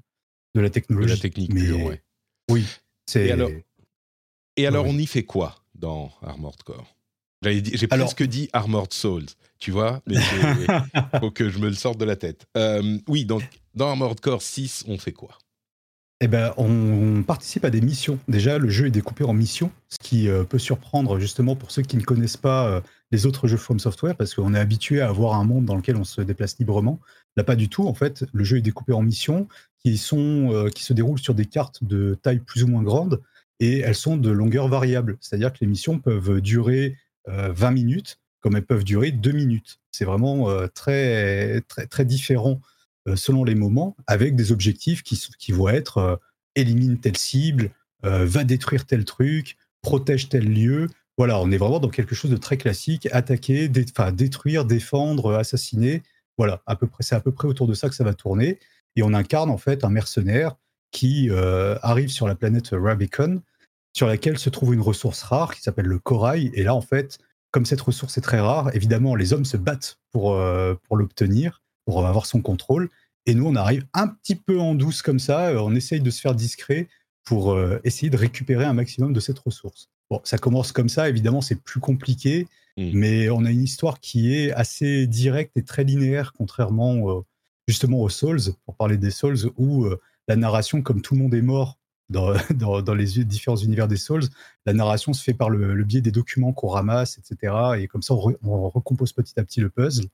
[0.54, 1.08] de la technologie.
[1.08, 2.02] De la technique mais, ouais.
[2.50, 2.66] Oui.
[3.14, 3.50] Et alors,
[4.56, 5.59] et alors on y fait quoi?
[5.80, 6.94] Dans Armored Core
[7.42, 9.26] j'ai presque dit Armored Souls,
[9.58, 10.16] tu vois, mais
[11.14, 12.46] il faut que je me le sorte de la tête.
[12.56, 13.42] Euh, oui, donc
[13.74, 15.38] dans Armored Core 6, on fait quoi?
[16.22, 18.18] Eh ben, on participe à des missions.
[18.28, 21.80] Déjà, le jeu est découpé en missions, ce qui euh, peut surprendre justement pour ceux
[21.80, 22.80] qui ne connaissent pas euh,
[23.10, 25.96] les autres jeux From Software, parce qu'on est habitué à avoir un monde dans lequel
[25.96, 27.00] on se déplace librement.
[27.36, 27.88] Là, pas du tout.
[27.88, 29.48] En fait, le jeu est découpé en missions
[29.78, 33.22] qui sont qui se déroulent sur des cartes de taille plus ou moins grande
[33.60, 35.18] et elles sont de longueur variable.
[35.20, 36.96] C'est-à-dire que les missions peuvent durer
[37.26, 39.78] 20 euh, minutes, comme elles peuvent durer 2 minutes.
[39.90, 42.60] C'est vraiment euh, très, très, très différent
[43.06, 46.20] euh, selon les moments, avec des objectifs qui, qui vont être
[46.56, 47.70] élimine telle cible,
[48.02, 50.88] va détruire tel truc, protège tel lieu.
[51.18, 56.02] Voilà, on est vraiment dans quelque chose de très classique, attaquer, détruire, défendre, assassiner.
[56.38, 58.58] Voilà, à peu près, c'est à peu près autour de ça que ça va tourner.
[58.96, 60.56] Et on incarne en fait un mercenaire
[60.92, 61.30] qui
[61.82, 63.42] arrive sur la planète Rabicon
[63.92, 66.50] sur laquelle se trouve une ressource rare qui s'appelle le corail.
[66.54, 67.18] Et là, en fait,
[67.50, 71.62] comme cette ressource est très rare, évidemment, les hommes se battent pour, euh, pour l'obtenir,
[71.84, 72.88] pour avoir son contrôle.
[73.26, 76.10] Et nous, on arrive un petit peu en douce comme ça, euh, on essaye de
[76.10, 76.88] se faire discret
[77.24, 79.88] pour euh, essayer de récupérer un maximum de cette ressource.
[80.10, 82.46] Bon, ça commence comme ça, évidemment, c'est plus compliqué,
[82.76, 82.90] mmh.
[82.94, 87.24] mais on a une histoire qui est assez directe et très linéaire, contrairement
[87.68, 89.86] justement aux Souls, pour parler des Souls, où
[90.26, 91.78] la narration, comme tout le monde est mort,
[92.10, 94.24] dans, les différents univers des Souls,
[94.66, 97.54] la narration se fait par le, biais des documents qu'on ramasse, etc.
[97.78, 100.06] Et comme ça, on, recompose petit à petit le puzzle.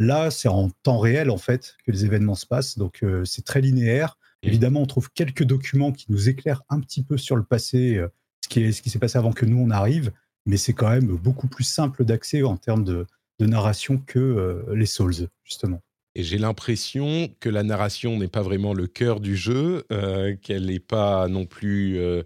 [0.00, 2.76] Là, c'est en temps réel, en fait, que les événements se passent.
[2.76, 4.18] Donc, euh, c'est très linéaire.
[4.42, 8.08] Évidemment, on trouve quelques documents qui nous éclairent un petit peu sur le passé, euh,
[8.42, 10.12] ce qui ce qui s'est passé avant que nous, on arrive.
[10.44, 13.06] Mais c'est quand même beaucoup plus simple d'accès en termes de,
[13.38, 15.80] narration que euh, les Souls, justement.
[16.18, 20.64] Et j'ai l'impression que la narration n'est pas vraiment le cœur du jeu, euh, qu'elle
[20.64, 22.22] n'est pas non plus euh,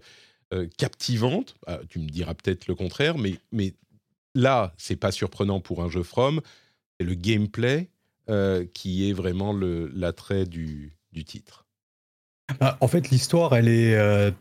[0.53, 1.55] euh, captivante.
[1.67, 3.73] Ah, tu me diras peut-être le contraire, mais, mais
[4.33, 6.39] là, c'est pas surprenant pour un jeu From.
[6.97, 7.89] C'est le gameplay
[8.73, 11.65] qui est vraiment l'attrait du, du, titre.
[12.61, 14.33] Bah, en fait, l'histoire, elle est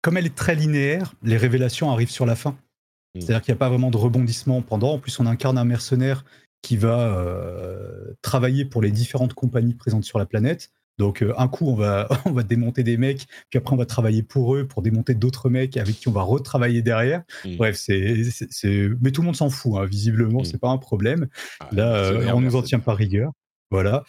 [0.00, 2.50] comme elle est très linéaire, les révélations arrivent sur la fin.
[2.50, 3.20] Mmh.
[3.20, 4.92] C'est-à-dire qu'il n'y a pas vraiment de rebondissement pendant.
[4.92, 6.24] En plus, on incarne un mercenaire
[6.62, 10.70] qui va euh, travailler pour les différentes compagnies présentes sur la planète.
[10.98, 13.86] Donc euh, un coup on va on va démonter des mecs, puis après on va
[13.86, 17.24] travailler pour eux pour démonter d'autres mecs avec qui on va retravailler derrière.
[17.44, 17.56] Mmh.
[17.56, 19.84] Bref, c'est c'est mais tout le monde s'en fout hein.
[19.84, 20.44] visiblement, mmh.
[20.44, 21.28] c'est pas un problème.
[21.60, 23.32] Ah, Là euh, on nous en tient pas rigueur.
[23.70, 24.04] Voilà.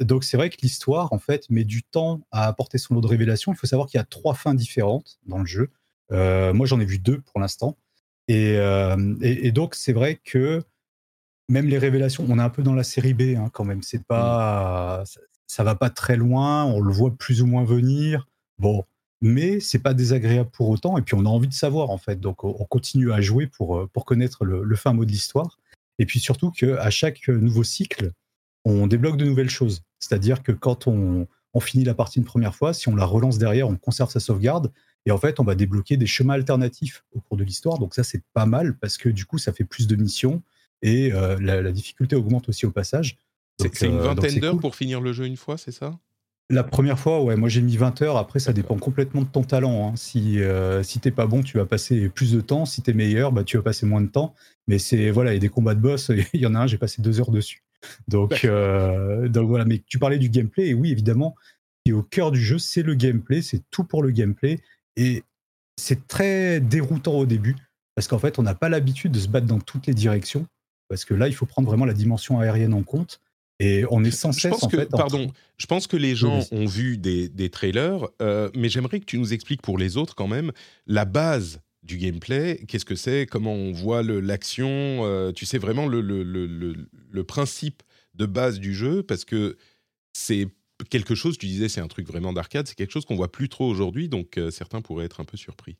[0.00, 3.06] donc c'est vrai que l'histoire en fait met du temps à apporter son lot de
[3.06, 3.52] révélations.
[3.52, 5.68] Il faut savoir qu'il y a trois fins différentes dans le jeu.
[6.10, 7.76] moi j'en ai vu deux pour l'instant.
[8.26, 10.62] Et, et, et, donc c'est vrai que
[11.50, 13.82] même les révélations, on est un peu dans la série B hein, quand même.
[13.82, 15.02] C'est pas,
[15.46, 16.64] ça, va pas très loin.
[16.64, 18.28] On le voit plus ou moins venir.
[18.58, 18.84] Bon,
[19.20, 20.96] mais c'est pas désagréable pour autant.
[20.96, 22.20] Et puis on a envie de savoir en fait.
[22.20, 25.58] Donc on continue à jouer pour euh, pour connaître le, fin mot de l'histoire.
[25.98, 28.12] Et puis surtout qu'à chaque nouveau cycle,
[28.64, 29.82] on débloque de nouvelles choses.
[29.98, 33.38] C'est-à-dire que quand on, on finit la partie une première fois, si on la relance
[33.38, 34.72] derrière, on conserve sa sauvegarde.
[35.06, 37.78] Et en fait, on va débloquer des chemins alternatifs au cours de l'histoire.
[37.78, 40.42] Donc ça, c'est pas mal parce que du coup, ça fait plus de missions
[40.82, 43.18] et euh, la, difficulté augmente aussi au passage.
[43.58, 45.98] C'est une euh, vingtaine d'heures pour finir le jeu une fois, c'est ça?
[46.48, 48.16] La première fois, ouais, moi j'ai mis 20 heures.
[48.16, 49.88] Après, ça dépend complètement de ton talent.
[49.88, 49.96] Hein.
[49.96, 52.64] Si, euh, si t'es pas bon, tu vas passer plus de temps.
[52.64, 54.34] Si t'es meilleur, bah, tu vas passer moins de temps.
[54.66, 56.10] Mais c'est voilà, il y a des combats de boss.
[56.32, 57.62] Il y en a un, j'ai passé deux heures dessus.
[58.08, 59.64] Donc, donc voilà.
[59.64, 61.36] Mais tu parlais du gameplay, et oui, évidemment,
[61.84, 63.42] et au cœur du jeu, c'est le gameplay.
[63.42, 64.60] C'est tout pour le gameplay.
[64.96, 65.22] Et
[65.76, 67.56] c'est très déroutant au début
[67.94, 70.46] parce qu'en fait, on n'a pas l'habitude de se battre dans toutes les directions
[70.90, 73.20] parce que là, il faut prendre vraiment la dimension aérienne en compte.
[73.60, 76.98] Et on est sans cesse, en fait, Pardon, je pense que les gens ont vu
[76.98, 80.50] des, trailers, euh, mais j'aimerais que tu nous expliques pour les autres quand même
[80.86, 82.64] la base du gameplay.
[82.66, 83.26] Qu'est-ce que c'est?
[83.30, 84.68] Comment on voit l'action?
[85.04, 86.74] Euh, Tu sais vraiment le, le, le,
[87.10, 87.82] le, principe
[88.14, 89.04] de base du jeu?
[89.04, 89.56] Parce que
[90.12, 90.48] c'est
[90.88, 93.48] quelque chose, tu disais, c'est un truc vraiment d'arcade, c'est quelque chose qu'on voit plus
[93.48, 95.76] trop aujourd'hui, donc euh, certains pourraient être un peu surpris.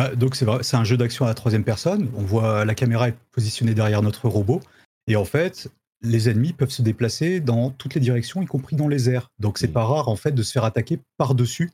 [0.00, 2.08] Bah, donc c'est un jeu d'action à la troisième personne.
[2.16, 4.62] On voit la caméra est positionnée derrière notre robot
[5.06, 5.68] et en fait
[6.00, 9.28] les ennemis peuvent se déplacer dans toutes les directions, y compris dans les airs.
[9.40, 9.72] Donc c'est mmh.
[9.72, 11.70] pas rare en fait de se faire attaquer par dessus,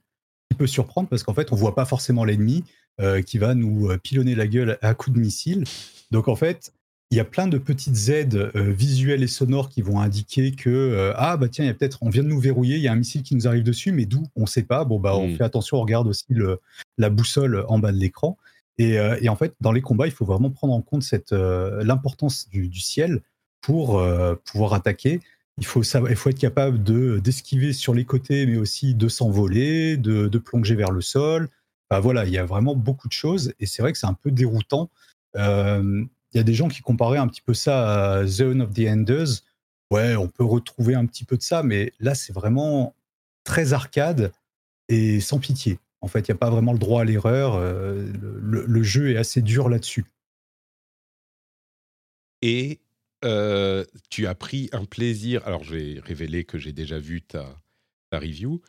[0.51, 2.65] qui peut surprendre parce qu'en fait on voit pas forcément l'ennemi
[3.01, 5.63] euh, qui va nous euh, pilonner la gueule à coups de missile.
[6.11, 6.73] Donc en fait
[7.11, 11.13] il y a plein de petites aides euh, visuelles et sonores qui vont indiquer que
[11.17, 12.93] ah bah tiens il y a peut-être on vient de nous verrouiller il y a
[12.93, 14.25] un missile qui nous arrive dessus mais d'où?
[14.35, 15.37] On sait pas bon bah on mmh.
[15.37, 16.59] fait attention on regarde aussi le,
[16.99, 18.37] la boussole en bas de l'écran
[18.79, 22.49] et, et, en fait dans les combats il faut vraiment prendre en compte cette l'importance
[22.51, 23.23] du, du, ciel
[23.67, 25.21] pour euh, pouvoir attaquer.
[25.59, 29.09] Il faut, savoir, il faut être capable de d'esquiver sur les côtés, mais aussi de
[29.09, 31.49] s'envoler, de, de, plonger vers le sol.
[31.91, 34.31] voilà, il y a vraiment beaucoup de choses et c'est vrai que c'est un peu
[34.31, 34.89] déroutant.
[35.37, 38.73] Euh, il y a des gens qui comparaient un petit peu ça à Zone of
[38.73, 39.43] the Enders.
[39.91, 42.95] Ouais, on peut retrouver un petit peu de ça, mais là, c'est vraiment
[43.45, 44.33] très arcade
[44.89, 45.79] et sans pitié.
[46.01, 47.55] En fait, il n'y a pas vraiment le droit à l'erreur.
[47.55, 50.05] Euh, le, jeu est assez dur là-dessus.
[52.43, 52.81] Et
[53.25, 55.47] euh, tu as pris un plaisir.
[55.47, 57.57] Alors, je vais révéler que j'ai déjà vu ta,
[58.11, 58.61] ta, review.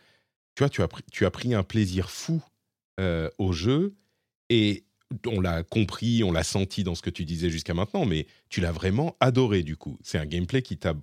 [0.56, 2.42] Tu vois, tu as, pris, tu as pris un plaisir fou
[3.00, 3.94] euh, au jeu
[4.50, 4.87] et
[5.26, 8.62] on l'a compris, on l'a senti dans ce que tu disais jusqu'à maintenant, mais tu
[8.62, 9.98] l'as vraiment adoré du coup.
[10.04, 10.96] C'est un gameplay qui t'a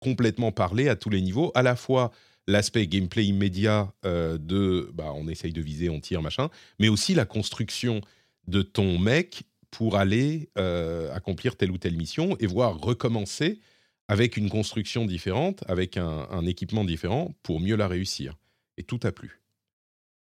[0.00, 2.10] complètement parlé à tous les niveaux, à la fois
[2.46, 6.48] l'aspect gameplay immédiat euh, de bah, on essaye de viser, on tire, machin,
[6.78, 8.00] mais aussi la construction
[8.48, 13.60] de ton mec pour aller euh, accomplir telle ou telle mission et voir recommencer
[14.08, 18.36] avec une construction différente, avec un, équipement différent pour mieux la réussir.
[18.76, 19.39] Et tout a plu.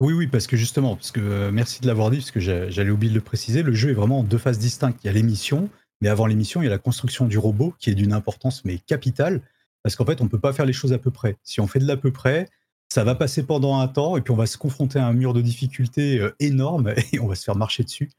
[0.00, 2.90] Oui, oui, parce que justement, parce que euh, merci de l'avoir dit, parce que j'allais
[2.90, 4.98] oublier de le préciser, le jeu est vraiment en deux phases distinctes.
[5.04, 7.90] Il y a l'émission, mais avant l'émission, il y a la construction du robot qui
[7.90, 9.40] est d'une importance mais capitale,
[9.82, 11.36] parce qu'en fait, on ne peut pas faire les choses à peu près.
[11.42, 12.48] Si on fait de l'à peu près,
[12.88, 15.32] ça va passer pendant un temps et puis on va se confronter à un mur
[15.32, 18.10] de difficulté euh, énorme et on va se faire marcher dessus.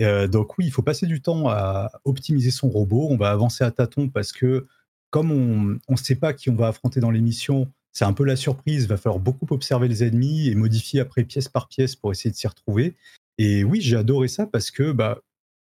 [0.00, 3.08] Euh, donc oui, il faut passer du temps à optimiser son robot.
[3.10, 4.66] On va avancer à tâtons parce que
[5.10, 8.36] comme on ne sait pas qui on va affronter dans l'émission, c'est un peu la
[8.36, 8.84] surprise.
[8.84, 12.30] Il va falloir beaucoup observer les ennemis et modifier après pièce par pièce pour essayer
[12.30, 12.94] de s'y retrouver.
[13.38, 15.20] Et oui, j'ai adoré ça parce que bah,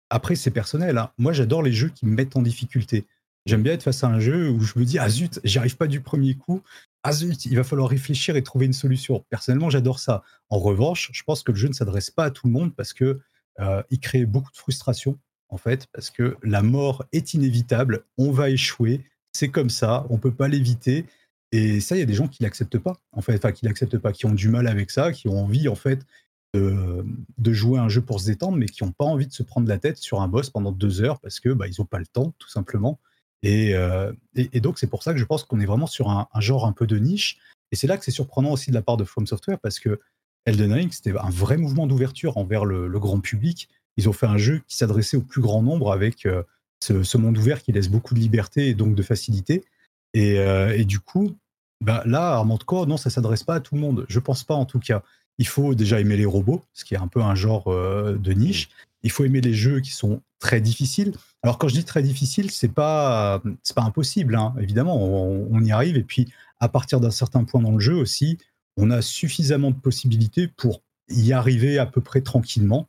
[0.08, 0.96] après c'est personnel.
[0.96, 1.10] Hein.
[1.18, 3.04] Moi, j'adore les jeux qui me mettent en difficulté.
[3.44, 5.76] J'aime bien être face à un jeu où je me dis ah zut, j'y arrive
[5.76, 6.62] pas du premier coup
[7.08, 9.24] ah zut, il va falloir réfléchir et trouver une solution.
[9.30, 10.24] Personnellement, j'adore ça.
[10.48, 12.92] En revanche, je pense que le jeu ne s'adresse pas à tout le monde parce
[12.92, 13.20] que
[13.60, 15.16] euh, il crée beaucoup de frustration
[15.48, 18.02] en fait, parce que la mort est inévitable.
[18.18, 21.06] On va échouer, c'est comme ça, on peut pas l'éviter.
[21.52, 23.98] Et ça, il y a des gens qui l'acceptent pas, en fait, enfin qui l'acceptent
[23.98, 26.04] pas, qui ont du mal avec ça, qui ont envie en fait
[27.38, 29.68] de, jouer un jeu pour se détendre, mais qui n'ont pas envie de se prendre
[29.68, 32.06] la tête sur un boss pendant deux heures parce que bah, ils n'ont pas le
[32.06, 32.98] temps, tout simplement.
[33.44, 36.66] Euh, et, donc, c'est pour ça que je pense qu'on est vraiment sur un, genre
[36.66, 37.38] un peu de niche.
[37.72, 40.00] Et c'est là que c'est surprenant aussi de la part de From Software parce que
[40.44, 43.68] Elden Ring, c'était un vrai mouvement d'ouverture envers le, grand public.
[43.96, 46.42] Ils ont fait un jeu qui s'adressait au plus grand nombre avec euh,
[46.80, 49.64] ce, monde ouvert qui laisse beaucoup de liberté et donc de facilité.
[50.16, 51.36] Et, euh, du coup,
[51.84, 54.06] bah, là, Armand Core, non, ça s'adresse pas à tout le monde.
[54.08, 55.02] Je pense pas en tout cas.
[55.38, 58.70] Il faut déjà aimer les robots, ce qui est un peu un genre de niche.
[59.02, 61.12] Il faut aimer les jeux qui sont très difficiles.
[61.42, 64.54] Alors quand je dis très difficile, c'est pas c'est pas impossible, hein.
[64.58, 65.96] évidemment, on, y arrive.
[65.96, 68.38] Et puis à partir d'un certain point dans le jeu aussi,
[68.78, 72.88] on a suffisamment de possibilités pour y arriver à peu près tranquillement.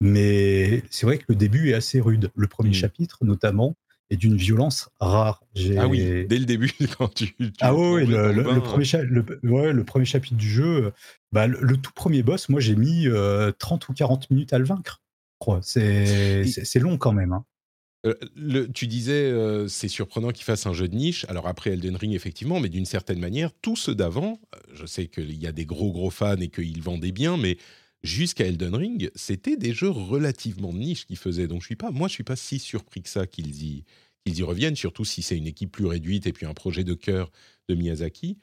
[0.00, 2.30] Mais c'est vrai que le début est assez rude.
[2.36, 2.74] Le premier mmh.
[2.74, 3.74] chapitre, notamment,
[4.10, 5.42] est d'une violence rare.
[5.76, 7.34] Ah oui, dès le début, quand tu.
[7.60, 8.84] ah oui, le, premier
[9.72, 10.92] le, premier chapitre du jeu,
[11.32, 14.64] bah, le, tout premier boss, moi j'ai mis 30 euh, ou 40 minutes à le
[14.64, 15.02] vaincre.
[15.62, 17.32] C'est long quand même.
[17.32, 17.44] Hein.
[18.06, 21.26] Euh, le, tu disais, euh, c'est surprenant qu'il fasse un jeu de niche.
[21.28, 25.08] Alors après Elden Ring, effectivement, mais d'une certaine manière, tous ceux d'avant, euh, je sais
[25.08, 27.58] qu'il y a des gros gros fans et qu'ils vendaient bien, mais
[28.02, 31.48] jusqu'à Elden Ring, c'était des jeux relativement niche qu'ils faisaient.
[31.48, 34.76] Donc je suis pas, moi, je suis pas si surpris que ça qu'ils y, reviennent,
[34.76, 37.30] surtout si c'est une équipe plus réduite et puis un projet de cœur
[37.68, 38.38] de Miyazaki.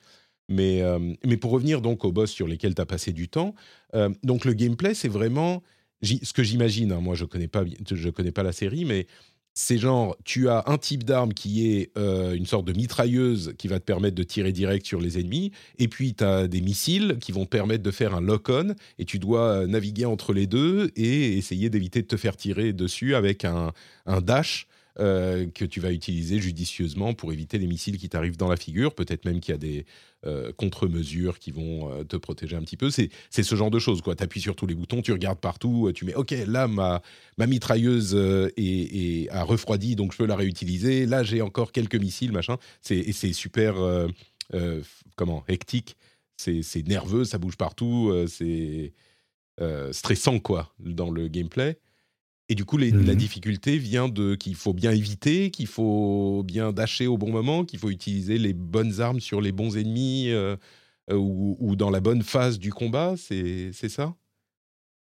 [0.49, 0.81] Mais,
[1.23, 3.55] mais pour revenir donc aux boss sur lesquels tu as passé du temps,
[4.23, 5.63] donc le gameplay, c'est vraiment
[6.01, 6.91] ce que j'imagine.
[6.91, 9.07] Hein, moi, je connais pas, je connais pas la série, mais
[9.57, 13.69] c'est genre, tu as un type d'arme qui est euh, une sorte de mitrailleuse qui
[13.69, 17.17] va te permettre de tirer direct sur les ennemis, et puis tu as des missiles
[17.21, 20.45] qui vont te permettre de faire un lock-on, et tu dois euh, naviguer entre les
[20.45, 23.71] deux et essayer d'éviter de te faire tirer dessus avec un,
[24.21, 28.55] dash euh, que tu vas utiliser judicieusement pour éviter les missiles qui t'arrivent dans la
[28.55, 28.95] figure.
[28.95, 29.85] Peut-être même qu'il y a des
[30.25, 32.89] euh, contre-mesures qui vont euh, te protéger un petit peu.
[32.89, 34.01] C'est ce genre de choses.
[34.01, 37.01] Tu appuies sur tous les boutons, tu regardes partout, tu mets OK, là, ma,
[37.37, 38.15] ma mitrailleuse
[38.55, 41.05] est, a refroidi, donc je peux la réutiliser.
[41.05, 42.55] Là, j'ai encore quelques missiles, machin.
[42.89, 43.75] Et c'est super,
[45.17, 45.97] comment, hectique.
[46.37, 48.93] C'est nerveux, ça bouge partout, c'est
[49.91, 51.77] stressant, quoi, dans le gameplay.
[52.47, 53.15] Et du coup, la Mhm.
[53.15, 57.79] difficulté vient de qu'il faut bien éviter, qu'il faut bien dasher au bon moment, qu'il
[57.79, 60.55] faut utiliser les bonnes armes sur les bons ennemis euh,
[61.11, 63.15] euh, ou, ou dans la bonne phase du combat.
[63.17, 64.13] C'est ça?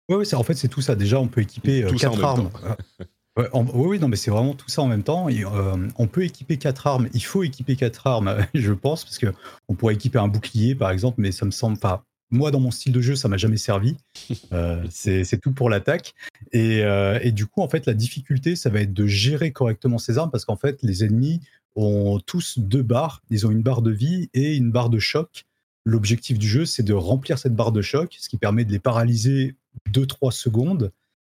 [0.10, 0.96] Ouais, ouais, en fait, c'est tout ça.
[0.96, 2.50] Déjà, on peut équiper euh, Tout quatre armes.
[3.38, 5.30] ouais, en- oui, oui, non, mais c'est vraiment tout ça en même temps.
[5.30, 7.10] Et, euh, on peut équiper quatre armes.
[7.14, 9.28] Il faut équiper quatre armes, je pense, parce que
[9.68, 12.04] on pourrait équiper un bouclier, par exemple, mais ça me semble pas.
[12.30, 13.96] Moi, dans mon style de jeu, ça m'a jamais servi.
[14.54, 16.14] Euh, c'est tout pour l'attaque.
[16.52, 19.98] Et, euh, et du coup, en fait, la difficulté, ça va être de gérer correctement
[19.98, 21.42] ces armes, parce qu'en fait, les ennemis
[21.76, 23.22] ont tous deux barres.
[23.30, 25.46] Ils ont une barre de vie et une barre de choc.
[25.86, 28.80] L'objectif du jeu, c'est de remplir cette barre de choc, ce qui permet de les
[28.80, 29.56] paralyser
[29.92, 30.92] 2-3 secondes.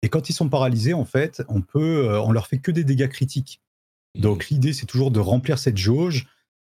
[0.02, 2.84] Et quand ils sont paralysés, en fait, on peut, euh, on leur fait que des
[2.84, 3.60] dégâts critiques.
[4.14, 6.26] Donc l'idée, c'est toujours de remplir cette jauge,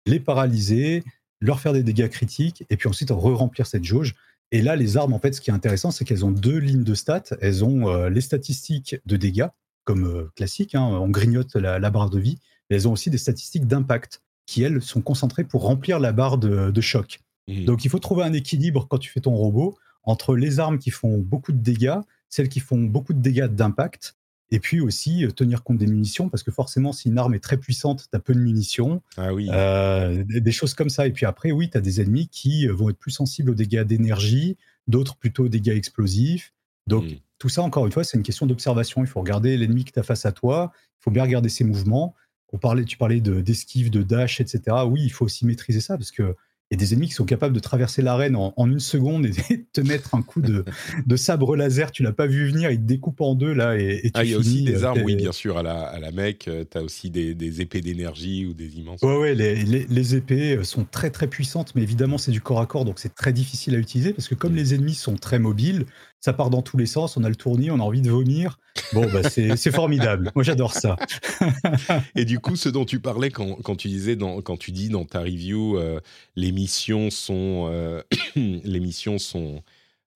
[0.06, 1.04] les paralyser,
[1.40, 4.16] leur faire des dégâts critiques, et puis ensuite re-remplir cette jauge.
[4.52, 6.84] Et là, les armes, en fait, ce qui est intéressant, c'est qu'elles ont deux lignes
[6.84, 7.36] de stats.
[7.42, 9.48] Elles ont euh, les statistiques de dégâts,
[9.84, 12.40] comme euh, classique, hein, on grignote la, la barre de vie,
[12.70, 16.38] mais elles ont aussi des statistiques d'impact, qui, elles, sont concentrées pour remplir la barre
[16.38, 17.20] de, de choc.
[17.48, 20.92] Donc il faut trouver un équilibre quand tu fais ton robot entre les armes qui
[20.92, 22.00] font beaucoup de dégâts,
[22.30, 24.17] celles qui font beaucoup de dégâts d'impact,
[24.52, 27.40] et puis aussi euh, tenir compte des munitions, parce que forcément, si une arme est
[27.44, 29.48] très puissante, tu as peu de munitions, Ah oui.
[29.52, 31.06] euh, des des choses comme ça.
[31.08, 33.56] Et puis après, oui, tu as des ennemis qui euh, vont être plus sensibles aux
[33.56, 34.58] dégâts d'énergie,
[34.88, 36.54] d'autres plutôt aux dégâts explosifs.
[36.88, 37.18] Donc Mhm.
[37.40, 39.02] tout ça, encore une fois, c'est une question d'observation.
[39.04, 41.64] Il faut regarder l'ennemi que tu as face à toi, il faut bien regarder ses
[41.66, 42.16] mouvements.
[42.54, 44.62] On parlait, tu parlais de- d'esquive, de, dash, etc.
[44.88, 46.36] Oui, il faut aussi maîtriser ça, parce que
[46.72, 49.30] y a des ennemis qui sont capables de traverser l'arène en, en une seconde et
[49.30, 49.36] de
[49.74, 50.66] te mettre un coup de,
[51.06, 51.92] de sabre laser.
[51.92, 54.24] Tu l'as pas vu venir, il te découpe en deux là et, et tu Ah,
[54.26, 56.50] il y a aussi des euh, armes, oui, bien sûr, à la, à la mec.
[56.72, 59.02] tu as aussi des, des épées d'énergie ou des immenses.
[59.02, 62.42] Ouais, ouais, les, les- les épées euh, sont très très puissantes, mais évidemment c'est du
[62.42, 65.16] corps à corps, donc c'est très difficile à utiliser parce que comme les ennemis sont
[65.16, 65.86] très mobiles,
[66.20, 68.58] ça part dans tous les sens, on a le tournis, on a envie de vomir.
[68.94, 70.32] Bon, bah, c'est formidable.
[70.36, 70.96] Moi j'adore ça.
[72.16, 74.90] Et du coup, ce dont tu parlais quand, quand tu disais dans, quand tu dis
[74.90, 76.00] dans ta review, euh,
[76.36, 78.02] les missions sont, euh,
[78.36, 79.62] les missions sont,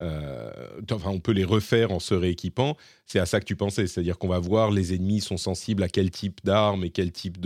[0.02, 0.50] euh,
[0.90, 2.76] enfin, on peut les refaire en se rééquipant.
[3.06, 5.88] C'est à ça que tu pensais, c'est-à-dire qu'on va voir les ennemis sont sensibles à
[5.88, 7.38] quel type d'armes et quel type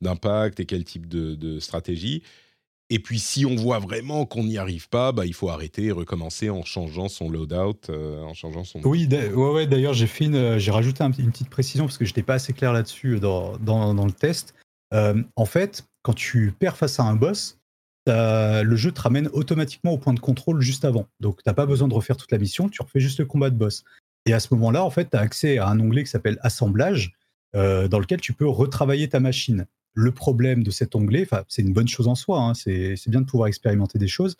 [0.00, 2.22] d'impact et quel type de, de stratégie.
[2.94, 5.92] Et puis, si on voit vraiment qu'on n'y arrive pas, bah, il faut arrêter et
[5.92, 8.82] recommencer en changeant son loadout, euh, en changeant son.
[8.84, 12.22] Oui, d'a- ouais, d'ailleurs j'ai fait euh, j'ai rajouté une petite précision parce que j'étais
[12.22, 14.54] pas assez clair là-dessus dans, dans, dans le test.
[14.92, 17.58] Euh, en fait, quand tu perds face à un boss,
[18.06, 21.06] le jeu te ramène automatiquement au point de contrôle juste avant.
[21.20, 23.56] Donc t'as pas besoin de refaire toute la mission, tu refais juste le combat de
[23.56, 23.84] boss.
[24.26, 27.14] Et à ce moment-là, en fait, tu as accès à un onglet qui s'appelle Assemblage,
[27.56, 29.66] euh, dans lequel tu peux retravailler ta machine.
[29.94, 33.26] Le problème de cet onglet, c'est une bonne chose en soi, hein, c'est bien de
[33.26, 34.36] pouvoir expérimenter des choses,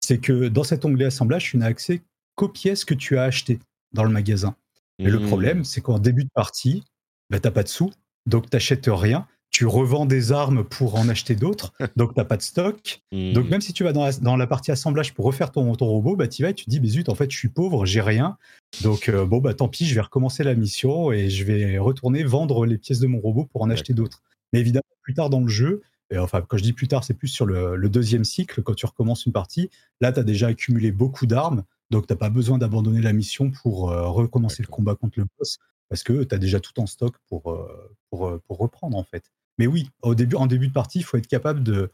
[0.00, 2.02] c'est que dans cet onglet Assemblage, tu n'as accès
[2.34, 3.58] qu'aux pièces que tu as achetées
[3.92, 4.54] dans le magasin.
[4.98, 5.26] Mais le Mmh.
[5.26, 6.84] problème, c'est qu'en début de partie,
[7.30, 7.90] bah, t'as pas de sous,
[8.26, 9.26] donc t'achètes rien.
[9.50, 13.02] Tu revends des armes pour en acheter d'autres, donc t'as pas de stock.
[13.10, 13.32] Mmh.
[13.32, 15.86] Donc même si tu vas dans la, dans la partie assemblage pour refaire ton, ton
[15.86, 17.84] robot, bah tu vas et tu te dis, mais zut, en fait, je suis pauvre,
[17.86, 18.36] j'ai rien.
[18.82, 22.22] Donc euh, bon, bah tant pis, je vais recommencer la mission et je vais retourner
[22.22, 24.22] vendre les pièces de mon robot pour en acheter d'autres.
[24.52, 27.14] Mais évidemment, plus tard dans le jeu, et enfin quand je dis plus tard, c'est
[27.14, 29.70] plus sur le, le deuxième cycle, quand tu recommences une partie,
[30.00, 33.90] là, tu as déjà accumulé beaucoup d'armes, donc t'as pas besoin d'abandonner la mission pour
[33.90, 35.58] euh, recommencer le combat contre le boss,
[35.88, 39.04] parce que tu as déjà tout en stock pour, euh, pour, euh, pour reprendre en
[39.04, 39.24] fait.
[39.58, 41.90] Mais oui, au début, en début de partie, il faut être capable de,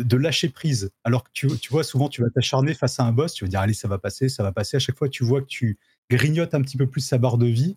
[0.00, 0.90] de lâcher prise.
[1.04, 3.50] Alors que tu, tu vois, souvent, tu vas t'acharner face à un boss, tu vas
[3.50, 4.76] dire, allez, ça va passer, ça va passer.
[4.76, 5.78] À chaque fois, tu vois que tu
[6.10, 7.76] grignotes un petit peu plus sa barre de vie.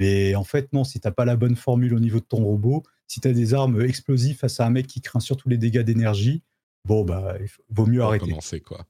[0.00, 2.82] Mais en fait, non, si t'as pas la bonne formule au niveau de ton robot,
[3.06, 5.80] si tu as des armes explosives face à un mec qui craint surtout les dégâts
[5.82, 6.42] d'énergie,
[6.84, 8.24] bon, bah, il vaut mieux arrêter.
[8.24, 8.86] recommencer quoi.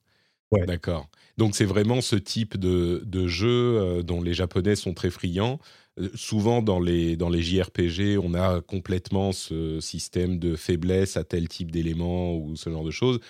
[0.51, 0.65] Ouais.
[0.67, 1.09] D'accord.
[1.37, 3.49] Donc c'est vraiment ce type de, de jeu
[3.79, 5.59] euh, dont les Japonais sont très friands.
[5.99, 11.25] Euh, souvent dans les, dans les JRPG, on a complètement ce système de faiblesse à
[11.25, 13.21] tel type d'élément ou ce genre de choses.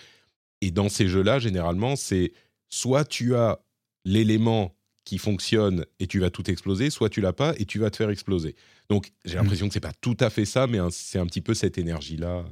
[0.60, 2.32] Et dans ces jeux-là, généralement, c'est
[2.68, 3.60] soit tu as
[4.04, 4.74] l'élément
[5.08, 7.96] qui fonctionne et tu vas tout exploser, soit tu l'as pas et tu vas te
[7.96, 8.54] faire exploser.
[8.90, 9.38] Donc j'ai Mm.
[9.38, 12.28] l'impression que c'est pas tout à fait ça, mais c'est un petit peu cette énergie-là
[12.40, 12.42] euh,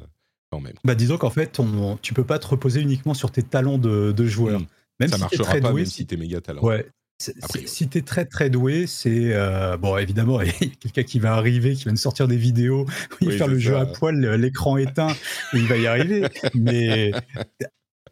[0.50, 0.72] quand même.
[0.84, 4.12] Bah, disons qu'en fait, on, tu peux pas te reposer uniquement sur tes talents de,
[4.12, 4.60] de joueur.
[4.60, 4.66] Mm.
[5.00, 6.62] Même ça si t'es marchera très pas doué, même si t'es méga talent.
[6.62, 6.86] Ouais.
[7.66, 9.34] si tu es très très doué, c'est.
[9.34, 12.38] euh, bon, évidemment, il y a quelqu'un qui va arriver, qui va nous sortir des
[12.38, 12.86] vidéos,
[13.20, 15.14] Oui, faire le jeu à poil, l'écran éteint,
[15.52, 16.22] il va y arriver.
[16.54, 17.12] Mais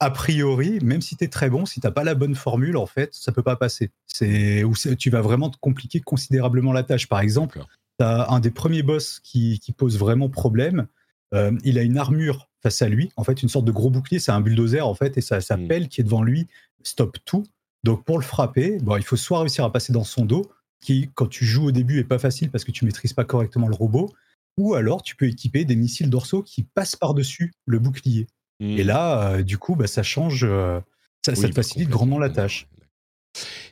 [0.01, 2.87] a priori, même si tu es très bon, si tu pas la bonne formule, en
[2.87, 3.91] fait, ça peut pas passer.
[4.07, 7.09] C'est ou tu vas vraiment te compliquer considérablement la tâche.
[7.09, 7.65] Par exemple,
[7.99, 10.87] tu as un des premiers boss qui, qui pose vraiment problème.
[11.33, 14.19] Euh, il a une armure face à lui, en fait, une sorte de gros bouclier,
[14.19, 15.69] c'est un bulldozer, en fait, et sa, sa Mm.
[15.69, 16.47] pelle qui est devant lui
[16.83, 17.45] stoppe tout.
[17.83, 20.51] Donc, pour le frapper, bon, il faut soit réussir à passer dans son dos,
[20.81, 23.69] qui, quand tu joues au début, est pas facile parce que tu maîtrises pas correctement
[23.69, 24.13] le robot,
[24.57, 28.27] ou alors tu peux équiper des missiles dorsaux qui passent par-dessus le bouclier.
[28.61, 28.79] Hmm.
[28.79, 30.81] Et là, euh, du coup, bah, ça change, euh,
[31.25, 32.69] ça, te facilite grandement la tâche.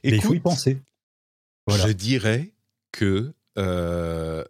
[0.05, 0.79] Mais il faut y Écoute, penser.
[1.67, 1.87] Voilà.
[1.87, 2.53] Je dirais
[2.91, 4.45] que, euh,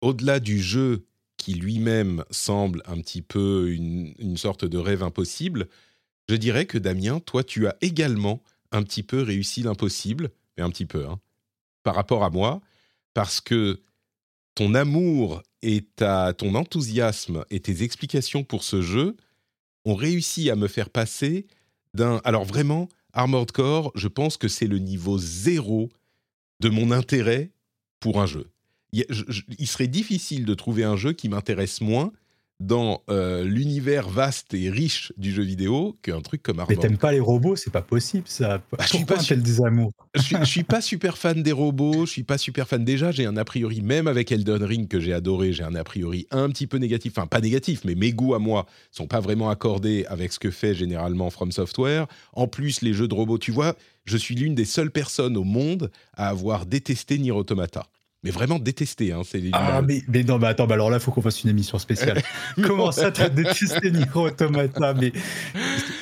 [0.00, 1.06] au-delà du jeu
[1.36, 5.68] qui lui-même semble un petit peu une, une sorte de rêve impossible,
[6.28, 8.42] je dirais que Damien, toi, tu as également
[8.72, 11.18] un petit peu réussi l'impossible, mais un petit peu, hein,
[11.82, 12.60] par rapport à moi,
[13.14, 13.80] parce que
[14.54, 19.16] ton amour et ta, ton enthousiasme et tes explications pour ce jeu
[19.84, 21.46] ont réussi à me faire passer
[21.94, 22.20] d'un...
[22.24, 25.90] Alors vraiment, Armored Core, je pense que c'est le niveau zéro
[26.60, 27.50] de mon intérêt
[27.98, 28.50] pour un jeu.
[28.92, 29.06] Il,
[29.58, 32.12] il serait difficile de trouver un jeu qui m'intéresse moins
[32.60, 36.98] dans euh, l'univers vaste et riche du jeu vidéo qu'un truc comme Mais Armored t'aimes
[36.98, 38.62] pas les robots, c'est pas possible ça.
[38.70, 39.36] Bah, je suis pas sûr.
[39.36, 39.92] tel désamour?
[40.14, 43.12] Je suis, je suis pas super fan des robots, je suis pas super fan déjà,
[43.12, 46.26] j'ai un a priori, même avec Elden Ring que j'ai adoré, j'ai un a priori
[46.30, 49.48] un petit peu négatif, enfin pas négatif, mais mes goûts à moi sont pas vraiment
[49.48, 52.06] accordés avec ce que fait généralement From Software.
[52.34, 53.74] En plus, les jeux de robots, tu vois,
[54.04, 57.86] je suis l'une des seules personnes au monde à avoir détesté Nier Automata.
[58.22, 61.22] Mais vraiment détesté, hein, c'est Ah, mais, mais non, mais attends, alors là, faut qu'on
[61.22, 62.20] fasse une émission spéciale.
[62.62, 65.12] Comment ça, t'as détesté Nier Automata Mais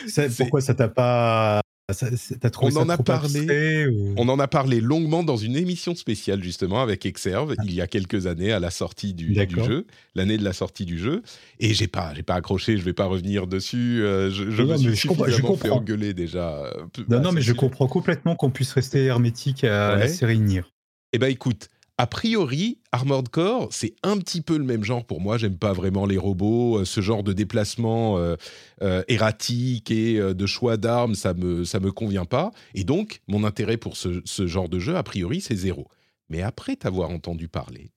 [0.09, 1.61] ça- pourquoi ça t'a pas.
[1.93, 2.11] ça-
[2.51, 3.87] trouvé On en a parlé.
[3.87, 7.81] ou- On en a parlé longuement dans une émission spéciale justement avec Exerve il y
[7.81, 9.87] a quelques années à la sortie du, jeu,
[10.17, 11.23] l'année de la sortie du jeu.
[11.61, 12.77] Et j'ai pas, j'ai pas accroché.
[12.79, 14.03] Je vais pas revenir dessus.
[14.03, 16.65] euh, je je Non, me suis mais je comprends- suffisamment fait engueuler déjà.
[16.65, 16.73] euh,
[17.09, 20.09] Non, non, mais je comprends complètement qu'on puisse rester hermétique à la Ouais.
[20.09, 20.65] série Nier.
[21.13, 21.69] Eh ben écoute,
[21.99, 25.37] a priori, Armored Core, c'est un petit peu le même genre pour moi.
[25.37, 28.37] J'aime pas vraiment les robots, euh, ce genre de déplacement euh,
[28.83, 32.53] euh, erratique et de choix d'armes, ça me ça me convient pas.
[32.75, 35.89] Et donc, mon intérêt pour ce, ce genre de jeu, a priori, c'est zéro.
[36.31, 37.91] Mais après t'avoir entendu parler,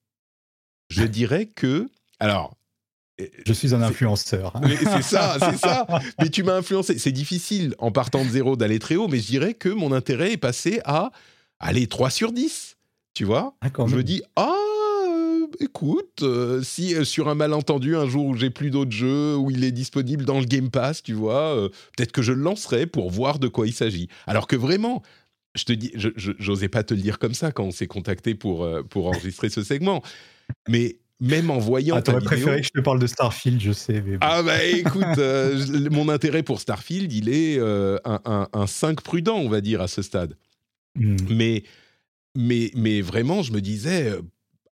[0.90, 1.88] je dirais que
[2.19, 2.57] alors.
[3.45, 4.56] Je suis un influenceur.
[4.56, 4.61] hein.
[4.64, 5.86] mais c'est ça, c'est ça.
[6.19, 6.98] Mais tu m'as influencé.
[6.98, 10.32] C'est difficile en partant de zéro d'aller très haut, mais je dirais que mon intérêt
[10.32, 11.11] est passé à,
[11.60, 12.78] allez, 3 sur 10.
[13.13, 14.53] Tu vois Ah, Je me dis, ah,
[15.07, 19.35] euh, écoute, euh, si euh, sur un malentendu, un jour où j'ai plus d'autres jeux,
[19.35, 22.85] où il est disponible dans le Game Pass, tu vois, peut-être que je le lancerai
[22.88, 24.07] pour voir de quoi il s'agit.
[24.27, 25.03] Alors que vraiment,
[25.55, 28.67] je te dis, j'osais pas te le dire comme ça quand on s'est contacté pour,
[28.89, 30.01] pour enregistrer ce segment.
[30.69, 32.25] Mais même en voyant Ah, ta vidéo...
[32.25, 34.01] préféré que je te parle de Starfield, je sais.
[34.01, 34.17] Mais bon.
[34.21, 39.01] Ah bah écoute, euh, mon intérêt pour Starfield, il est euh, un, un- un 5
[39.01, 40.35] prudent, on va dire, à ce stade.
[40.95, 41.15] Hmm.
[41.29, 41.63] Mais,
[42.35, 44.21] mais, vraiment, je me disais, euh,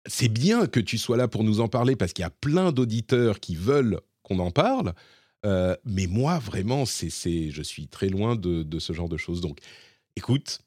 [0.06, 2.72] c'est bien que tu sois là pour nous en parler, parce qu'il y a plein
[2.72, 4.94] d'auditeurs qui veulent qu'on en parle.
[5.44, 7.10] Euh, mais moi, vraiment, c'est,
[7.50, 9.40] je suis très loin de, ce genre de choses.
[9.40, 9.58] Donc,
[10.16, 10.60] écoute,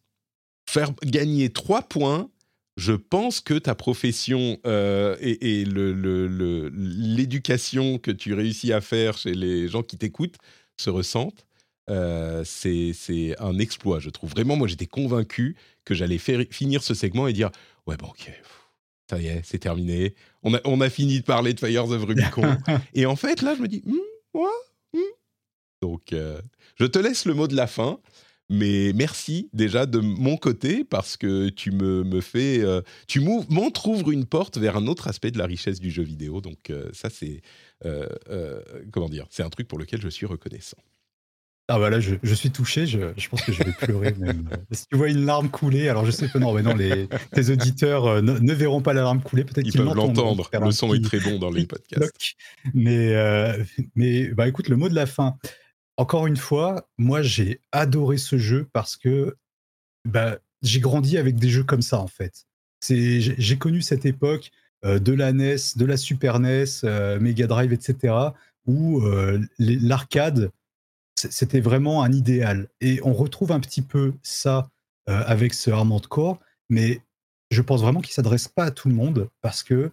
[0.69, 2.29] faire gagner 3 points,
[2.77, 5.65] je pense que ta profession euh, et,
[6.71, 10.37] l'éducation que tu réussis à faire chez les gens qui t'écoutent
[10.77, 11.45] se ressentent.
[11.89, 14.29] Euh, c'est un exploit, je trouve.
[14.31, 15.55] Vraiment, moi, j'étais convaincu
[15.85, 17.49] que j'allais finir ce segment et dire
[17.87, 18.31] Ouais, bon, ok,
[19.09, 20.13] ça y est, c'est terminé.
[20.43, 22.57] On a, on a fini de parler de Fires of Rubicon.
[22.93, 23.97] et en fait, là, je me dis Hmm,
[24.35, 24.47] ouais.
[25.81, 26.41] Donc, euh,
[26.75, 27.99] je te laisse le mot de la fin.
[28.51, 34.09] Mais merci déjà de mon côté parce que tu me, me fais, euh, tu m'entrouvres
[34.09, 36.41] une porte vers un autre aspect de la richesse du jeu vidéo.
[36.41, 37.43] Donc euh, ça c'est,
[38.91, 40.79] comment dire, c'est un truc pour lequel je suis reconnaissant.
[41.71, 44.49] Ah bah là, je, je suis touché, je, je pense que je vais pleurer même.
[44.71, 47.51] Si tu vois une larme couler, alors je sais que non, mais non, les, tes
[47.51, 50.49] auditeurs euh, ne, ne verront pas la larme couler, peut-être Ils qu'ils peuvent l'entendre.
[50.51, 52.35] Le son est très bon dans les podcasts.
[52.73, 53.63] Mais, euh,
[53.95, 55.37] mais bah écoute, le mot de la fin.
[55.95, 59.35] Encore une fois, moi j'ai adoré ce jeu parce que
[60.05, 62.45] bah, j'ai grandi avec des jeux comme ça en fait.
[62.89, 64.49] J'ai connu cette époque
[64.85, 66.65] euh, de la NES, de la Super NES,
[67.19, 68.15] Mega Drive, etc.
[68.65, 69.03] où
[69.59, 70.51] l'arcade
[71.29, 72.69] c'était vraiment un idéal.
[72.81, 74.69] Et on retrouve un petit peu ça
[75.09, 76.39] euh, avec ce Armored Core,
[76.69, 77.01] mais
[77.51, 79.91] je pense vraiment qu'il s'adresse pas à tout le monde parce que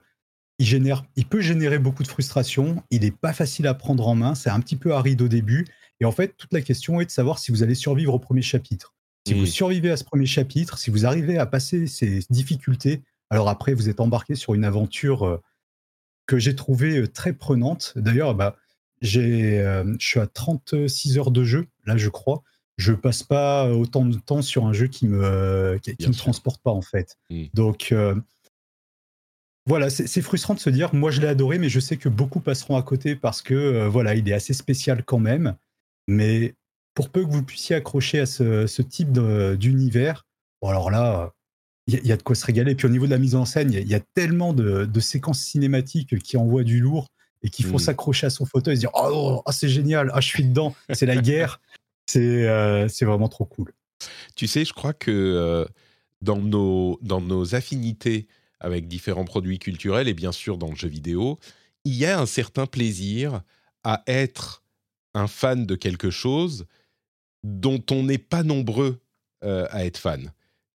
[0.59, 4.15] il, génère, il peut générer beaucoup de frustration, il n'est pas facile à prendre en
[4.15, 5.67] main, c'est un petit peu aride au début,
[6.01, 8.43] et en fait, toute la question est de savoir si vous allez survivre au premier
[8.43, 8.95] chapitre.
[9.27, 13.49] Si vous survivez à ce premier chapitre, si vous arrivez à passer ces difficultés, alors
[13.49, 15.43] après, vous êtes embarqué sur une aventure euh,
[16.27, 17.93] que j'ai trouvée euh, très prenante.
[17.97, 18.57] D'ailleurs, bah,
[19.07, 22.43] j'ai, euh, je suis à 36 heures de jeu, là, je crois.
[22.77, 26.63] Je passe pas autant de temps sur un jeu qui me, euh, qui, me transporte
[26.63, 27.17] pas, en fait.
[27.31, 27.45] Mm.
[27.55, 28.15] Donc, euh,
[29.69, 32.39] voilà, c'est frustrant de se dire, moi, je l'ai adoré, mais je sais que beaucoup
[32.39, 35.57] passeront à côté parce que, voilà, il est assez spécial quand même.
[36.07, 36.55] Mais
[36.95, 39.11] pour peu que vous puissiez accrocher à ce, ce type
[39.59, 40.25] d'univers,
[40.63, 41.33] bon, alors là,
[41.89, 42.77] il y, a- il y a de quoi se régaler.
[42.77, 44.53] Puis au niveau de la mise en scène, il y a- il y, a tellement
[44.53, 47.09] de, de séquences cinématiques qui envoient du lourd
[47.43, 47.81] et qui font Mm.
[47.81, 50.75] s'accrocher à son fauteuil et se dire Oh, oh, c'est génial, ah, je suis dedans,
[50.93, 51.61] c'est la guerre.
[52.09, 53.73] C'est euh, vraiment trop cool.
[54.37, 55.65] Tu sais, je crois que euh,
[56.23, 58.29] dans, nos, dans nos affinités
[58.61, 61.41] avec différents produits culturels et bien sûr dans le jeu vidéo,
[61.85, 63.43] il y a un certain plaisir
[63.83, 64.63] à être
[65.15, 66.67] un fan de quelque chose
[67.43, 69.01] dont on n'est pas nombreux
[69.43, 70.33] euh, à être fan.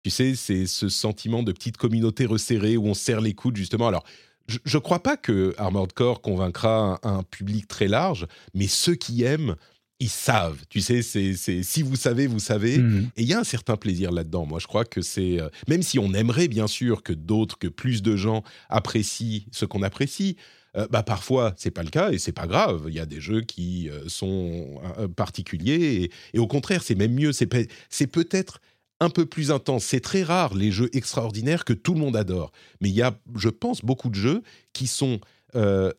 [0.04, 3.56] Tu sais, c'est ce sentiment de petite communauté resserrée où on se serre les coudes
[3.56, 3.88] justement.
[3.88, 4.04] Alors,
[4.48, 8.94] je ne crois pas que Armored Core convaincra un, un public très large, mais ceux
[8.94, 9.56] qui aiment,
[10.00, 10.60] ils savent.
[10.68, 12.78] Tu sais, c'est si vous savez, vous savez.
[12.78, 13.10] Mhm.
[13.16, 14.46] Et il y a un certain plaisir là-dedans.
[14.46, 15.40] Moi, je crois que c'est.
[15.40, 19.64] euh, même si on aimerait, bien sûr, que d'autres, que plus de gens apprécient ce
[19.64, 20.36] qu'on apprécie,
[20.76, 22.84] euh, bah, parfois, c'est pas le cas et c'est pas grave.
[22.88, 26.94] Il y a des jeux qui euh, sont euh, particuliers et, et au contraire, c'est
[26.94, 27.32] même mieux.
[27.32, 27.46] C'est
[28.06, 28.60] peut-être
[29.00, 29.84] un peu plus intense.
[29.84, 32.52] C'est très rare, les jeux extraordinaires que tout le monde adore.
[32.80, 34.42] Mais il y a, je pense, beaucoup de jeux
[34.72, 35.20] qui sont,
[35.54, 35.92] euh,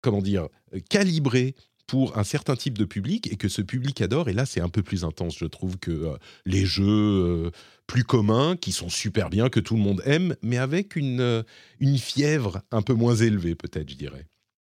[0.00, 0.48] comment dire,
[0.88, 1.54] calibrés
[1.86, 4.28] pour un certain type de public et que ce public adore.
[4.28, 7.50] Et là, c'est un peu plus intense, je trouve, que euh, les jeux euh,
[7.86, 11.44] plus communs, qui sont super bien, que tout le monde aime, mais avec une,
[11.80, 14.26] une fièvre un peu moins élevée, peut-être, je dirais.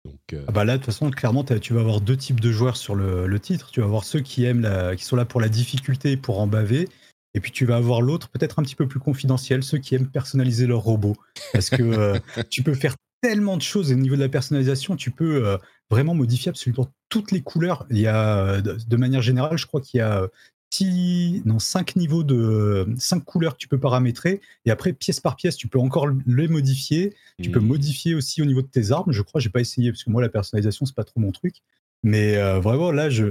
[0.05, 2.75] Donc, Ah bah là, de toute façon, clairement, tu vas avoir deux types de joueurs
[2.75, 3.69] sur le, titre.
[3.71, 4.67] Tu vas avoir ceux qui aiment
[4.97, 6.89] qui sont là pour la difficulté, pour en baver.
[7.33, 10.09] Et puis tu vas avoir l'autre, peut-être un petit peu plus confidentiel, ceux qui aiment
[10.09, 11.15] personnaliser leur robot.
[11.51, 12.19] Parce que euh,
[12.49, 14.95] tu peux faire tellement de choses au niveau de la personnalisation.
[14.95, 15.57] Tu peux euh,
[15.89, 17.85] vraiment modifier absolument toutes les couleurs.
[17.89, 20.27] Il y a, euh, de, manière générale, je crois qu'il y a
[20.71, 24.41] six, non, cinq niveaux de cinq couleurs que tu peux paramétrer.
[24.65, 27.15] Et après, pièce par pièce, tu peux encore les modifier.
[27.41, 27.67] Tu peux hmm.
[27.67, 29.11] modifier aussi au niveau de tes armes.
[29.11, 31.61] Je crois, j'ai pas essayé parce que moi la personnalisation c'est pas trop mon truc.
[32.03, 33.27] Mais euh, vraiment là, je,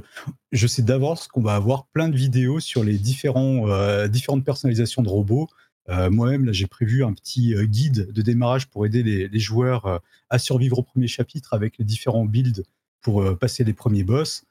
[0.51, 5.03] je sais d'avance qu'on va avoir plein de vidéos sur les différents, euh, différentes personnalisations
[5.03, 5.49] de robots.
[5.89, 10.01] Euh, Moi-même, là, j'ai prévu un petit guide de démarrage pour aider les, les joueurs
[10.31, 12.62] à survivre au premier chapitre avec les différents builds
[13.03, 14.44] pour passer les premiers boss.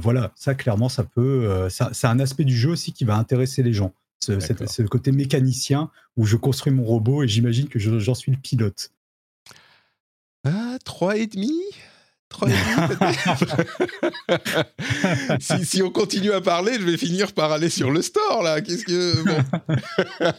[0.00, 1.68] Voilà, ça clairement, ça peut.
[1.70, 3.92] ça- c'est un aspect du jeu aussi qui va intéresser les gens.
[4.22, 4.38] Ce-
[4.68, 8.30] C'est le côté mécanicien où je construis mon robot et j'imagine que je- j'en suis
[8.32, 8.90] le pilote.
[10.44, 11.52] Ah, trois et demi?
[15.40, 18.60] Si, si on continue à parler, je vais finir par aller sur le store, là.
[18.60, 19.22] Qu'est-ce que...
[19.24, 20.30] bon.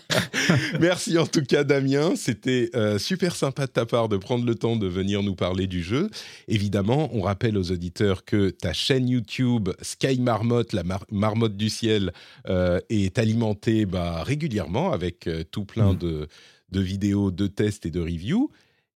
[0.79, 2.13] Merci en tout cas, Damien.
[2.15, 5.67] C'était euh, super sympa de ta part de prendre le temps de venir nous parler
[5.67, 6.09] du jeu.
[6.47, 11.69] Évidemment, on rappelle aux auditeurs que ta chaîne YouTube Sky Marmotte, la mar- marmotte du
[11.69, 12.11] ciel,
[12.47, 15.97] euh, est alimentée bah, régulièrement avec euh, tout plein Mhm.
[15.97, 16.27] de,
[16.71, 18.49] de vidéos, de tests et de reviews.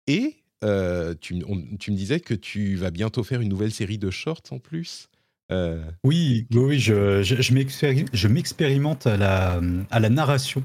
[0.07, 3.71] Et euh, tu, m- on- tu me disais que tu vas bientôt faire une nouvelle
[3.71, 5.07] série de shorts en plus.
[5.51, 9.61] Euh, Oui, oui, je, je, je m'expéri- je m'expérimente à la,
[9.91, 10.63] à la narration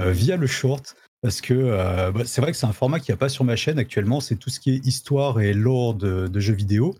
[0.00, 0.96] euh, via le short.
[1.22, 1.52] Parce que
[2.12, 4.20] bah, c'est vrai que c'est un format qu'il n'y a pas sur ma chaîne actuellement.
[4.20, 6.96] C'est tout ce qui est histoire et lore de, de jeux vidéo.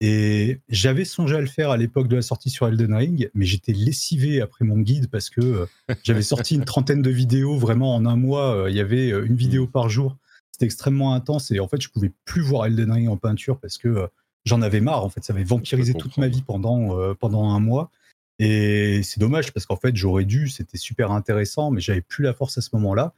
[0.00, 3.46] Et j'avais songé à le faire à l'époque de la sortie sur Elden Ring, mais
[3.46, 5.66] j'étais lessivé après mon guide parce que
[6.04, 8.66] j'avais sorti une trentaine de vidéos vraiment en un mois.
[8.68, 10.16] Il y avait une vidéo par jour.
[10.56, 13.76] C'était extrêmement intense et en fait, je pouvais plus voir Elden Ring en peinture parce
[13.76, 14.06] que euh,
[14.46, 15.04] j'en avais marre.
[15.04, 17.90] En fait, ça avait vampirisé toute ma vie pendant, euh, pendant un mois.
[18.38, 22.32] Et c'est dommage parce qu'en fait, j'aurais dû, c'était super intéressant, mais j'avais plus la
[22.32, 23.12] force à ce moment-là.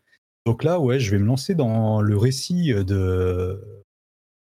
[0.47, 3.61] Donc là, ouais, je vais me lancer dans le récit de,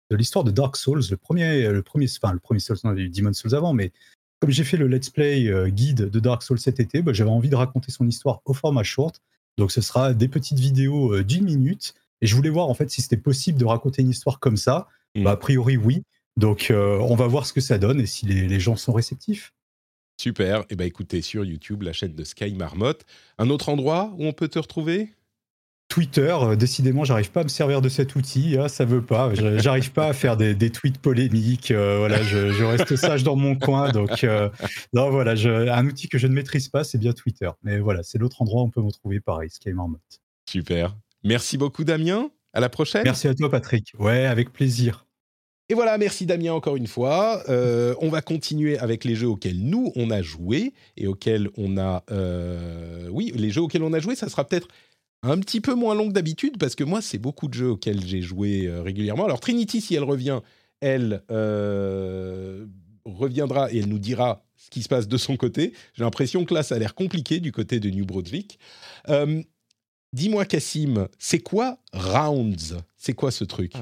[0.09, 2.99] de l'histoire de Dark Souls, le premier, le premier, enfin le premier Souls, non, il
[2.99, 3.91] y a eu Demon's Souls avant, mais
[4.39, 7.29] comme j'ai fait le let's play euh, guide de Dark Souls cet été, bah, j'avais
[7.29, 9.21] envie de raconter son histoire au format short.
[9.57, 11.95] Donc ce sera des petites vidéos euh, d'une minute.
[12.21, 14.87] Et je voulais voir en fait si c'était possible de raconter une histoire comme ça.
[15.15, 15.23] Mm.
[15.23, 16.03] Bah, a priori, oui.
[16.37, 18.93] Donc euh, on va voir ce que ça donne et si les, les gens sont
[18.93, 19.53] réceptifs.
[20.19, 20.63] super.
[20.69, 23.05] Et ben écoutez, sur YouTube, la chaîne de Sky Marmotte.
[23.37, 25.09] Un autre endroit où on peut te retrouver?
[25.87, 28.57] Twitter, euh, décidément, j'arrive pas à me servir de cet outil.
[28.59, 29.33] hein, ça veut pas.
[29.35, 31.69] Je- J'arrive pas à faire des, des tweets polémiques.
[31.69, 33.91] euh, voilà, je, je reste sage dans mon coin.
[33.91, 34.49] Donc, euh,
[34.93, 37.49] non, voilà, je- un outil que je ne maîtrise pas, c'est bien Twitter.
[37.63, 40.01] Mais voilà, c'est l'autre endroit où on peut me trouver pareil, Sky Marmotte.
[40.49, 40.97] Super.
[41.25, 42.29] Merci beaucoup, Damien.
[42.53, 43.01] À la prochaine.
[43.03, 43.91] Merci à toi, Patrick.
[43.99, 45.05] Ouais, avec plaisir.
[45.67, 47.41] Et voilà, merci Damien encore une fois.
[47.49, 51.79] Euh, on va continuer avec les jeux auxquels nous on a joué et auxquels on
[51.79, 54.67] a, euh, oui, les jeux auxquels on a joué, ça sera peut-être
[55.23, 58.05] un petit peu moins long que d'habitude parce que moi c'est beaucoup de jeux auxquels
[58.05, 59.25] j'ai joué euh, régulièrement.
[59.25, 60.41] Alors Trinity, si elle revient,
[60.81, 61.23] elle
[63.03, 65.73] reviendra et elle nous dira ce qui se passe de son côté.
[65.95, 68.59] J'ai l'impression que là ça a l'air compliqué du côté de New Brunswick.
[70.15, 72.77] Dis-moi Cassim, c'est quoi Rounds?
[72.95, 73.73] C'est quoi ce truc?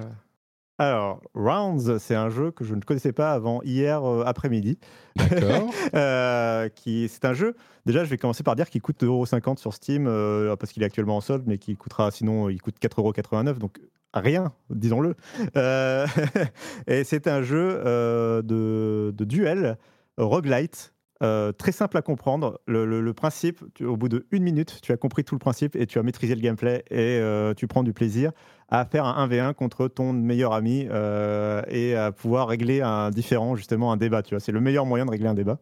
[0.80, 4.80] Alors, Rounds, c'est un jeu que je ne connaissais pas avant hier euh, après-midi.
[5.16, 5.70] D'accord.
[5.94, 7.56] euh, c'est un jeu,
[7.86, 10.88] déjà, je vais commencer par dire qu'il coûte 2,50€ sur Steam, euh, parce qu'il est
[10.88, 13.80] actuellement en solde, mais qu'il coûtera, sinon, il coûte 4,89€, donc
[14.16, 15.14] rien, disons-le.
[15.56, 16.08] Euh,
[16.88, 17.80] et c'est un jeu
[18.42, 19.78] de, de, duel
[20.18, 20.93] roguelite
[21.24, 22.60] euh, très simple à comprendre.
[22.68, 26.00] Le, principe, au bout de une minute, tu as compris tout le principe et tu
[26.00, 28.32] as maîtrisé le gameplay et euh, tu prends du plaisir
[28.70, 33.56] à faire un 1v1 contre ton meilleur ami euh, et à pouvoir régler un différent,
[33.56, 34.22] justement, un débat.
[34.24, 35.60] Tu vois, c'est le meilleur moyen de régler un débat.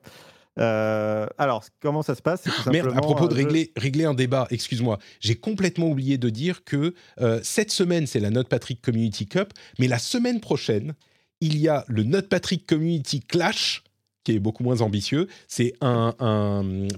[0.57, 2.45] alors, comment ça se passe?
[2.67, 6.95] Merde, à propos de régler, régler un débat, excuse-moi, j'ai complètement oublié de dire que
[7.43, 10.93] cette semaine, c'est la Note Patrick Community Cup, mais la semaine prochaine,
[11.39, 13.83] il y a le Note Patrick Community Clash
[14.23, 15.27] qui est beaucoup moins ambitieux.
[15.47, 16.13] C'est un,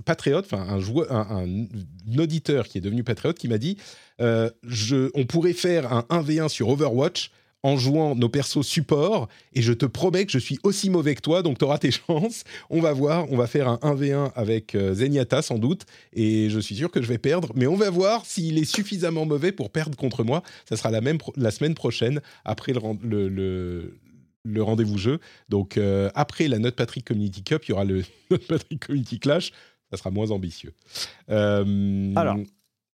[0.06, 3.78] patriote, enfin un, auditeur qui est devenu patriote qui m'a dit
[4.22, 4.50] euh,
[5.14, 7.32] on pourrait faire un 1v1 sur Overwatch
[7.66, 11.22] en jouant nos persos support et je te promets que je suis aussi mauvais que
[11.22, 12.44] toi donc tu auras tes chances.
[12.70, 16.60] On va voir, on va faire un 1v1 avec euh, Zenyatta sans doute et je
[16.60, 19.70] suis sûr que je vais perdre mais on va voir s'il est suffisamment mauvais pour
[19.70, 20.44] perdre contre moi.
[20.68, 23.94] Ça sera la même la semaine prochaine après le
[24.58, 25.20] rendez-vous jeu.
[25.50, 29.20] Donc euh, après la Note Patrick Community Cup, il y aura le Note Patrick Community
[29.20, 29.52] Clash.
[29.92, 30.74] Ça sera moins ambitieux.
[31.30, 32.38] Euh, Alors.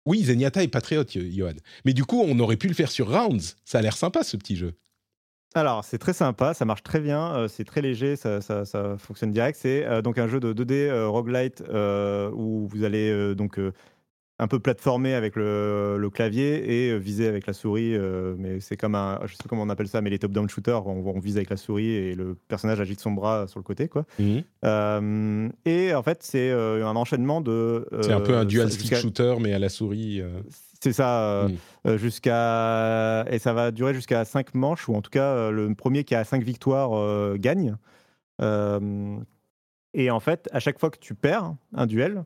[0.06, 1.54] Oui, Zenyatta est patriote, Johan.
[1.86, 3.56] Mais du coup, on aurait pu le faire sur Rounds.
[3.64, 4.74] Ça a l'air sympa, ce petit jeu.
[5.54, 8.40] Alors, c'est très sympa, ça marche très bien, euh, c'est très léger, ça,
[8.98, 9.58] fonctionne direct.
[9.58, 11.62] C'est donc un jeu de 2D roguelite
[12.34, 13.58] où vous allez donc
[14.40, 17.94] un peu plateformé avec le, clavier et euh, visé avec la souris.
[17.94, 20.48] Euh, mais c'est comme un, je sais pas comment on appelle ça, mais les top-down
[20.48, 23.64] shooters, on, on, vise avec la souris et le personnage agite son bras sur le
[23.64, 24.04] côté, quoi.
[24.18, 24.42] Mhm.
[24.64, 27.86] Euh, et en fait, c'est un enchaînement de.
[28.02, 30.22] c'est un peu un dual stick shooter, mais à la souris.
[30.80, 31.48] C'est ça,
[31.84, 31.96] mhm.
[31.96, 36.14] jusqu'à et ça va durer jusqu'à 5 manches ou en tout cas le premier qui
[36.14, 37.76] a 5 victoires gagne.
[38.40, 42.24] et en fait, à chaque fois que tu perds un duel,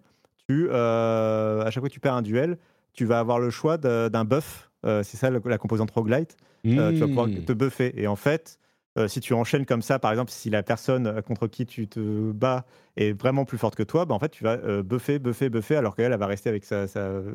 [0.50, 2.58] euh, à chaque fois que tu perds un duel,
[2.92, 4.70] tu vas avoir le choix d'un buff.
[4.86, 6.36] Euh, c'est ça la composante roguelite.
[6.66, 7.44] Euh, tu vas pouvoir hmm.
[7.44, 7.92] te buffer.
[7.96, 8.58] Et en fait,
[9.06, 12.66] si tu enchaînes comme ça, par exemple, si la personne contre qui tu te bats
[12.96, 15.94] est vraiment plus forte que toi, bah, en fait, tu vas buffer, buffer, buffer, alors
[15.94, 16.86] qu'elle, elle va rester avec sa,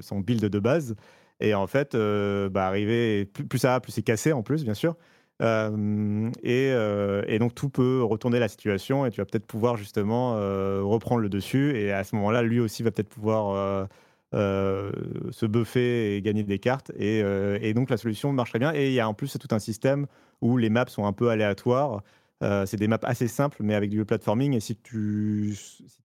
[0.01, 0.95] son build de base.
[1.39, 4.73] Et en fait, bah, arriver, plus, plus, ça va, plus c'est cassé en plus, bien
[4.73, 4.97] sûr.
[5.43, 10.35] Euh, euh, et, donc tout peut retourner la situation et tu vas peut-être pouvoir justement
[10.37, 13.87] euh, reprendre le dessus et à ce moment-là, lui aussi va peut-être pouvoir
[14.31, 18.93] se buffer et gagner des cartes et, donc la solution marche très bien et il
[18.93, 20.07] y a en plus tout un système
[20.41, 22.03] où les maps sont un peu aléatoires.
[22.41, 25.55] c'est des maps assez simples mais avec du platforming et si tu,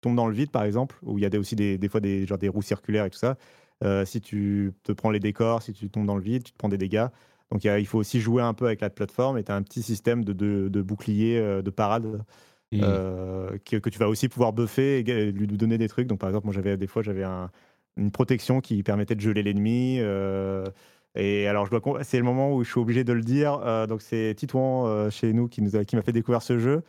[0.01, 2.25] tombes dans le vide par exemple où il y a aussi des, des fois des,
[2.27, 3.37] genre des roues circulaires et tout ça,
[4.07, 6.71] si tu te prends les décors, si tu tombes dans le vide, tu te prends
[6.71, 7.09] des dégâts.
[7.51, 9.83] Donc il faut aussi jouer un peu avec la plateforme et tu as un petit
[9.83, 12.23] système de, de, bouclier, euh, de parade.
[12.71, 12.81] Mmh.
[12.83, 16.07] Euh, que, que, tu vas aussi pouvoir buffer et lui donner des trucs.
[16.07, 17.25] Donc, par exemple, moi, j'avais des fois, j'avais
[17.97, 19.97] une protection qui permettait de geler l'ennemi.
[20.01, 20.67] Euh,
[21.15, 23.87] et alors, je dois, c'est le moment où je suis obligé de le dire.
[23.89, 26.83] donc, c'est Titouan chez nous qui, nous qui m'a fait découvrir ce jeu.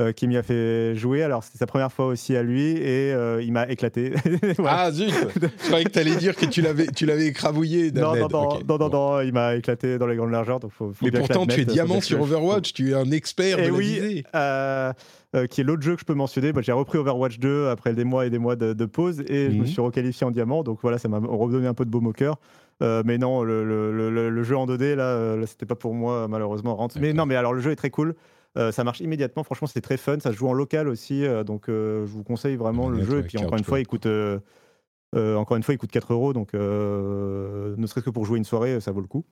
[0.00, 1.22] Euh, qui m'y a fait jouer.
[1.22, 4.14] Alors, c'était sa première fois aussi à lui et euh, il m'a éclaté.
[4.66, 7.92] Ah zut Je croyais que tu allais dire que tu l'avais, tu l'avais écrabouillé.
[7.92, 8.26] Non non
[8.66, 10.60] non, non, non, il m'a éclaté dans les grandes largeurs.
[10.60, 13.70] Donc faut, Mais pourtant, tu es diamant sur Overwatch, tu es un expert et de
[13.70, 14.94] oui, euh,
[15.50, 16.54] qui est l'autre jeu que je peux mentionner.
[16.54, 19.56] Bah, j'ai repris Overwatch 2 après des mois et des mois de, pause et je
[19.56, 19.66] me mhm.
[19.66, 20.62] suis requalifié en diamant.
[20.62, 22.36] Donc voilà, ça m'a redonné un peu de baume au cœur.
[22.80, 26.88] mais non, le, le, le, jeu en 2D, là, là c'était pas pour moi, malheureusement.
[26.98, 28.14] Mais non, mais alors le jeu est très cool.
[28.58, 29.44] Euh, ça marche immédiatement.
[29.44, 30.18] Franchement, c'est très fun.
[30.20, 31.24] Ça se joue en local aussi.
[31.24, 33.20] Euh, donc, euh, je vous conseille vraiment le jeu.
[33.20, 34.06] Et puis, encore une fois, il coûte.
[35.14, 38.80] encore une fois, il coûte 4 euros, donc ne serait-ce que pour jouer une soirée,
[38.80, 39.24] ça vaut le coup.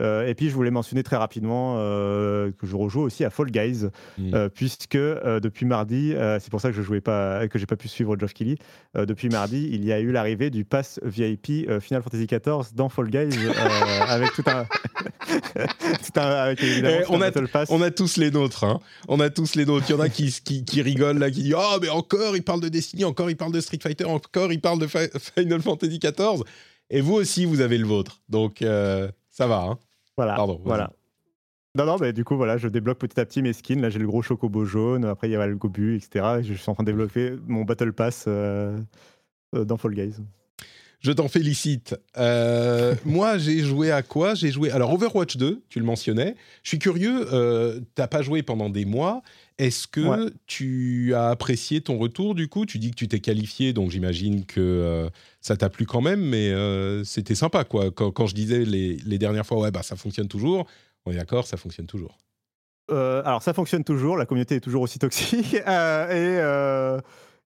[0.00, 3.50] Euh, et puis, je voulais mentionner très rapidement euh, que je rejoue aussi à Fall
[3.50, 3.86] Guys,
[4.20, 7.88] euh, puisque depuis mardi, c'est pour ça que je jouais pas, que j'ai pas pu
[7.88, 8.56] suivre Geoff Kelly.
[8.94, 13.08] depuis mardi, il y a eu l'arrivée du pass VIP Final Fantasy XIV dans Fall
[13.08, 13.36] Guys,
[14.08, 14.64] avec tout un,
[15.26, 17.30] tout un avec, eh, on, a,
[17.68, 18.80] on a tous les nôtres, hein.
[19.08, 19.86] on a tous les nôtres.
[19.88, 22.42] Il y en a qui, qui, qui rigolent là, qui disent oh mais encore il
[22.42, 24.86] parle de Destiny, encore il parle de Street Fighter, encore il parle de
[25.36, 26.42] Final Fantasy XIV.
[26.90, 28.20] Et vous aussi, vous avez le vôtre.
[28.28, 28.62] Donc,
[29.36, 29.78] ça va, hein
[30.16, 30.34] Voilà.
[30.34, 30.58] Pardon.
[30.64, 30.90] Voilà.
[31.76, 33.82] Non, non, mais du coup, voilà, je débloque petit à petit mes skins.
[33.82, 35.04] Là, j'ai le gros chocobo jaune.
[35.04, 36.38] Après, il y a le gobu, etc.
[36.38, 38.78] Et je suis en train de développer mon Battle Pass euh,
[39.54, 40.14] euh, dans Fall Guys.
[41.00, 41.94] Je t'en félicite.
[42.16, 44.34] Euh, moi, j'ai joué à quoi?
[44.34, 44.70] J'ai joué.
[44.70, 46.34] Alors, Overwatch 2, tu le mentionnais.
[46.62, 49.20] Je suis curieux, euh, t'as pas joué pendant des mois.
[49.58, 50.30] Est-ce que Ouais.
[50.46, 52.66] tu as apprécié ton retour du coup?
[52.66, 55.08] Tu dis que tu t'es qualifié, donc j'imagine que euh,
[55.40, 57.90] ça t'a plu quand même, mais euh, c'était sympa quoi.
[57.90, 60.66] Quand, quand je disais les, les dernières fois, ouais, bah ça fonctionne toujours.
[61.06, 62.18] On est d'accord, ça fonctionne toujours.
[62.90, 64.16] Euh, alors, ça fonctionne toujours.
[64.16, 65.54] La communauté est toujours aussi toxique.
[65.54, 66.38] Et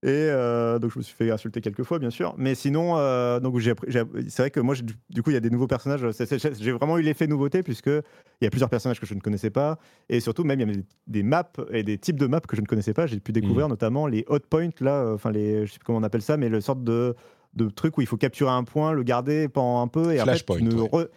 [0.02, 2.34] et euh, donc, je me suis fait insulter quelques fois, bien sûr.
[2.38, 5.36] Mais sinon, euh, donc j'ai j'ai- c'est vrai que moi, j'ai- du coup, il y
[5.36, 6.10] a des nouveaux personnages.
[6.12, 8.02] C'est- c'est- J'ai vraiment eu l'effet nouveauté, puisque il
[8.42, 9.78] y a plusieurs personnages que je ne connaissais pas.
[10.08, 12.56] Et surtout, même, il y avait des, des maps et des types de maps que
[12.56, 13.06] je ne connaissais pas.
[13.06, 15.98] J'ai pu découvrir notamment les hot points, là, euh, enfin, les, je sais plus comment
[15.98, 17.14] on appelle ça, mais le sorte de,
[17.54, 20.12] de truc où il faut capturer un point, le garder pendant un peu.
[20.14, 20.88] Et après, Flashpoint, tu ne ouais.
[20.88, 21.08] re-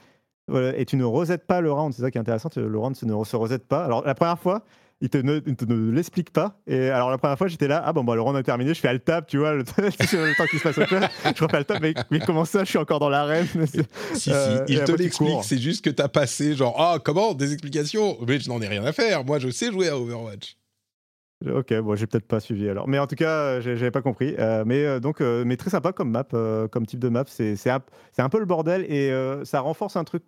[0.49, 2.97] voilà, et tu ne resettes pas le round, c'est ça qui est intéressant, le round
[2.97, 3.85] se ne se reset pas.
[3.85, 4.65] Alors la première fois,
[5.03, 6.57] il te ne, il te ne l'explique pas.
[6.65, 8.79] Et alors la première fois, j'étais là, ah bon, bah, le round est terminé, je
[8.79, 11.03] fais alt tab, tu vois, le, le temps qu'il se passe autre chose.
[11.35, 13.45] Je refais alt tab, mais, mais comment ça, je suis encore dans l'arène?
[14.15, 17.33] Si, Euh, si, il te l'explique, c'est juste que t'as passé genre, ah, comment?
[17.33, 19.25] Des explications Mais je n'en ai rien à faire.
[19.25, 20.55] Moi, je sais jouer à Overwatch.
[21.51, 22.87] Ok, bon, j'ai peut-être pas suivi alors.
[22.87, 24.35] Mais en tout cas, euh, j'avais pas compris.
[24.39, 26.25] Euh, mais euh, donc, euh, mais très sympa comme map,
[26.71, 27.25] comme type de map.
[27.27, 27.81] C'est un,
[28.17, 29.11] un peu le bordel et
[29.43, 30.23] ça renforce un truc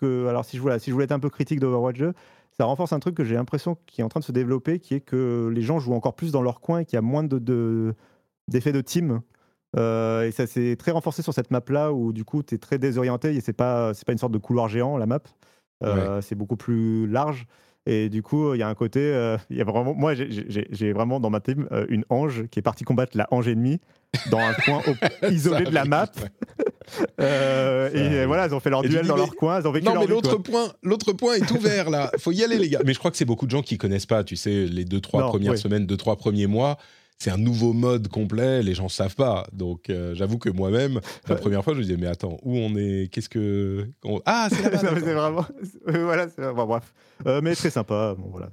[0.00, 0.28] que.
[0.28, 2.12] Alors, si je, voulais, si je voulais être un peu critique d'Overwatch 2,
[2.56, 4.94] ça renforce un truc que j'ai l'impression qui est en train de se développer, qui
[4.94, 7.24] est que les gens jouent encore plus dans leur coin et qu'il y a moins
[7.24, 7.94] de, de-
[8.48, 9.20] d'effets de team.
[9.78, 12.58] Euh, et ça s'est très renforcé sur cette map là où du coup tu es
[12.58, 15.20] très désorienté et c'est pas pas une sorte de couloir géant la map
[15.82, 17.46] Euh, c'est beaucoup plus large
[17.86, 21.20] et du coup il y a un côté euh, y a vraiment moi j'ai- vraiment
[21.20, 23.80] dans ma team euh, une ange qui est partie combattre la ange ennemie
[24.30, 24.80] dans un coin
[25.30, 26.10] isolé de la map.
[27.20, 27.90] Euh,
[28.22, 29.72] et voilà ils ont fait leur Et duel dis, dans mais- leur coin ils ont
[29.72, 32.10] vécu Non, leur mais l'autre point, l'autre point est ouvert là.
[32.18, 32.80] Faut y aller, les gars.
[32.84, 34.24] Mais je crois que c'est beaucoup de gens qui connaissent pas.
[34.24, 35.58] Tu sais, les deux trois Non, premières oui.
[35.58, 36.78] semaines, deux trois premiers mois,
[37.18, 38.62] c'est un nouveau mode complet.
[38.62, 39.46] Les gens savent pas.
[39.52, 42.74] Donc, euh, j'avoue que moi-même, la première fois, je me disais, mais attends, où on
[42.76, 43.08] est?
[43.12, 44.78] Qu'est-ce que on- Ah, c'est là-bas.
[44.94, 45.46] C'est vraiment
[45.86, 46.92] voilà c'est bon, bref
[47.26, 48.48] Euh, mais très sympa bon voilà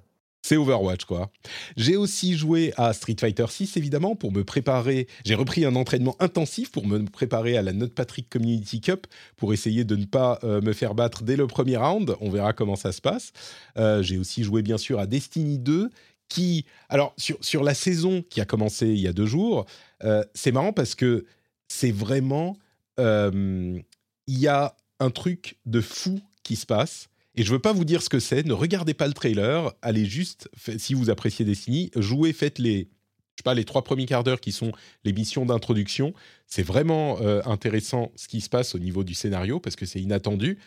[0.50, 1.30] C'est Overwatch, quoi.
[1.78, 5.06] J'ai aussi joué à Street Fighter 6, évidemment, pour me préparer.
[5.24, 9.06] J'ai repris un entraînement intensif pour me préparer à la Note Patrick Community Cup,
[9.38, 12.16] pour essayer de ne pas euh, me faire battre dès le premier round.
[12.20, 13.32] On verra comment ça se passe.
[13.78, 15.92] Euh, J'ai aussi joué, bien sûr, à Destiny 2,
[16.30, 16.66] qui...
[16.90, 19.68] Alors, sur, sur la saison qui a commencé il y a deux jours,
[20.04, 21.28] euh, c'est marrant parce que
[21.68, 22.58] c'est vraiment...
[22.98, 23.84] Il
[24.28, 27.08] y a un truc de fou qui se passe.
[27.40, 28.46] Et je veux pas vous dire ce que c'est.
[28.46, 29.74] Ne regardez pas le trailer.
[29.82, 34.06] Allez juste, si vous appréciez Destiny, jouez, faites les, je sais pas, les trois premiers
[34.06, 34.74] quarts d'heure qui sont
[35.06, 36.14] les missions d'introduction.
[36.48, 40.02] C'est vraiment euh, intéressant ce qui se passe au niveau du scénario parce que c'est
[40.02, 40.60] inattendu.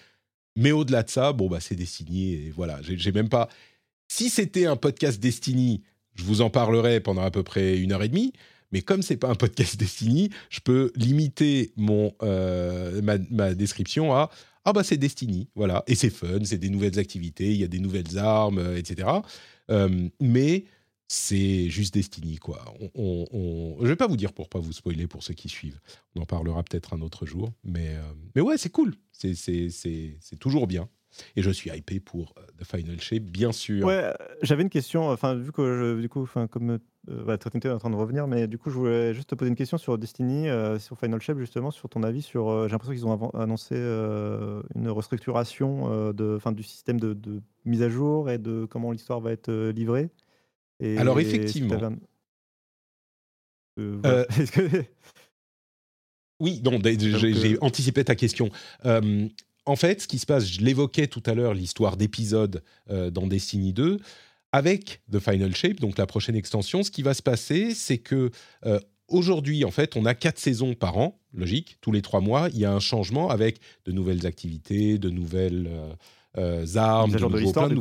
[0.56, 2.80] Mais au-delà de ça, bon bah c'est Destiny et voilà.
[2.80, 3.50] J'ai même pas.
[4.08, 5.82] Si c'était un podcast Destiny,
[6.14, 8.32] je vous en parlerais pendant à peu près une heure et demie.
[8.70, 14.30] Mais comme c'est pas un podcast Destiny, je peux limiter mon euh, ma description à
[14.64, 17.68] ah bah c'est Destiny, voilà, et c'est fun, c'est des nouvelles activités, il y a
[17.68, 19.08] des nouvelles armes, euh, etc.
[19.70, 20.64] Euh, mais
[21.08, 22.64] c'est juste Destiny, quoi.
[22.80, 25.48] On, on, on- Je vais pas vous dire pour pas vous spoiler pour ceux qui
[25.48, 25.80] suivent.
[26.16, 28.02] On en parlera peut-être un autre jour, mais euh,
[28.34, 30.88] mais ouais, c'est cool, c'est toujours bien.
[31.36, 33.86] Et je suis hypé pour euh, The Final Shape, bien sûr.
[33.86, 34.12] Ouais, euh,
[34.42, 35.08] j'avais une question.
[35.10, 36.78] Enfin, vu que je, du coup, enfin, comme
[37.08, 39.56] euh, bah, en train de revenir, mais du coup, je voulais juste te poser une
[39.56, 42.48] question sur Destiny, euh, sur Final Shape justement, sur ton avis sur.
[42.48, 47.82] euh, J'ai l'impression qu'ils ont annoncé une restructuration de, enfin, du système de, de mise
[47.82, 50.10] à jour et de comment l'histoire va être livrée.
[50.80, 51.76] Et Alors, effectivement.
[51.76, 51.92] voilà.
[56.42, 58.50] Oui, non, j'ai anticipé ta question.
[58.84, 59.28] Euh,
[59.66, 63.26] en fait, ce qui se passe, je l'évoquais tout à l'heure, l'histoire d'épisodes euh, dans
[63.26, 63.98] Destiny 2,
[64.52, 68.30] avec The Final Shape, donc la prochaine extension, ce qui va se passer, c'est que
[68.66, 68.78] euh,
[69.08, 72.58] aujourd'hui, en fait, on a quatre saisons par an, logique, tous les trois mois, il
[72.58, 75.70] y a un changement avec de nouvelles activités, de nouvelles
[76.36, 77.74] euh, armes, de nouveaux- plein de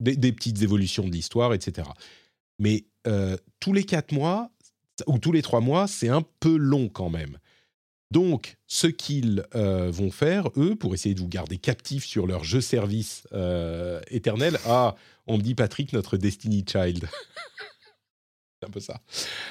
[0.00, 1.88] des, des petites évolutions de l'histoire, etc.
[2.58, 2.84] Mais
[3.60, 4.50] tous les quatre mois,
[5.06, 7.38] ou tous les trois mois, c'est un peu long quand même.
[8.12, 12.44] Donc, ce qu'ils euh, vont faire, eux, pour essayer de vous garder captifs sur leur
[12.44, 14.94] jeu-service euh, éternel, ah,
[15.26, 17.08] on me dit Patrick, notre Destiny Child.
[18.60, 19.00] c'est un peu ça.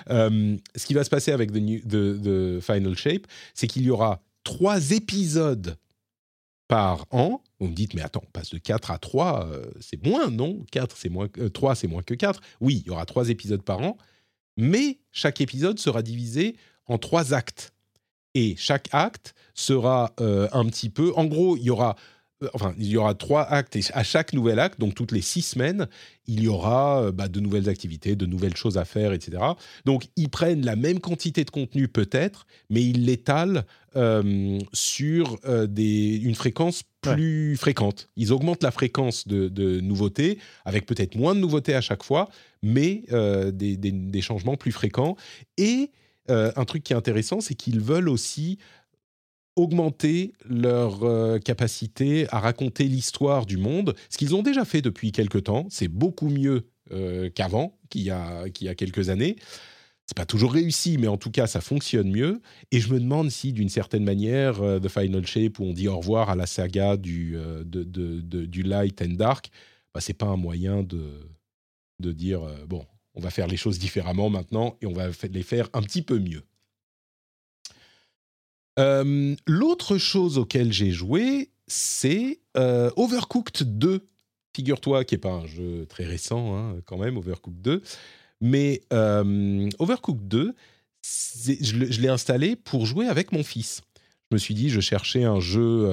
[0.10, 3.84] Euh, ce qui va se passer avec The, New- The- The Final Shape, c'est qu'il
[3.84, 5.77] y aura trois épisodes
[6.68, 7.44] par an.
[7.60, 10.65] Vous me dites, mais attends, on passe de 4 à 3, euh, c'est moins, non?
[10.72, 12.40] 4, c'est moins, que- 3, c'est moins que 4.
[12.61, 13.98] Oui, il y aura trois épisodes par an,
[14.57, 16.56] mais chaque épisode sera divisé
[16.88, 17.73] en trois actes.
[18.36, 21.12] Et chaque acte sera euh, un petit peu...
[21.16, 21.95] En gros, il y aura
[22.44, 25.22] euh, enfin, il y aura trois actes et à chaque nouvel acte, donc toutes les
[25.22, 25.88] six semaines,
[26.28, 29.41] il y aura euh, bah, de nouvelles activités, de nouvelles choses à faire, etc.
[29.86, 33.64] Donc, ils prennent la même quantité de contenu peut-être, mais ils l'étalent
[33.95, 38.10] euh, sur euh, des, une fréquence plus fréquente.
[38.18, 42.28] Ils augmentent la fréquence de, de nouveautés, avec peut-être moins de nouveautés à chaque fois,
[42.62, 45.16] mais euh, des, des- des changements plus fréquents.
[45.57, 45.91] Et
[46.30, 48.57] euh, un truc qui est intéressant, c'est qu'ils veulent aussi
[49.56, 55.11] augmenter leur euh, capacité à raconter l'histoire du monde, ce qu'ils ont déjà fait depuis
[55.11, 55.68] quelque temps.
[55.69, 59.38] C'est beaucoup mieux euh, qu'avant, qu'il y, a, y a quelques années.
[60.07, 62.41] C'est pas toujours réussi, mais en tout cas, ça fonctionne mieux.
[62.72, 65.97] Et je me demande si, d'une certaine manière, The Final Shape, où on dit au
[65.97, 67.39] revoir à la saga du,
[68.64, 69.49] Light and Dark,
[69.95, 71.27] bah, c'est pas un moyen de,
[71.99, 72.85] de dire bon,
[73.16, 76.20] on va faire les choses différemment maintenant et on va les faire un petit peu
[76.20, 76.44] mieux.
[78.80, 84.06] Euh, L'autre chose auquel j'ai joué, c'est euh, Overcooked 2.
[84.56, 87.82] Figure-toi, qui n'est pas un jeu très récent, hein, quand même, Overcooked 2.
[88.42, 90.54] Mais euh, Overcooked 2,
[91.02, 93.82] c'est- je l'ai installé pour jouer avec mon fils.
[94.32, 95.88] Je me suis dit, je cherchais un jeu,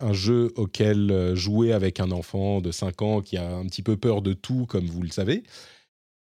[0.00, 3.96] un jeu auquel jouer avec un enfant de 5 ans qui a un petit peu
[3.98, 5.42] peur de tout, comme vous le savez.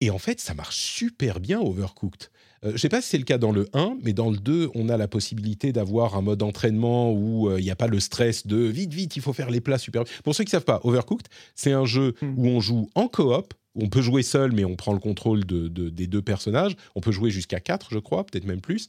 [0.05, 2.29] Et en fait, ça marche super bien, Overcooked.
[2.65, 4.37] Euh, je ne sais pas si c'est le cas dans le 1, mais dans le
[4.37, 7.87] 2, on a la possibilité d'avoir un mode entraînement où euh, il n'y a pas
[7.87, 10.05] le stress de vite, vite, il faut faire les plats super.
[10.23, 12.35] Pour ceux qui ne savent pas, Overcooked, c'est un jeu Hmm.
[12.37, 13.55] où on joue en coop.
[13.77, 16.77] On peut jouer seul, mais on prend le contrôle de- de- des deux personnages.
[16.95, 18.89] On peut jouer jusqu'à 4, je crois, peut-être même plus.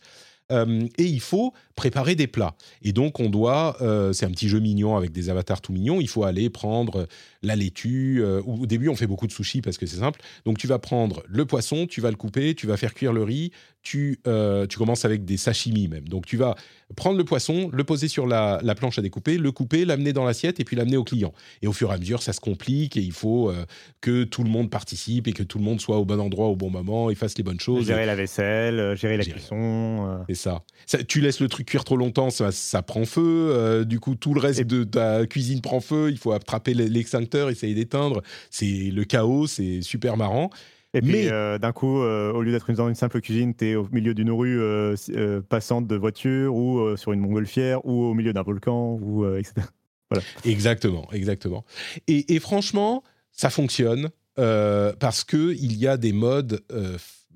[0.52, 2.56] Euh, et il faut préparer des plats.
[2.82, 3.78] Et donc, on doit.
[3.82, 6.00] euh, c'est un petit jeu mignon avec des avatars tout mignons.
[6.02, 7.08] Il faut aller prendre
[7.42, 8.22] la laitue.
[8.22, 10.22] euh, au début, on fait beaucoup de sushis parce que c'est simple.
[10.46, 13.24] Donc, tu vas prendre le poisson, tu vas le couper, tu vas faire cuire le
[13.24, 13.52] riz.
[13.86, 16.08] Tu, euh, tu commences avec des sashimi même.
[16.10, 16.56] Donc, tu vas
[16.96, 20.26] prendre le poisson, le poser sur la, la planche à découper, le couper, l'amener dans
[20.26, 21.34] l'assiette et puis l'amener au client.
[21.62, 23.64] Et au fur et à mesure, ça se complique et il faut euh,
[24.02, 26.56] que tout le monde participe et que tout le monde soit au bon endroit au
[26.56, 27.86] bon moment et fasse les bonnes choses.
[27.86, 29.38] Gérer la vaisselle, euh, gérer la Gérer.
[29.38, 30.24] cuisson.
[30.30, 30.64] C'est ça.
[30.88, 33.22] Ça- Tu laisses le truc cuire trop longtemps, ça, ça prend feu.
[33.52, 36.10] euh, du coup, tout le reste Et- de ta cuisine prend feu.
[36.10, 38.24] Il faut attraper l'extincteur, essayer d'éteindre.
[38.50, 40.50] C'est le chaos, c'est super marrant.
[40.96, 43.68] Et puis Mais- euh, d'un coup, euh, au lieu d'être dans une simple cuisine, tu
[43.68, 44.96] es au milieu d'une rue euh,
[45.50, 49.68] passante de voitures ou sur une montgolfière ou au milieu d'un volcan, ou, etc.
[50.46, 51.66] Exactement, exactement.
[52.08, 56.62] Et, et franchement, ça fonctionne parce que il y a des modes,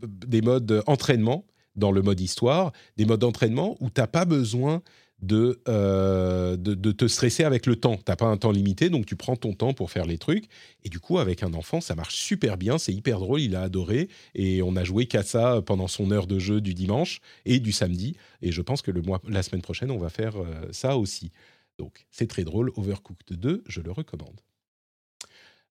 [0.01, 1.45] des modes entraînement
[1.75, 4.81] dans le mode histoire, des modes d'entraînement où t'as pas besoin
[5.21, 7.97] de, euh, de, de te stresser avec le temps.
[7.97, 10.45] T'as pas un temps limité, donc tu prends ton temps pour faire les trucs.
[10.83, 13.61] Et du coup, avec un enfant, ça marche super bien, c'est hyper drôle, il a
[13.61, 14.09] adoré.
[14.35, 17.71] Et on a joué qu'à ça pendant son heure de jeu du dimanche et du
[17.71, 18.15] samedi.
[18.41, 21.31] Et je pense que le mois, la semaine prochaine, on va faire euh, ça aussi.
[21.77, 22.71] Donc, c'est très drôle.
[22.75, 24.39] Overcooked 2, je le recommande.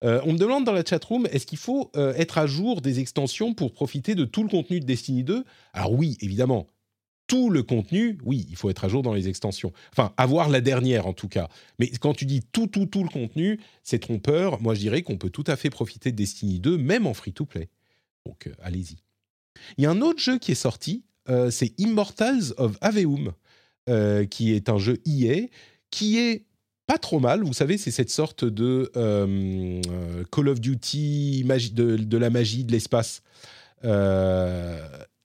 [0.04, 3.52] Euh, on me demande dans la chatroom, est-ce qu'il faut être à jour des extensions
[3.52, 6.68] pour profiter de tout le contenu de Destiny 2 Alors oui, évidemment.
[7.28, 9.72] Tout le contenu, oui, il faut être à jour dans les extensions.
[9.92, 11.48] Enfin, avoir la dernière en tout cas.
[11.78, 14.60] Mais quand tu dis tout, tout, tout le contenu, c'est trompeur.
[14.62, 17.68] Moi, je dirais qu'on peut tout à fait profiter de Destiny 2, même en free-to-play.
[18.24, 18.96] Donc, euh, allez-y.
[19.76, 23.32] Il y a un autre jeu qui est sorti, euh, c'est Immortals of Aveum,
[23.90, 25.48] euh, qui est un jeu EA,
[25.90, 26.46] qui est
[26.86, 27.42] pas trop mal.
[27.42, 28.90] Vous savez, c'est cette sorte de
[30.30, 33.22] Call of Duty magie, de la magie de l'espace.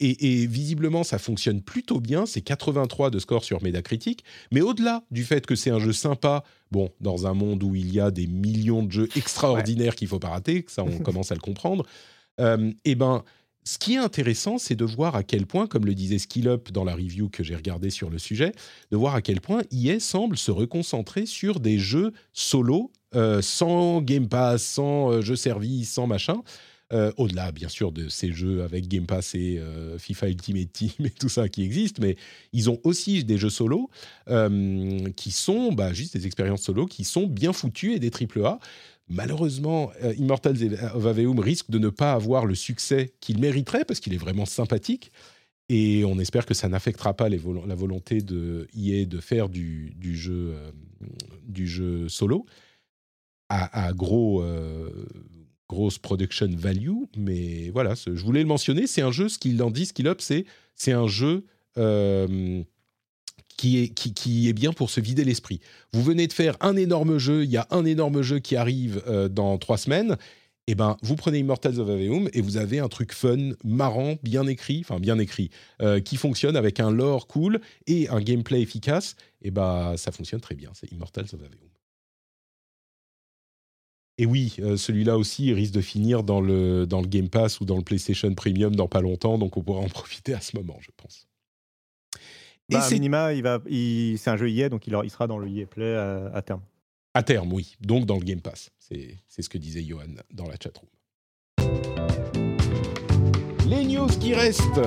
[0.06, 2.26] Et, et visiblement, ça fonctionne plutôt bien.
[2.26, 4.24] C'est 83 de score sur Metacritic.
[4.52, 7.94] Mais au-delà du fait que c'est un jeu sympa, bon, dans un monde où il
[7.94, 11.36] y a des millions de jeux extraordinaires qu'il faut pas rater, ça on commence à
[11.36, 11.86] le comprendre.
[12.40, 13.24] Euh, et ben,
[13.64, 16.84] ce qui est intéressant, c'est de voir à quel point, comme le disait SkillUp dans
[16.84, 18.52] la review que j'ai regardée sur le sujet,
[18.92, 24.02] de voir à quel point EA semble se reconcentrer sur des jeux solo, euh, sans
[24.02, 26.42] Game Pass, sans euh, jeu service, sans machin.
[26.92, 30.92] Euh, Au-delà, bien sûr, de ces jeux avec Game Pass et euh, FIFA Ultimate Team
[31.06, 32.18] et tout ça qui existe, mais
[32.52, 33.90] ils ont aussi des jeux solo
[34.30, 38.46] euh, qui sont bah, juste des expériences solo qui sont bien foutues et des triple
[38.46, 38.60] A.
[39.10, 44.14] Malheureusement, Immortals of Aveum risque de ne pas avoir le succès qu'il mériterait parce qu'il
[44.14, 45.12] est vraiment sympathique.
[45.68, 52.08] Et on espère que ça n'affectera pas la volonté de EA de faire du, jeu,
[52.08, 52.46] solo
[53.50, 54.42] à, gros,
[55.70, 56.92] grosse production value.
[57.18, 58.88] Mais voilà, je voulais le mentionner.
[58.88, 60.46] C'est un jeu, ce qu'il en dit, ce qu'il up, c'est
[60.76, 61.46] c'est un jeu
[61.78, 62.64] euh,
[63.58, 65.60] qui, est, qui, est bien pour se vider l'esprit.
[65.94, 69.02] Vous venez de faire un énorme jeu, il y a un énorme jeu qui arrive
[69.08, 70.18] euh, dans trois semaines.
[70.68, 74.48] eh ben, vous prenez Immortals of Aveum et vous avez un truc fun, marrant, bien
[74.48, 75.50] écrit, enfin bien écrit,
[75.82, 79.16] euh, qui fonctionne avec un lore cool et un gameplay efficace.
[79.42, 80.72] Et ben, ça fonctionne très bien.
[80.74, 81.70] C'est Immortals of Aveum.
[84.18, 87.60] Et oui, euh, celui-là aussi il risque de finir dans le, dans le Game Pass
[87.62, 90.56] ou dans le PlayStation Premium dans pas longtemps, donc on pourra en profiter à ce
[90.56, 91.28] moment, je pense.
[92.70, 95.38] Et bah, minima, il va, il, c'est un jeu EA, donc il, il, sera dans
[95.38, 96.62] le EA Play à, à terme.
[97.16, 97.76] À terme, oui.
[97.82, 98.72] Donc dans le Game Pass.
[98.80, 100.90] C'est ce que disait Johan dans la chatroom.
[103.68, 104.82] Les news qui restent.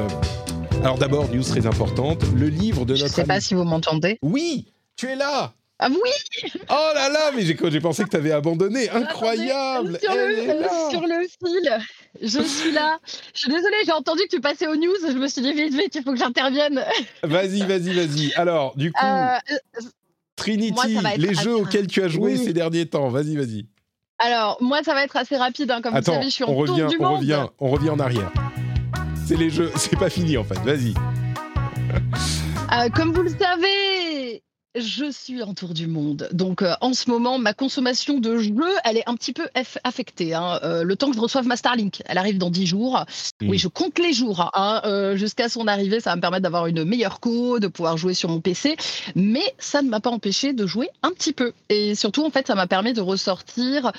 [0.82, 2.98] Alors d'abord, news très importante, le livre de notre...
[2.98, 4.18] Je ne sais pas si vous m'entendez.
[4.22, 8.32] Oui, tu es là ah oui Oh là là, mais j'ai pensé que tu avais
[8.32, 8.88] abandonné.
[8.90, 11.78] Incroyable sur, le, sur le, fil,
[12.22, 12.98] je suis là.
[13.34, 14.94] Je suis désolée, j'ai entendu que tu passais aux news.
[15.06, 16.82] Je me suis dit, vite, vite, il faut que j'intervienne.
[17.22, 18.32] Vas-y, vas-y, vas-y.
[18.34, 19.36] Alors, du coup, euh,
[20.36, 23.08] Trinity, les jeux auxquels tu as joué ces derniers temps.
[23.08, 23.66] Vas-y, vas-y.
[24.18, 25.70] Alors, moi, ça va être assez rapide.
[25.70, 27.18] Hein, comme Attends, vous savez, je suis en on revient, du on monde.
[27.18, 28.32] revient, on revient en arrière.
[29.26, 30.58] C'est les jeux, c'est pas fini en fait.
[30.60, 30.94] Vas-y.
[32.72, 34.42] Euh, comme vous le savez,
[34.78, 36.28] je suis en tour du monde.
[36.32, 38.52] Donc euh, en ce moment, ma consommation de jeux,
[38.84, 39.46] elle est un petit peu
[39.84, 40.34] affectée.
[40.34, 40.58] Hein.
[40.62, 43.04] Euh, le temps que je reçoive ma Starlink, elle arrive dans 10 jours.
[43.40, 43.48] Mmh.
[43.48, 44.50] Oui, je compte les jours.
[44.54, 44.80] hein.
[44.84, 48.14] Euh, Jusqu'à son arrivée, ça va me permettre d'avoir une meilleure co, de pouvoir jouer
[48.14, 48.76] sur mon PC.
[49.14, 51.52] Mais ça ne m'a pas empêché de jouer un petit peu.
[51.68, 53.92] Et surtout, en fait, ça m'a permis de ressortir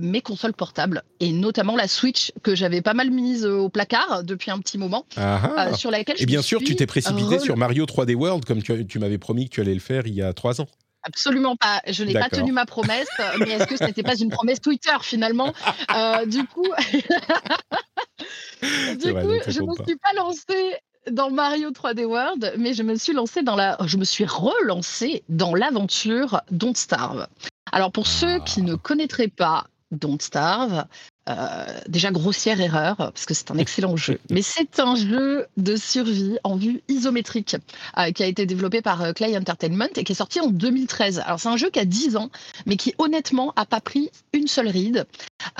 [0.00, 1.02] mes consoles portables.
[1.20, 5.04] Et notamment la Switch, que j'avais pas mal mise au placard depuis un petit moment.
[5.16, 5.74] Ah ah.
[5.74, 8.62] sur laquelle je Et bien sûr, tu t'es précipité re- sur Mario 3D World comme
[8.62, 10.66] tu, tu m'avais promis que tu allais le faire il y a trois ans.
[11.04, 11.80] Absolument pas.
[11.88, 13.08] Je n'ai pas tenu ma promesse,
[13.40, 15.52] mais est-ce que ce n'était pas une promesse Twitter finalement?
[15.96, 16.68] Euh, Du coup,
[19.00, 20.76] du vrai, coup, je ne me suis pas lancée
[21.10, 25.24] dans Mario 3D World, mais je me suis lancée dans la, je me suis relancée
[25.28, 27.26] dans l'aventure Don't Starve.
[27.72, 28.64] Alors pour ceux qui Ah.
[28.64, 30.84] ne connaîtraient pas Don't Starve,
[31.28, 35.76] euh, déjà grossière erreur parce que c'est un excellent jeu, mais c'est un jeu de
[35.76, 37.56] survie en vue isométrique
[37.96, 41.22] euh, qui a été développé par euh, Clay Entertainment et qui est sorti en 2013.
[41.24, 42.30] Alors c'est un jeu qui a 10 ans,
[42.66, 45.06] mais qui honnêtement a pas pris une seule ride.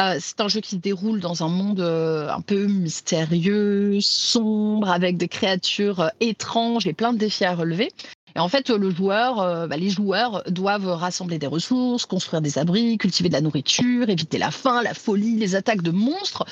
[0.01, 5.16] Euh, c'est un jeu qui se déroule dans un monde un peu mystérieux, sombre, avec
[5.16, 7.90] des créatures étranges et plein de défis à relever.
[8.36, 12.59] Et en fait, le joueur, euh, bah, les joueurs doivent rassembler des ressources, construire des
[12.59, 16.44] abris, cultiver de la nourriture, éviter la faim, la folie, les attaques de monstres.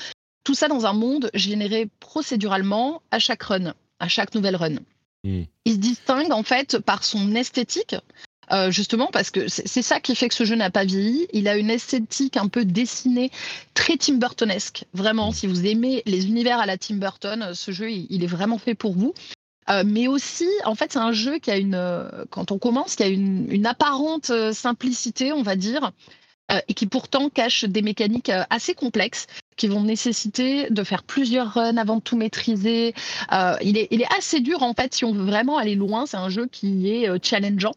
[0.44, 4.77] Tout ça dans un monde généré procéduralement à chaque run, à chaque nouvelle run.
[5.23, 7.94] Il se distingue en fait par son esthétique,
[8.52, 11.27] euh, justement parce que c'est c'est ça qui fait que ce jeu n'a pas vieilli.
[11.35, 13.31] Il a une esthétique un peu dessinée,
[13.74, 14.86] très Tim Burtonesque.
[14.94, 18.28] Vraiment, si vous aimez les univers à la Tim Burton, ce jeu il, il est
[18.28, 19.12] vraiment fait pour vous.
[19.70, 22.97] Euh, mais aussi, en fait, c'est un jeu qui a une, euh, quand on commence,
[22.97, 25.92] qui a une, apparente euh, simplicité, on va dire,
[26.66, 29.28] et qui pourtant cache des mécaniques assez complexes
[29.61, 32.95] qui vont nécessiter de faire plusieurs runs avant de tout maîtriser.
[33.31, 36.07] Euh, il, est, assez dur en fait si on veut vraiment aller loin.
[36.07, 37.74] C'est un jeu qui est euh, challengeant.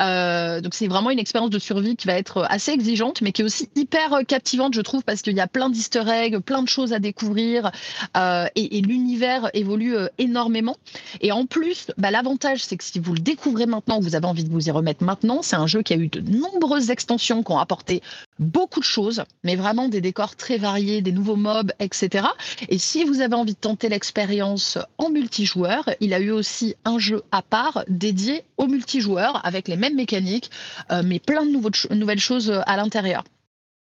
[0.00, 3.42] Euh, donc c'est vraiment une expérience de survie qui va être assez exigeante, mais qui
[3.42, 6.68] est aussi hyper captivante, je trouve, parce qu'il y a plein d'easter eggs, plein de
[6.68, 7.72] choses à découvrir,
[8.16, 10.76] et, l'univers évolue énormément.
[11.20, 14.44] Et en plus, bah, l'avantage, c'est que si vous le découvrez maintenant, vous avez envie
[14.44, 17.52] de vous y remettre maintenant, c'est un jeu qui a eu de nombreuses extensions qui
[17.52, 18.00] ont apporté
[18.38, 22.26] beaucoup de choses, mais vraiment des décors très variés, des nouveaux mobs, etc.
[22.68, 26.98] Et si vous avez envie de tenter l'expérience en multijoueur, il a eu aussi un
[26.98, 30.50] jeu à part dédié au multijoueur avec les mêmes mécaniques,
[30.90, 33.24] euh, mais plein de nouveaux nouvelles choses à l'intérieur.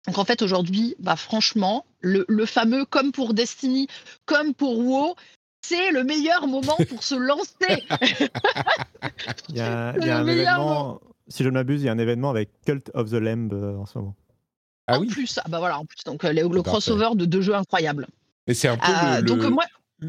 [0.06, 3.88] Donc en fait aujourd'hui, bah franchement, le, le fameux comme pour Destiny,
[4.26, 5.14] comme pour WoW,
[5.62, 7.82] c'est le meilleur moment pour se lancer.
[9.48, 11.82] Il y a, C'est il y a le un meilleur événement, si je ne m'abuse,
[11.82, 14.14] il y a un événement avec Cult of the Lamb euh, en ce moment.
[14.86, 17.40] Ah en oui, plus, ah bah voilà, en plus, donc euh, le, crossover de deux
[17.40, 18.06] jeux incroyables.
[18.46, 19.64] mais c'est un peu Euh, le- donc le- euh, moi,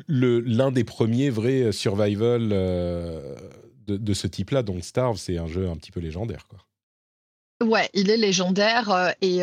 [0.07, 3.35] le- l'un des premiers vrais survival euh,
[3.87, 4.63] de, de ce type-là.
[4.63, 6.45] Donc Starve, c'est un jeu un petit peu légendaire.
[6.49, 6.59] Quoi.
[7.65, 9.37] Ouais, il est légendaire euh, et,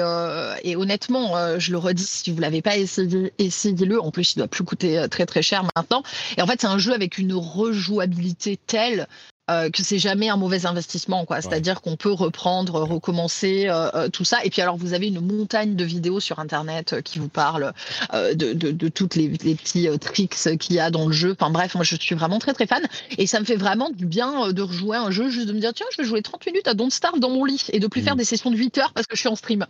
[0.68, 3.98] et honnêtement, je le redis, si vous l'avez pas essayé, essayez-le.
[4.02, 6.02] En plus, il doit plus coûter très très cher maintenant.
[6.36, 9.08] Et en fait, c'est un jeu avec une rejouabilité telle
[9.52, 11.40] euh, que c'est jamais un mauvais investissement, quoi.
[11.42, 14.38] C'est-à-dire qu'on peut reprendre, recommencer euh, euh, tout ça.
[14.44, 17.72] Et puis alors, vous avez une montagne de vidéos sur Internet qui vous parlent
[18.14, 21.36] euh, de, de, de toutes les, les petits tricks qu'il y a dans le jeu.
[21.38, 22.82] Enfin bref, moi je suis vraiment très très fan
[23.18, 25.72] et ça me fait vraiment du bien de rejouer un jeu, juste de me dire
[25.74, 28.00] tiens, je vais jouer 30 minutes à Don't Starve dans mon lit et de plus
[28.00, 28.06] Mhm.
[28.06, 29.66] faire des sessions de 8 heures parce que je suis en stream.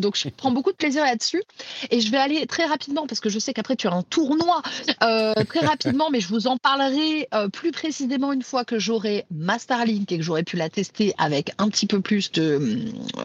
[0.00, 1.42] Donc je prends beaucoup de plaisir là-dessus
[1.90, 4.62] et je vais aller très rapidement parce que je sais qu'après tu as un tournoi
[5.00, 9.58] très rapidement, mais je vous en parlerai plus précisément une fois que j'aurai j'aurais ma
[9.58, 12.60] Starlink et que j'aurais pu la tester avec un petit peu plus de,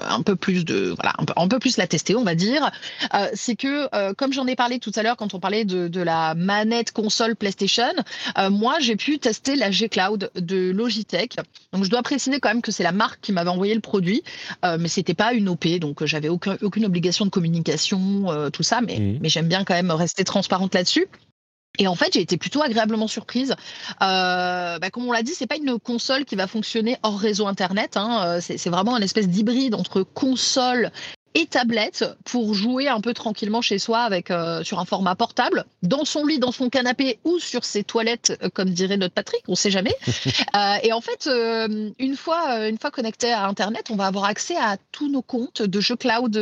[0.10, 2.70] un peu plus de, voilà, un peu, un peu plus la tester, on va dire,
[3.14, 5.88] euh, c'est que euh, comme j'en ai parlé tout à l'heure quand on parlait de,
[5.88, 7.94] de la manette console PlayStation,
[8.38, 11.38] euh, moi j'ai pu tester la G Cloud de Logitech.
[11.74, 14.24] Donc je dois préciser quand même que c'est la marque qui m'avait envoyé le produit,
[14.66, 18.64] euh, mais c'était pas une OP, donc j'avais aucun, aucune obligation de communication, euh, tout
[18.64, 19.20] ça, mais, Mhm.
[19.22, 21.08] mais j'aime bien quand même rester transparente là-dessus.
[21.80, 23.56] Et en fait, j'ai été plutôt agréablement surprise.
[24.02, 27.48] Euh, bah, comme on l'a dit, c'est pas une console qui va fonctionner hors réseau
[27.48, 27.98] internet.
[27.98, 28.38] hein.
[28.38, 30.92] Euh, C'est vraiment un espèce d'hybride entre console
[31.36, 35.64] et tablette pour jouer un peu tranquillement chez soi avec euh, sur un format portable,
[35.84, 39.56] dans son lit, dans son canapé ou sur ses toilettes, comme dirait notre Patrick, on
[39.56, 39.96] sait jamais.
[40.56, 44.26] Euh, et en fait, euh, une fois une fois connecté à Internet, on va avoir
[44.26, 46.34] accès à tous nos comptes de jeux cloud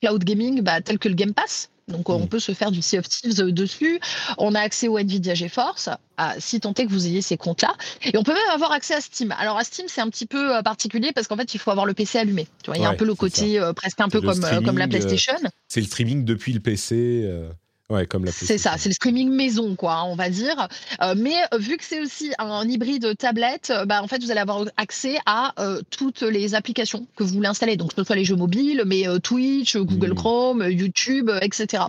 [0.00, 1.68] cloud gaming, bah, tels que le Game Pass.
[1.88, 2.28] Donc, euh, on Mm.
[2.28, 3.98] peut se faire du Sea of Thieves euh, dessus.
[4.36, 7.74] On a accès au Nvidia GeForce, à, si tant est que vous ayez ces comptes-là.
[8.02, 9.32] Et on peut même avoir accès à Steam.
[9.38, 11.86] Alors, à Steam, c'est un petit peu euh, particulier parce qu'en fait, il faut avoir
[11.86, 12.46] le PC allumé.
[12.62, 14.78] Tu vois, il y a un peu le côté euh, presque un peu comme, comme
[14.78, 15.34] la PlayStation.
[15.68, 17.22] C'est le streaming depuis le PC.
[17.24, 17.48] euh,
[17.90, 20.68] Ouais, comme la C'est ça, c'est le streaming maison, quoi, hein, on va dire.
[21.00, 24.30] Euh, mais euh, vu que c'est aussi un, hybride tablette, euh, bah, en fait, vous
[24.30, 27.78] allez avoir accès à euh, toutes les applications que vous voulez installer.
[27.78, 30.14] Donc, que ce soit les jeux mobiles, mais euh, Twitch, Google Mhm.
[30.16, 31.84] Chrome, YouTube, etc.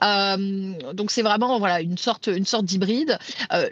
[0.00, 3.18] Donc, c'est vraiment voilà une sorte, une sorte d'hybride.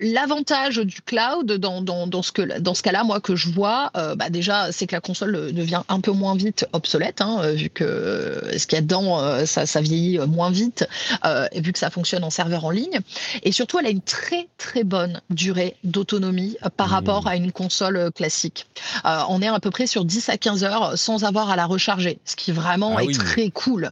[0.02, 3.90] L'avantage du cloud dans, dans, dans ce que dans ce cas-là, moi que je vois,
[3.94, 8.42] bah, déjà, c'est que la console devient un peu moins vite obsolète, hein, vu que
[8.56, 10.86] ce qu'il y a dedans, ça, ça vieillit moins vite.
[11.24, 12.98] Euh, vu que ça fonctionne en serveur en ligne.
[13.42, 16.90] Et surtout, elle a une très très bonne durée d'autonomie euh, par Mmh.
[16.92, 18.66] rapport à une console euh, classique.
[19.06, 21.64] Euh, on est à peu près sur 10 à 15 heures sans avoir à la
[21.66, 23.14] recharger, ce qui vraiment Ah est oui.
[23.16, 23.90] très cool.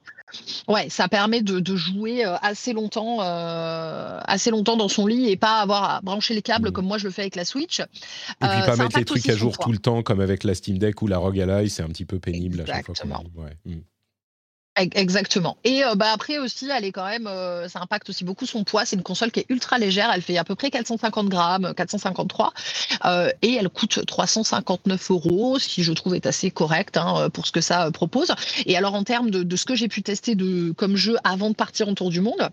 [0.68, 5.36] Ouais, ça permet de, de jouer assez longtemps, euh, assez longtemps dans son lit et
[5.36, 6.72] pas avoir à brancher les câbles Mhm.
[6.72, 7.80] comme moi je le fais avec la Switch.
[7.80, 7.84] Et
[8.40, 10.78] puis Euh, pas mettre les trucs à jour tout le temps, comme avec la Steam
[10.78, 12.94] Deck ou la ROG Ally, c'est un petit peu pénible à chaque fois.
[12.94, 13.42] qu'on.
[13.42, 13.56] Ouais.
[13.66, 13.80] Mm.
[14.76, 15.56] Ex- Exactement.
[15.64, 18.64] Et euh, bah après aussi, elle est quand même, euh, ça impacte aussi beaucoup son
[18.64, 18.84] poids.
[18.84, 20.10] C'est une console qui est ultra légère.
[20.14, 22.52] Elle fait à peu près 450 grammes, 453,
[23.04, 27.46] euh, et elle coûte 359 euros, ce qui je trouve est assez correct hein, pour
[27.46, 28.32] ce que ça euh, propose.
[28.66, 31.50] Et alors en termes de, de ce que j'ai pu tester de comme jeu avant
[31.50, 32.48] de partir en tour du monde.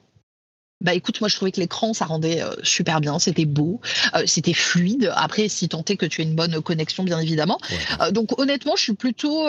[0.79, 3.81] Bah écoute, moi je trouvais que l'écran ça rendait euh, super bien, c'était beau,
[4.15, 5.11] euh, c'était fluide.
[5.15, 7.57] Après, si tant est que tu as une bonne connexion, bien évidemment.
[7.69, 7.77] Ouais.
[8.01, 9.47] Euh, donc honnêtement, je suis plutôt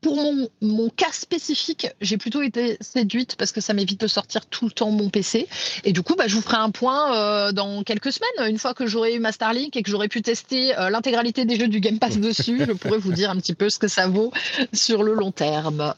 [0.00, 4.46] pour mon, mon cas spécifique, j'ai plutôt été séduite parce que ça m'évite de sortir
[4.46, 5.46] tout le temps mon PC.
[5.84, 8.86] Et du coup, bah, je vous ferai un point dans quelques semaines, une fois que
[8.86, 12.18] j'aurai eu ma Starlink et que j'aurai pu tester l'intégralité des jeux du Game Pass
[12.18, 12.64] dessus.
[12.66, 14.32] je pourrai vous dire un petit peu ce que ça vaut
[14.72, 15.94] sur le long terme.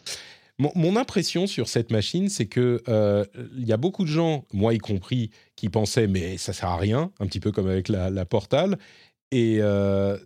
[0.59, 3.25] Mon, mon impression sur cette machine, c'est que euh,
[3.57, 6.77] il y a beaucoup de gens, moi y compris, qui pensaient mais ça sert à
[6.79, 8.79] rien, un petit peu comme avec la, la Portal,
[9.33, 10.17] et euh,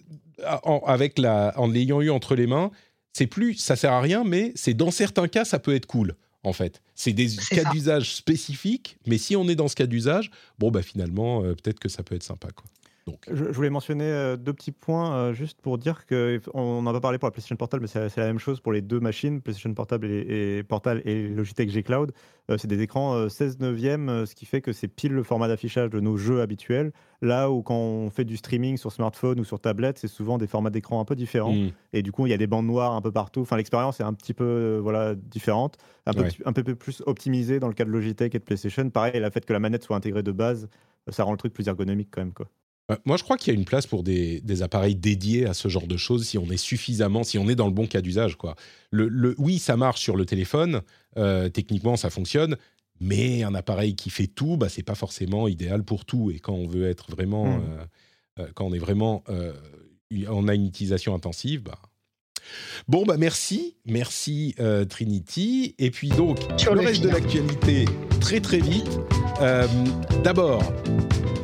[0.63, 2.71] en, avec la, en l'ayant eu entre les mains,
[3.13, 6.15] c'est plus ça sert à rien, mais c'est dans certains cas ça peut être cool.
[6.43, 10.31] En fait, c'est des cas d'usage spécifiques, mais si on est dans ce cas d'usage,
[10.59, 12.65] bon bah finalement euh, peut-être que ça peut être sympa quoi.
[13.11, 16.83] Donc Je, je voulais mentionner euh, deux petits points euh, juste pour dire que on
[16.83, 19.01] n'a pas parlé pour la PlayStation Portable, mais c'est la même chose pour les deux
[19.01, 22.13] machines, PlayStation Portable et, et Portal et Logitech G Cloud.
[22.51, 25.23] Euh, c'est des écrans euh, 16 neuvième, euh, ce qui fait que c'est pile le
[25.23, 26.93] format d'affichage de nos jeux habituels.
[27.23, 30.47] Là où quand on fait du streaming sur smartphone ou sur tablette, c'est souvent des
[30.47, 31.53] formats d'écran un peu différents.
[31.53, 33.41] mm, Et du coup, il y a des bandes noires un peu partout.
[33.43, 35.77] Enfin, l'expérience est un petit peu euh, voilà, différente,
[36.07, 36.31] un peu, Ouais.
[36.45, 38.89] un peu plus optimisée dans le cas de Logitech et de PlayStation.
[38.91, 40.69] Pareil, le fait que la manette soit intégrée de base,
[41.09, 42.33] euh, ça rend le truc plus ergonomique quand même.
[42.33, 42.47] Quoi.
[42.91, 45.55] Ouais, Moi, je crois qu'il y a une place pour des, des appareils dédiés à
[45.55, 48.01] ce genre de choses si on est suffisamment, si on est dans le bon cas
[48.01, 48.37] d'usage.
[48.37, 48.57] Quoi.
[48.91, 50.83] Le, le- oui, ça marche sur le téléphone,
[51.17, 52.57] euh, techniquement, ça fonctionne,
[53.01, 56.31] mais un appareil qui fait tout, bah, c'est pas forcément idéal pour tout.
[56.31, 57.63] Et quand on veut être vraiment, Mm.
[57.63, 57.85] euh,
[58.41, 59.53] euh, quand on est vraiment, euh,
[60.29, 61.79] on a une utilisation intensive, bah.
[62.89, 65.75] Bon, bah merci, merci euh, Trinity.
[65.79, 67.85] Et puis donc, Sur le le reste de l'actualité,
[68.21, 68.99] très très vite.
[69.41, 69.67] Euh,
[70.25, 70.63] D'abord,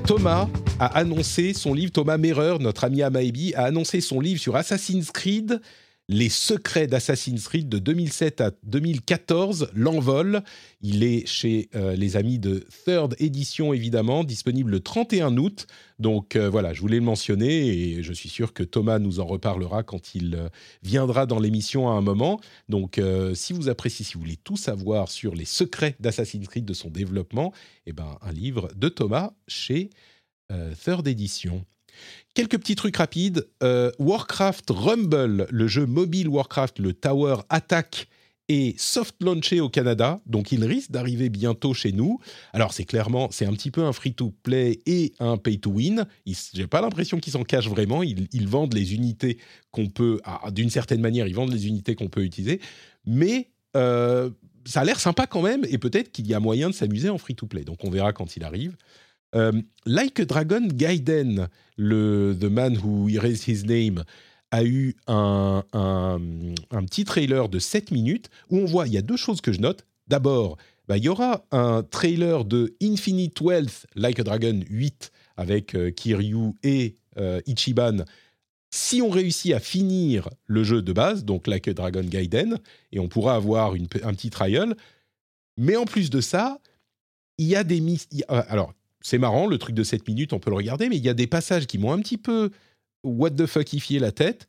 [0.06, 0.48] Thomas
[0.78, 5.10] a annoncé son livre, Thomas Merer, notre ami Amaebi, a annoncé son livre sur Assassin's
[5.10, 5.60] Creed,
[6.09, 10.43] les secrets d'Assassin's Creed de 2007 à 2014, l'envol.
[10.81, 15.66] Il est chez euh, les amis de Third Edition, évidemment, disponible le 31 août.
[15.99, 19.27] Donc euh, voilà, je voulais le mentionner et je suis sûr que Thomas nous en
[19.27, 20.49] reparlera quand il euh,
[20.85, 22.41] viendra dans l'émission à un moment.
[22.69, 23.01] Donc
[23.35, 26.89] si vous appréciez, si vous voulez tout savoir sur les secrets d'Assassin's Creed, de son
[26.89, 27.53] développement,
[27.87, 29.91] eh ben, un livre de Thomas chez
[30.49, 31.65] Third Edition.
[32.35, 33.47] Quelques petits trucs rapides.
[33.62, 38.09] Euh, Warcraft Rumble, le jeu mobile Warcraft, le Tower Attack,
[38.48, 42.20] est soft launché au Canada, donc il risque d'arriver bientôt chez nous.
[42.52, 46.06] Alors c'est clairement, c'est un petit peu un free-to-play et un pay-to-win.
[46.55, 48.02] J'ai pas l'impression qu'ils s'en cachent vraiment.
[48.02, 49.39] Ils, vendent les unités
[49.73, 52.60] qu'on peut, ah, d'une certaine manière, ils vendent les unités qu'on peut utiliser,
[53.05, 54.31] mais euh,
[54.64, 57.18] ça a l'air sympa quand même, et peut-être qu'il y a moyen de s'amuser en
[57.18, 57.64] free-to-play.
[57.64, 58.77] Donc on verra quand il arrive.
[59.36, 59.52] Euh,
[59.84, 64.02] like a Dragon Gaiden, le The Man Who Erased His Name,
[64.50, 69.02] a eu un, un, petit trailer de 7 minutes où on voit, il y a
[69.02, 69.84] deux choses que je note.
[70.08, 70.56] D'abord,
[70.88, 75.90] bah, il y aura un trailer de Infinite Wealth Like a Dragon 8 avec euh,
[75.90, 78.04] Kiryu et euh, Ichiban
[78.70, 82.58] si on réussit à finir le jeu de base, donc Like a Dragon Gaiden,
[82.92, 84.76] et on pourra avoir une, un petit trial.
[85.56, 86.58] Mais en plus de ça,
[87.38, 87.82] il y a des...
[88.28, 88.74] Alors,
[89.07, 91.15] c'est marrant, le truc de 7 minutes, on peut le regarder, mais il y a
[91.15, 92.51] des passages qui m'ont un petit peu
[93.05, 94.49] what the fuckifié la tête.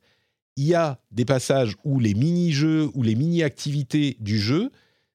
[0.56, 4.72] Il y a des passages où les mini-jeux ou les mini-activités du jeu,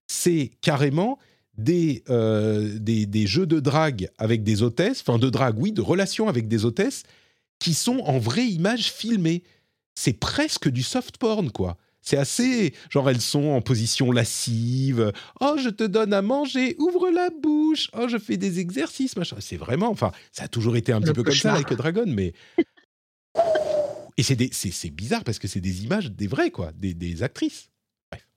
[0.08, 1.20] c'est carrément
[1.58, 5.82] des, euh, des, des, jeux de drague avec des hôtesses, enfin de drague, oui, de
[5.82, 7.04] relations avec des hôtesses
[7.60, 9.44] qui sont en vraie image filmée.
[9.94, 11.76] C'est presque du soft porn, quoi.
[12.04, 12.74] C'est assez.
[12.90, 15.14] Genre, elles sont en position lascive.
[15.40, 17.90] Oh, je te donne à manger, ouvre la bouche.
[17.98, 19.38] Oh, je fais des exercices, machin.
[19.40, 19.90] C'est vraiment.
[19.90, 22.34] Enfin, ça a toujours été un petit peu comme ça avec Dragon, mais.
[24.18, 27.70] Et c'est bizarre parce que c'est des images des vrais, quoi, des, actrices.
[28.12, 28.28] Bref.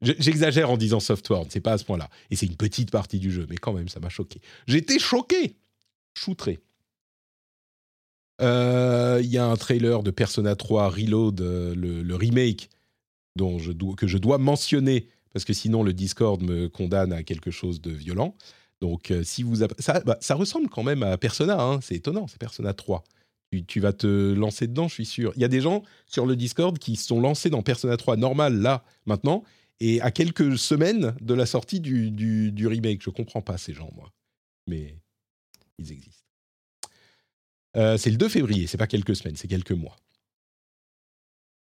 [0.00, 2.08] J'exagère en disant soft porn, c'est pas à ce point-là.
[2.30, 4.40] Et c'est une petite partie du jeu, mais quand même, ça m'a choqué.
[4.68, 5.56] J'étais choqué,
[6.14, 6.60] choutré.
[8.40, 12.70] Euh, il y a un trailer de Persona 3 Reload, euh, le, remake,
[13.36, 13.58] dont
[13.96, 17.90] que je dois mentionner, parce que sinon le Discord me condamne à quelque chose de
[17.90, 18.36] violent.
[18.80, 22.28] Donc, euh, si vous ça, bah, ça, ressemble quand même à Persona, hein, c'est étonnant,
[22.28, 23.02] c'est Persona 3.
[23.66, 25.32] Tu, vas te lancer dedans, je suis sûr.
[25.34, 28.60] Il y a des gens sur le Discord qui sont lancés dans Persona 3 normal,
[28.60, 29.42] là, maintenant,
[29.80, 33.02] et à quelques semaines de la sortie du, du, du remake.
[33.02, 34.12] Je comprends pas ces gens, moi.
[34.66, 34.98] Mais
[35.78, 36.27] ils existent.
[37.76, 39.96] Euh, c'est le 2 février, c'est pas quelques semaines, c'est quelques mois.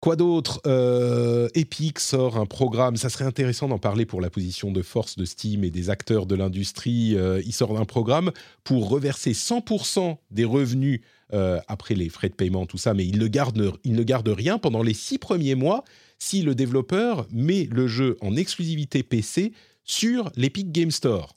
[0.00, 4.70] Quoi d'autre euh, Epic sort un programme, ça serait intéressant d'en parler pour la position
[4.70, 7.16] de force de Steam et des acteurs de l'industrie.
[7.16, 8.30] Euh, il sort un programme
[8.62, 11.00] pour reverser 100% des revenus
[11.30, 14.56] après les frais de paiement, tout ça, mais il ne, garde, il ne garde rien
[14.56, 15.84] pendant les six premiers mois
[16.18, 19.52] si le développeur met le jeu en exclusivité PC
[19.84, 21.36] sur l'Epic Game Store.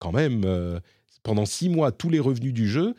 [0.00, 0.44] Quand même,
[1.22, 2.94] pendant six mois, tous les revenus du jeu,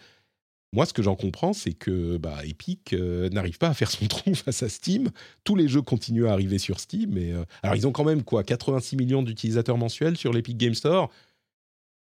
[0.73, 4.05] moi, ce que j'en comprends, c'est que bah, Epic euh, n'arrive pas à faire son
[4.07, 5.09] tronc face à Steam.
[5.43, 7.13] Tous les jeux continuent à arriver sur Steam.
[7.13, 10.73] Mais, euh, alors, ils ont quand même quoi 86 millions d'utilisateurs mensuels sur l'Epic Game
[10.73, 11.09] Store.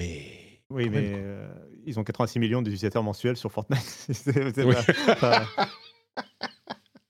[0.01, 0.25] Mais.
[0.71, 1.49] Oui, mais euh,
[1.87, 4.09] ils ont 86 millions d'utilisateurs mensuels sur Fortnite.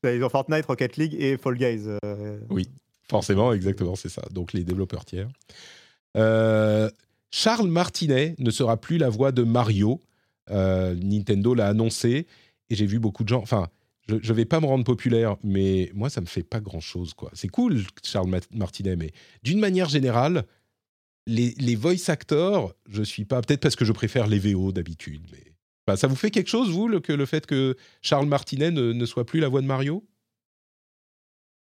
[0.05, 1.89] ils ont Fortnite, Rocket League et Fall Guys.
[2.51, 2.69] Oui,
[3.11, 4.23] forcément, exactement, c'est ça.
[4.31, 5.29] Donc, les développeurs tiers.
[7.31, 10.01] Charles Martinet ne sera plus la voix de Mario
[10.51, 12.27] Nintendo l'a annoncé
[12.71, 13.43] et j'ai vu beaucoup de gens.
[13.43, 13.69] Enfin,
[14.09, 17.15] je ne vais pas me rendre populaire, mais moi, ça me fait pas grand-chose.
[17.15, 17.31] quoi.
[17.35, 19.13] C'est cool, Charles Martinet, mais
[19.43, 20.45] d'une manière générale,
[21.27, 23.43] les, les, voice actors, je suis pas.
[23.43, 25.97] Peut-être parce que je préfère les VO d'habitude, mais.
[25.97, 29.27] ça vous fait quelque chose, vous, le, que le fait que Charles Martinet ne, soit
[29.27, 30.07] plus la voix de Mario?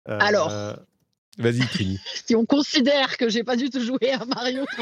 [0.08, 0.50] Euh, Alors.
[1.36, 1.98] Vas-y, Trini.
[2.26, 4.64] si on considère que j'ai pas du tout joué à Mario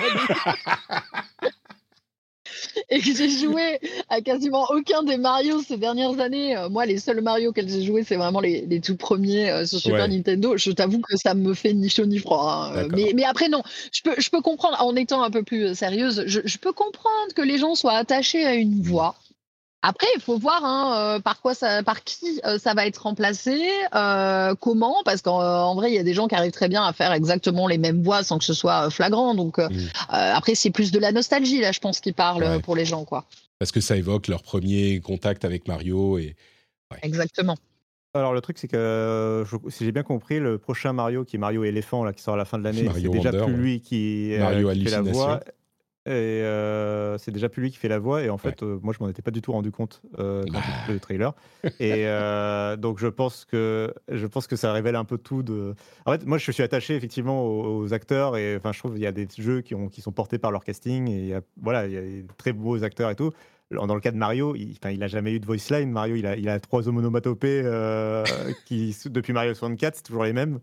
[2.91, 6.57] et que j'ai joué à quasiment aucun des Mario ces dernières années.
[6.57, 9.67] Euh, moi, les seuls Mario que j'ai joué, c'est vraiment les, les, tout premiers euh,
[9.67, 10.57] sur Super Nintendo.
[10.57, 12.73] Je t'avoue que ça me fait ni chaud ni froid.
[12.75, 12.89] Hein.
[12.93, 13.63] Mais, mais, après, non,
[13.93, 17.35] je peux, je peux comprendre, en étant un peu plus sérieuse, je, je peux comprendre
[17.35, 19.17] que les gens soient attachés à une voix.
[19.89, 23.03] Après, il faut voir hein, euh, par quoi ça, par qui euh, ça va être
[23.05, 23.63] remplacé,
[23.95, 26.93] euh, comment, parce qu'en vrai, il y a des gens qui arrivent très bien à
[26.93, 29.37] faire exactement les mêmes voix sans que ce soit flagrant.
[29.37, 29.71] Donc mmh.
[30.09, 33.27] après, c'est plus de la nostalgie là, je pense, qui parle pour les gens, quoi.
[33.61, 36.35] Parce que ça évoque leur premier contact avec Mario et.
[37.03, 37.57] Exactement.
[38.15, 41.65] Alors le truc c'est que si j'ai bien compris, le prochain Mario qui est Mario
[41.65, 44.73] éléphant là qui sort à la fin de l'année, c'est déjà plus lui qui, Mario
[44.73, 45.41] qui fait la voix.
[46.07, 48.23] Et euh, c'est déjà plus lui qui fait la voix.
[48.23, 50.61] Et en fait, euh, moi, je m'en étais pas du tout rendu compte euh, quand
[50.87, 51.35] j'ai le trailer.
[51.81, 52.07] Et
[52.81, 55.75] donc, je pense que je pense que ça révèle un peu tout de.
[56.05, 58.37] En fait, moi, je suis attaché effectivement aux, acteurs.
[58.37, 60.53] Et enfin, je trouve qu'il y a des jeux qui, ont, qui sont portés par
[60.53, 61.09] leur casting.
[61.11, 63.33] Et il y a, voilà, il y a des très beaux acteurs et tout.
[63.73, 65.91] Dans le cas de Mario, il, enfin, il a jamais eu de voice line.
[65.91, 67.63] Mario, il a, il a trois onomatopées
[68.65, 70.61] qui, depuis Mario 64, c'est toujours les mêmes.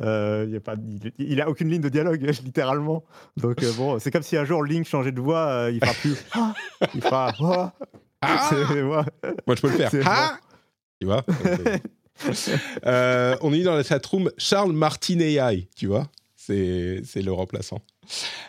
[0.00, 0.74] Euh, il, a pas,
[1.18, 3.04] il, a aucune ligne de dialogue, littéralement.
[3.36, 5.94] Donc euh, bon, c'est comme si un jour Link changeait de voix, euh, il fera
[5.94, 6.16] plus.
[6.94, 7.74] il fera.
[8.22, 8.50] Ah
[9.46, 9.90] Moi, je peux le faire.
[10.06, 10.38] Ah
[11.00, 11.24] tu vois
[12.84, 16.06] Euh, on est dans la chatroom Charles Martinet, tu vois
[16.56, 17.80] c'est, le remplaçant.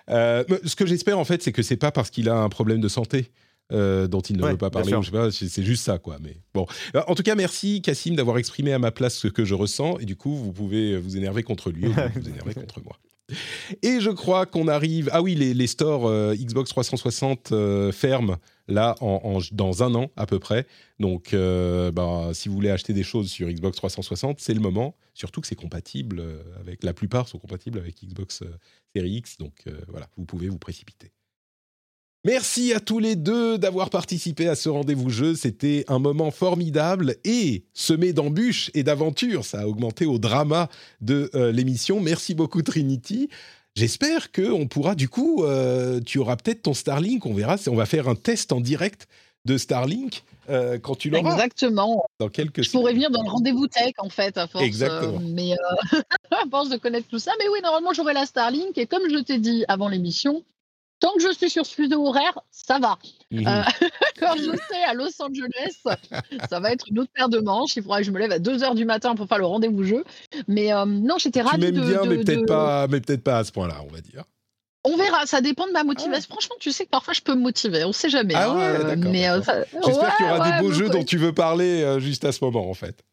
[0.10, 2.82] Euh, ce que j'espère en fait, c'est que c'est pas parce qu'il a un problème
[2.82, 3.32] de santé.
[3.72, 5.98] Euh, dont il ne Ouais, veut pas parler, ou je sais pas, c'est juste ça,
[5.98, 6.18] quoi.
[6.22, 6.66] Mais bon,
[6.96, 9.98] Euh, en tout cas, merci Cassim d'avoir exprimé à ma place ce que je ressens,
[10.00, 12.98] et du coup, vous pouvez vous énerver contre lui ou vous énerver contre moi.
[13.82, 15.10] Et je crois qu'on arrive.
[15.14, 18.36] Ah oui, les, les stores euh, Xbox 360 euh, ferment
[18.68, 20.68] là en, en- dans un an à peu près.
[21.00, 24.98] Donc, euh, bah, si vous voulez acheter des choses sur Xbox 360, c'est le moment.
[25.14, 28.48] Surtout que c'est compatible euh, avec la plupart sont compatibles avec Xbox euh,
[28.94, 29.38] Series X.
[29.38, 31.14] Donc euh, voilà, vous pouvez vous précipiter.
[32.24, 35.34] Merci à tous les deux d'avoir participé à ce rendez-vous jeu.
[35.34, 39.44] C'était un moment formidable et semé d'embûches et d'aventures.
[39.44, 40.70] Ça a augmenté au drama
[41.02, 42.00] de euh, l'émission.
[42.00, 43.28] Merci beaucoup Trinity.
[43.76, 47.26] J'espère que on pourra du coup, euh, tu auras peut-être ton Starlink.
[47.26, 47.56] On verra.
[47.68, 49.08] On va faire un test en direct
[49.46, 52.06] de Starlink euh, quand tu l'auras Exactement.
[52.20, 52.62] dans quelques.
[52.62, 54.64] Je pourrais venir dans le rendez-vous tech en fait à force.
[54.64, 55.20] Exactement.
[55.28, 55.54] mais
[56.30, 57.32] à force de connaître tout ça.
[57.40, 60.44] Mais oui, normalement j'aurai la Starlink et comme je t'ai dit avant l'émission,
[61.02, 62.98] tant que je suis sur ce fuseau horaire, ça va.
[63.34, 63.40] Euh,
[64.20, 65.98] Quand je serai à Los Angeles,
[66.50, 67.76] ça va être une autre paire de manches.
[67.76, 69.84] Il faudra que je me lève à 2 h du matin pour faire le rendez-vous
[69.84, 70.06] jeu.
[70.48, 73.02] Mais euh, non, j'étais tu ravie m'aimes de, bien, de- mais peut-être de- pas, mais
[73.02, 74.24] peut-être pas à ce point-là, on va dire.
[74.84, 76.30] On verra, ça dépend de ma motivation.
[76.32, 77.84] Franchement, tu sais que parfois je peux me motiver.
[77.84, 78.34] On sait jamais.
[78.36, 81.04] Ah hein, ouais, euh, d'accord, euh, J'espère qu'il y aura ouais, des beaux jeux dont
[81.04, 83.04] tu veux parler juste à ce moment, en fait.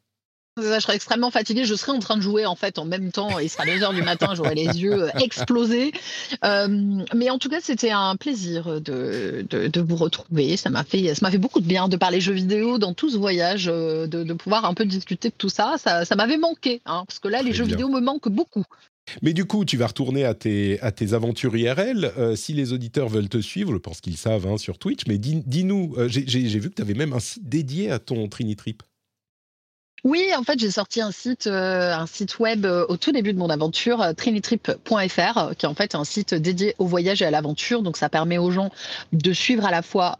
[0.60, 1.64] Je serais extrêmement fatiguée.
[1.64, 3.39] Je serais en train de jouer en fait en même temps.
[3.39, 4.35] Il sera 2 heures du matin.
[4.35, 5.93] J'aurai les yeux euh, explosés.
[6.44, 10.56] Euh, mais en tout cas, c'était un plaisir de, de, de vous retrouver.
[10.56, 13.16] Ça m'a fait, ça fait beaucoup de bien de parler jeux vidéo dans tout ce
[13.16, 15.76] voyage, euh, de, de pouvoir un peu discuter de tout ça.
[15.78, 17.76] Ça, ça m'avait manqué, hein, parce que là, les jeux bien.
[17.76, 18.64] vidéo me manquent beaucoup.
[19.22, 22.12] Mais du coup, tu vas retourner à tes, à tes aventures IRL.
[22.18, 25.16] Euh, si les auditeurs veulent te suivre, je pense qu'ils savent hein, sur Twitch, mais
[25.18, 28.82] dis- dis-nous, euh, j'ai vu que tu avais même un site dédié à ton Trinitrip.
[30.05, 33.33] Oui, en fait, j'ai sorti un site, euh, un site web euh, au tout début
[33.33, 37.25] de mon aventure, euh, trinitrip.fr, qui est en fait un site dédié au voyage et
[37.25, 37.83] à l'aventure.
[37.83, 38.70] Donc, ça permet aux gens
[39.12, 40.16] de suivre à la fois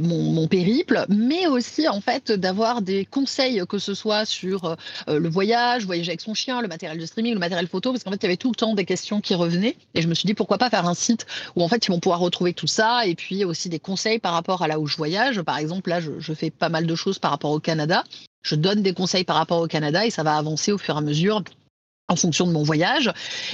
[0.00, 4.76] mon, périple, mais aussi en fait d'avoir des conseils, que ce soit sur
[5.06, 8.10] le voyage, voyager avec son chien, le matériel de streaming, le matériel photo, parce qu'en
[8.10, 9.76] fait, il y avait tout le temps des questions qui revenaient.
[9.94, 12.00] Et je me suis dit, pourquoi pas faire un site où en fait, ils vont
[12.00, 14.96] pouvoir retrouver tout ça, et puis aussi des conseils par rapport à là où je
[14.96, 15.40] voyage.
[15.42, 18.02] Par exemple, là, je fais pas mal de choses par rapport au Canada.
[18.42, 20.98] Je donne des conseils par rapport au Canada et ça va avancer au fur et
[20.98, 21.42] à mesure
[22.08, 23.10] en fonction de mon voyage.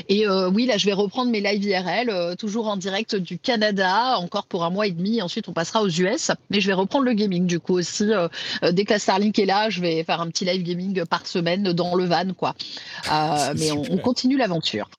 [0.09, 3.39] Et euh, oui, là, je vais reprendre mes live IRL, euh, toujours en direct du
[3.39, 5.23] Canada, encore pour un mois et demi.
[5.23, 6.32] Ensuite, on passera aux US.
[6.51, 8.10] Mais je vais reprendre le gaming, du coup, aussi.
[8.10, 8.28] euh,
[8.73, 11.73] dès que la Starlink est là, je vais faire un petit live gaming par semaine
[11.73, 12.55] dans le van, quoi.
[13.56, 14.90] Mais on continue l'aventure.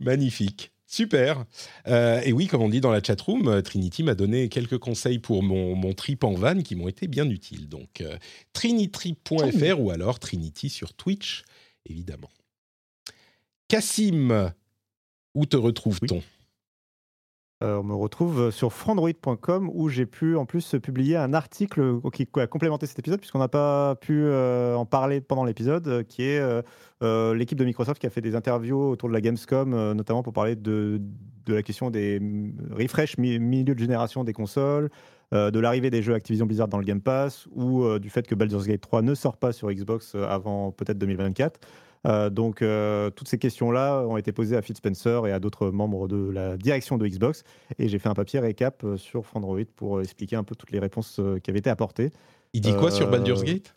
[0.00, 0.71] Magnifique.
[0.92, 1.46] Super.
[1.88, 5.18] Euh, et oui, comme on dit dans la chatroom, euh, Trinity m'a donné quelques conseils
[5.18, 7.66] pour mon, trip en van qui m'ont été bien utiles.
[7.66, 8.18] Donc, euh,
[8.52, 11.44] trinitrip.fr ou alors Trinity sur Twitch,
[11.86, 12.28] évidemment.
[13.68, 14.52] Cassim,
[15.34, 16.22] où te retrouve-t-on?
[17.62, 22.26] Euh, on me retrouve sur frandroid.com où j'ai pu en plus publier un article qui
[22.36, 26.22] a complémenté cet épisode puisqu'on n'a pas pu euh, en parler pendant l'épisode, euh, qui
[26.24, 26.42] est
[27.34, 30.56] l'équipe de Microsoft qui a fait des interviews autour de la Gamescom, notamment pour parler
[30.56, 31.00] de,
[31.46, 32.20] de la question des
[32.70, 34.88] refresh mi- milieu de génération des consoles,
[35.32, 38.66] de l'arrivée des jeux Activision Blizzard dans le Game Pass ou du fait que Baldur's
[38.66, 41.58] Gate 3 ne sort pas sur Xbox avant peut-être 2024.
[42.06, 45.70] Euh, donc, euh, toutes ces questions-là ont été posées à Phil Spencer et à d'autres
[45.70, 47.44] membres de la direction de Xbox.
[47.78, 50.80] Et j'ai fait un papier récap euh, sur Frandroid pour expliquer un peu toutes les
[50.80, 52.10] réponses qui avaient été apportées.
[52.52, 53.72] Il dit quoi sur Baldur's Gate?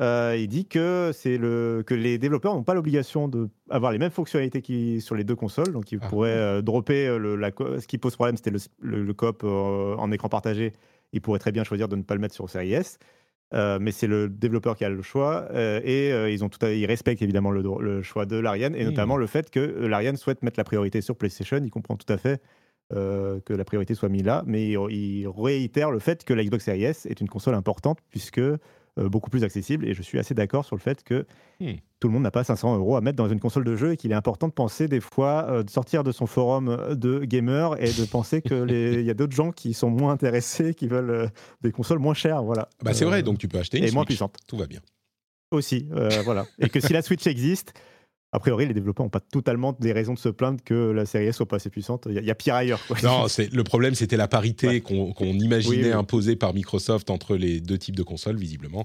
[0.00, 4.62] Euh, il dit que, le, que les développeurs n'ont pas l'obligation d'avoir les mêmes fonctionnalités
[4.62, 5.72] qui, sur les deux consoles.
[5.72, 6.08] Donc, ils Ah.
[6.08, 9.96] pourraient euh, dropper le, la ce qui pose problème, c'était le, le, le coop euh,
[9.96, 10.72] en écran partagé.
[11.12, 12.98] Ils pourraient très bien choisir de ne pas le mettre sur Series S.
[13.54, 16.64] Euh, mais c'est le développeur qui a le choix euh, et euh, ils, ont tout
[16.66, 18.88] à- ils respectent évidemment le, choix de l'Ariane et Hmm.
[18.88, 21.58] notamment le fait que l'Ariane souhaite mettre la priorité sur PlayStation.
[21.64, 22.42] Il comprend tout à fait
[22.90, 26.64] que la priorité soit mise là, mais il, il réitère le fait que la Xbox
[26.64, 28.40] Series S est une console importante puisque
[29.08, 31.26] beaucoup plus accessible et je suis assez d'accord sur le fait que
[31.60, 31.72] Hmm.
[31.98, 33.96] tout le monde n'a pas 500 euros à mettre dans une console de jeu et
[33.96, 37.74] qu'il est important de penser des fois euh, de sortir de son forum de gamer
[37.82, 40.86] et de penser que les- il y a d'autres gens qui sont moins intéressés, qui
[40.86, 41.26] veulent euh,
[41.62, 42.68] des consoles moins chères, voilà.
[42.84, 44.36] bah, C'est Euh, vrai, donc tu peux acheter une et moins puissante.
[44.46, 44.78] Tout va bien.
[45.50, 46.46] Aussi, euh, voilà.
[46.60, 47.72] Et que si la Switch existe,
[48.32, 51.26] a priori, les développeurs n'ont pas totalement des raisons de se plaindre que la série
[51.26, 52.06] S soit pas assez puissante.
[52.08, 52.80] Il y, a- il y a pire ailleurs.
[52.86, 52.96] quoi.
[53.02, 54.80] Non, le problème, c'était la parité Ouais.
[54.80, 55.92] qu'on imaginait Oui, oui.
[55.92, 58.84] imposée par Microsoft entre les deux types de consoles, visiblement.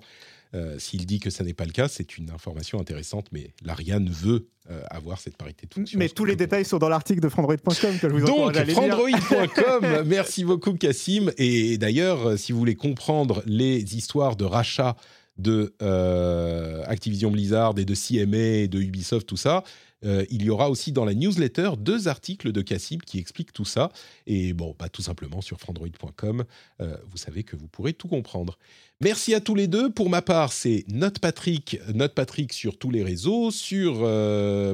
[0.56, 4.08] Euh, S'il dit que ça n'est pas le cas, c'est une information intéressante, mais l'Ariane
[4.08, 5.98] veut euh, avoir cette parité de fonction.
[5.98, 10.44] Mais tous les détails sont dans l'article de frandroid.com que je vous Donc, frandroid.com, merci
[10.46, 11.32] beaucoup Cassim.
[11.38, 14.96] Et d'ailleurs, si vous voulez comprendre les histoires de rachat
[15.38, 19.64] de euh, Activision Blizzard et de CMA et de Ubisoft, tout ça,
[20.06, 23.66] euh, il y aura aussi dans la newsletter deux articles de Cassib qui expliquent tout
[23.66, 23.92] ça.
[24.28, 26.44] Et bon, bah, tout simplement sur frandroid.com,
[26.82, 28.58] euh, vous savez que vous pourrez tout comprendre.
[29.00, 29.90] Merci à tous les deux.
[29.90, 34.02] Pour ma part, c'est Note Patrick, Note Patrick sur tous les réseaux, sur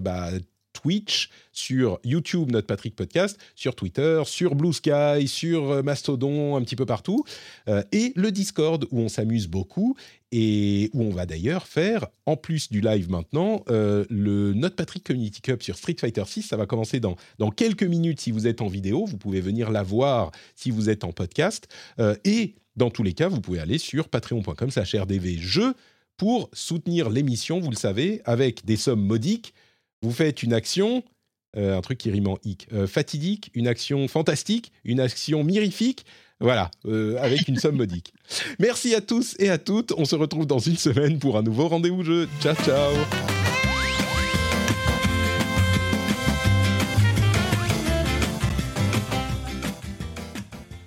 [0.02, 0.31] bah,
[0.73, 6.76] Twitch, sur YouTube, Notre Patrick Podcast, sur Twitter, sur Blue Sky, sur Mastodon, un petit
[6.76, 7.23] peu partout,
[7.91, 9.98] et le Discord où on s'amuse beaucoup
[10.31, 15.03] et où on va d'ailleurs faire, en plus du live maintenant, euh, le Notre Patrick
[15.03, 16.43] Community Cup sur Street Fighter 6.
[16.43, 19.06] Ça va commencer dans, dans quelques minutes si vous êtes en vidéo.
[19.06, 21.68] Vous pouvez venir la voir si vous êtes en podcast.
[22.23, 25.73] et dans tous les cas, vous pouvez aller sur patreon.com slash rdvjeux
[26.18, 29.53] pour soutenir l'émission, vous le savez, avec des sommes modiques
[30.01, 31.03] vous faites une action,
[31.57, 36.06] euh, un truc qui rime en hic, euh, fatidique, une action fantastique, une action mirifique,
[36.41, 38.14] voilà, euh, avec une somme modique.
[38.60, 39.94] Merci à tous et à toutes.
[39.98, 42.30] On se retrouve dans une semaine pour un nouveau rendez-vous jeu.
[42.40, 42.94] Ciao, ciao.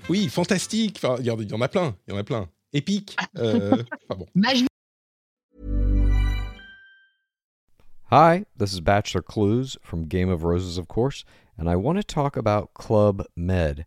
[0.09, 0.99] Oui, fantastique.
[1.03, 1.95] Enfin, il y, en a plein.
[2.07, 2.49] Il y en a plein.
[2.73, 3.17] Épique.
[3.37, 4.27] enfin bon.
[8.11, 11.25] Hi, this is Bachelor Clues from Game of Roses, of course,
[11.57, 13.87] and I want to talk about Club Med.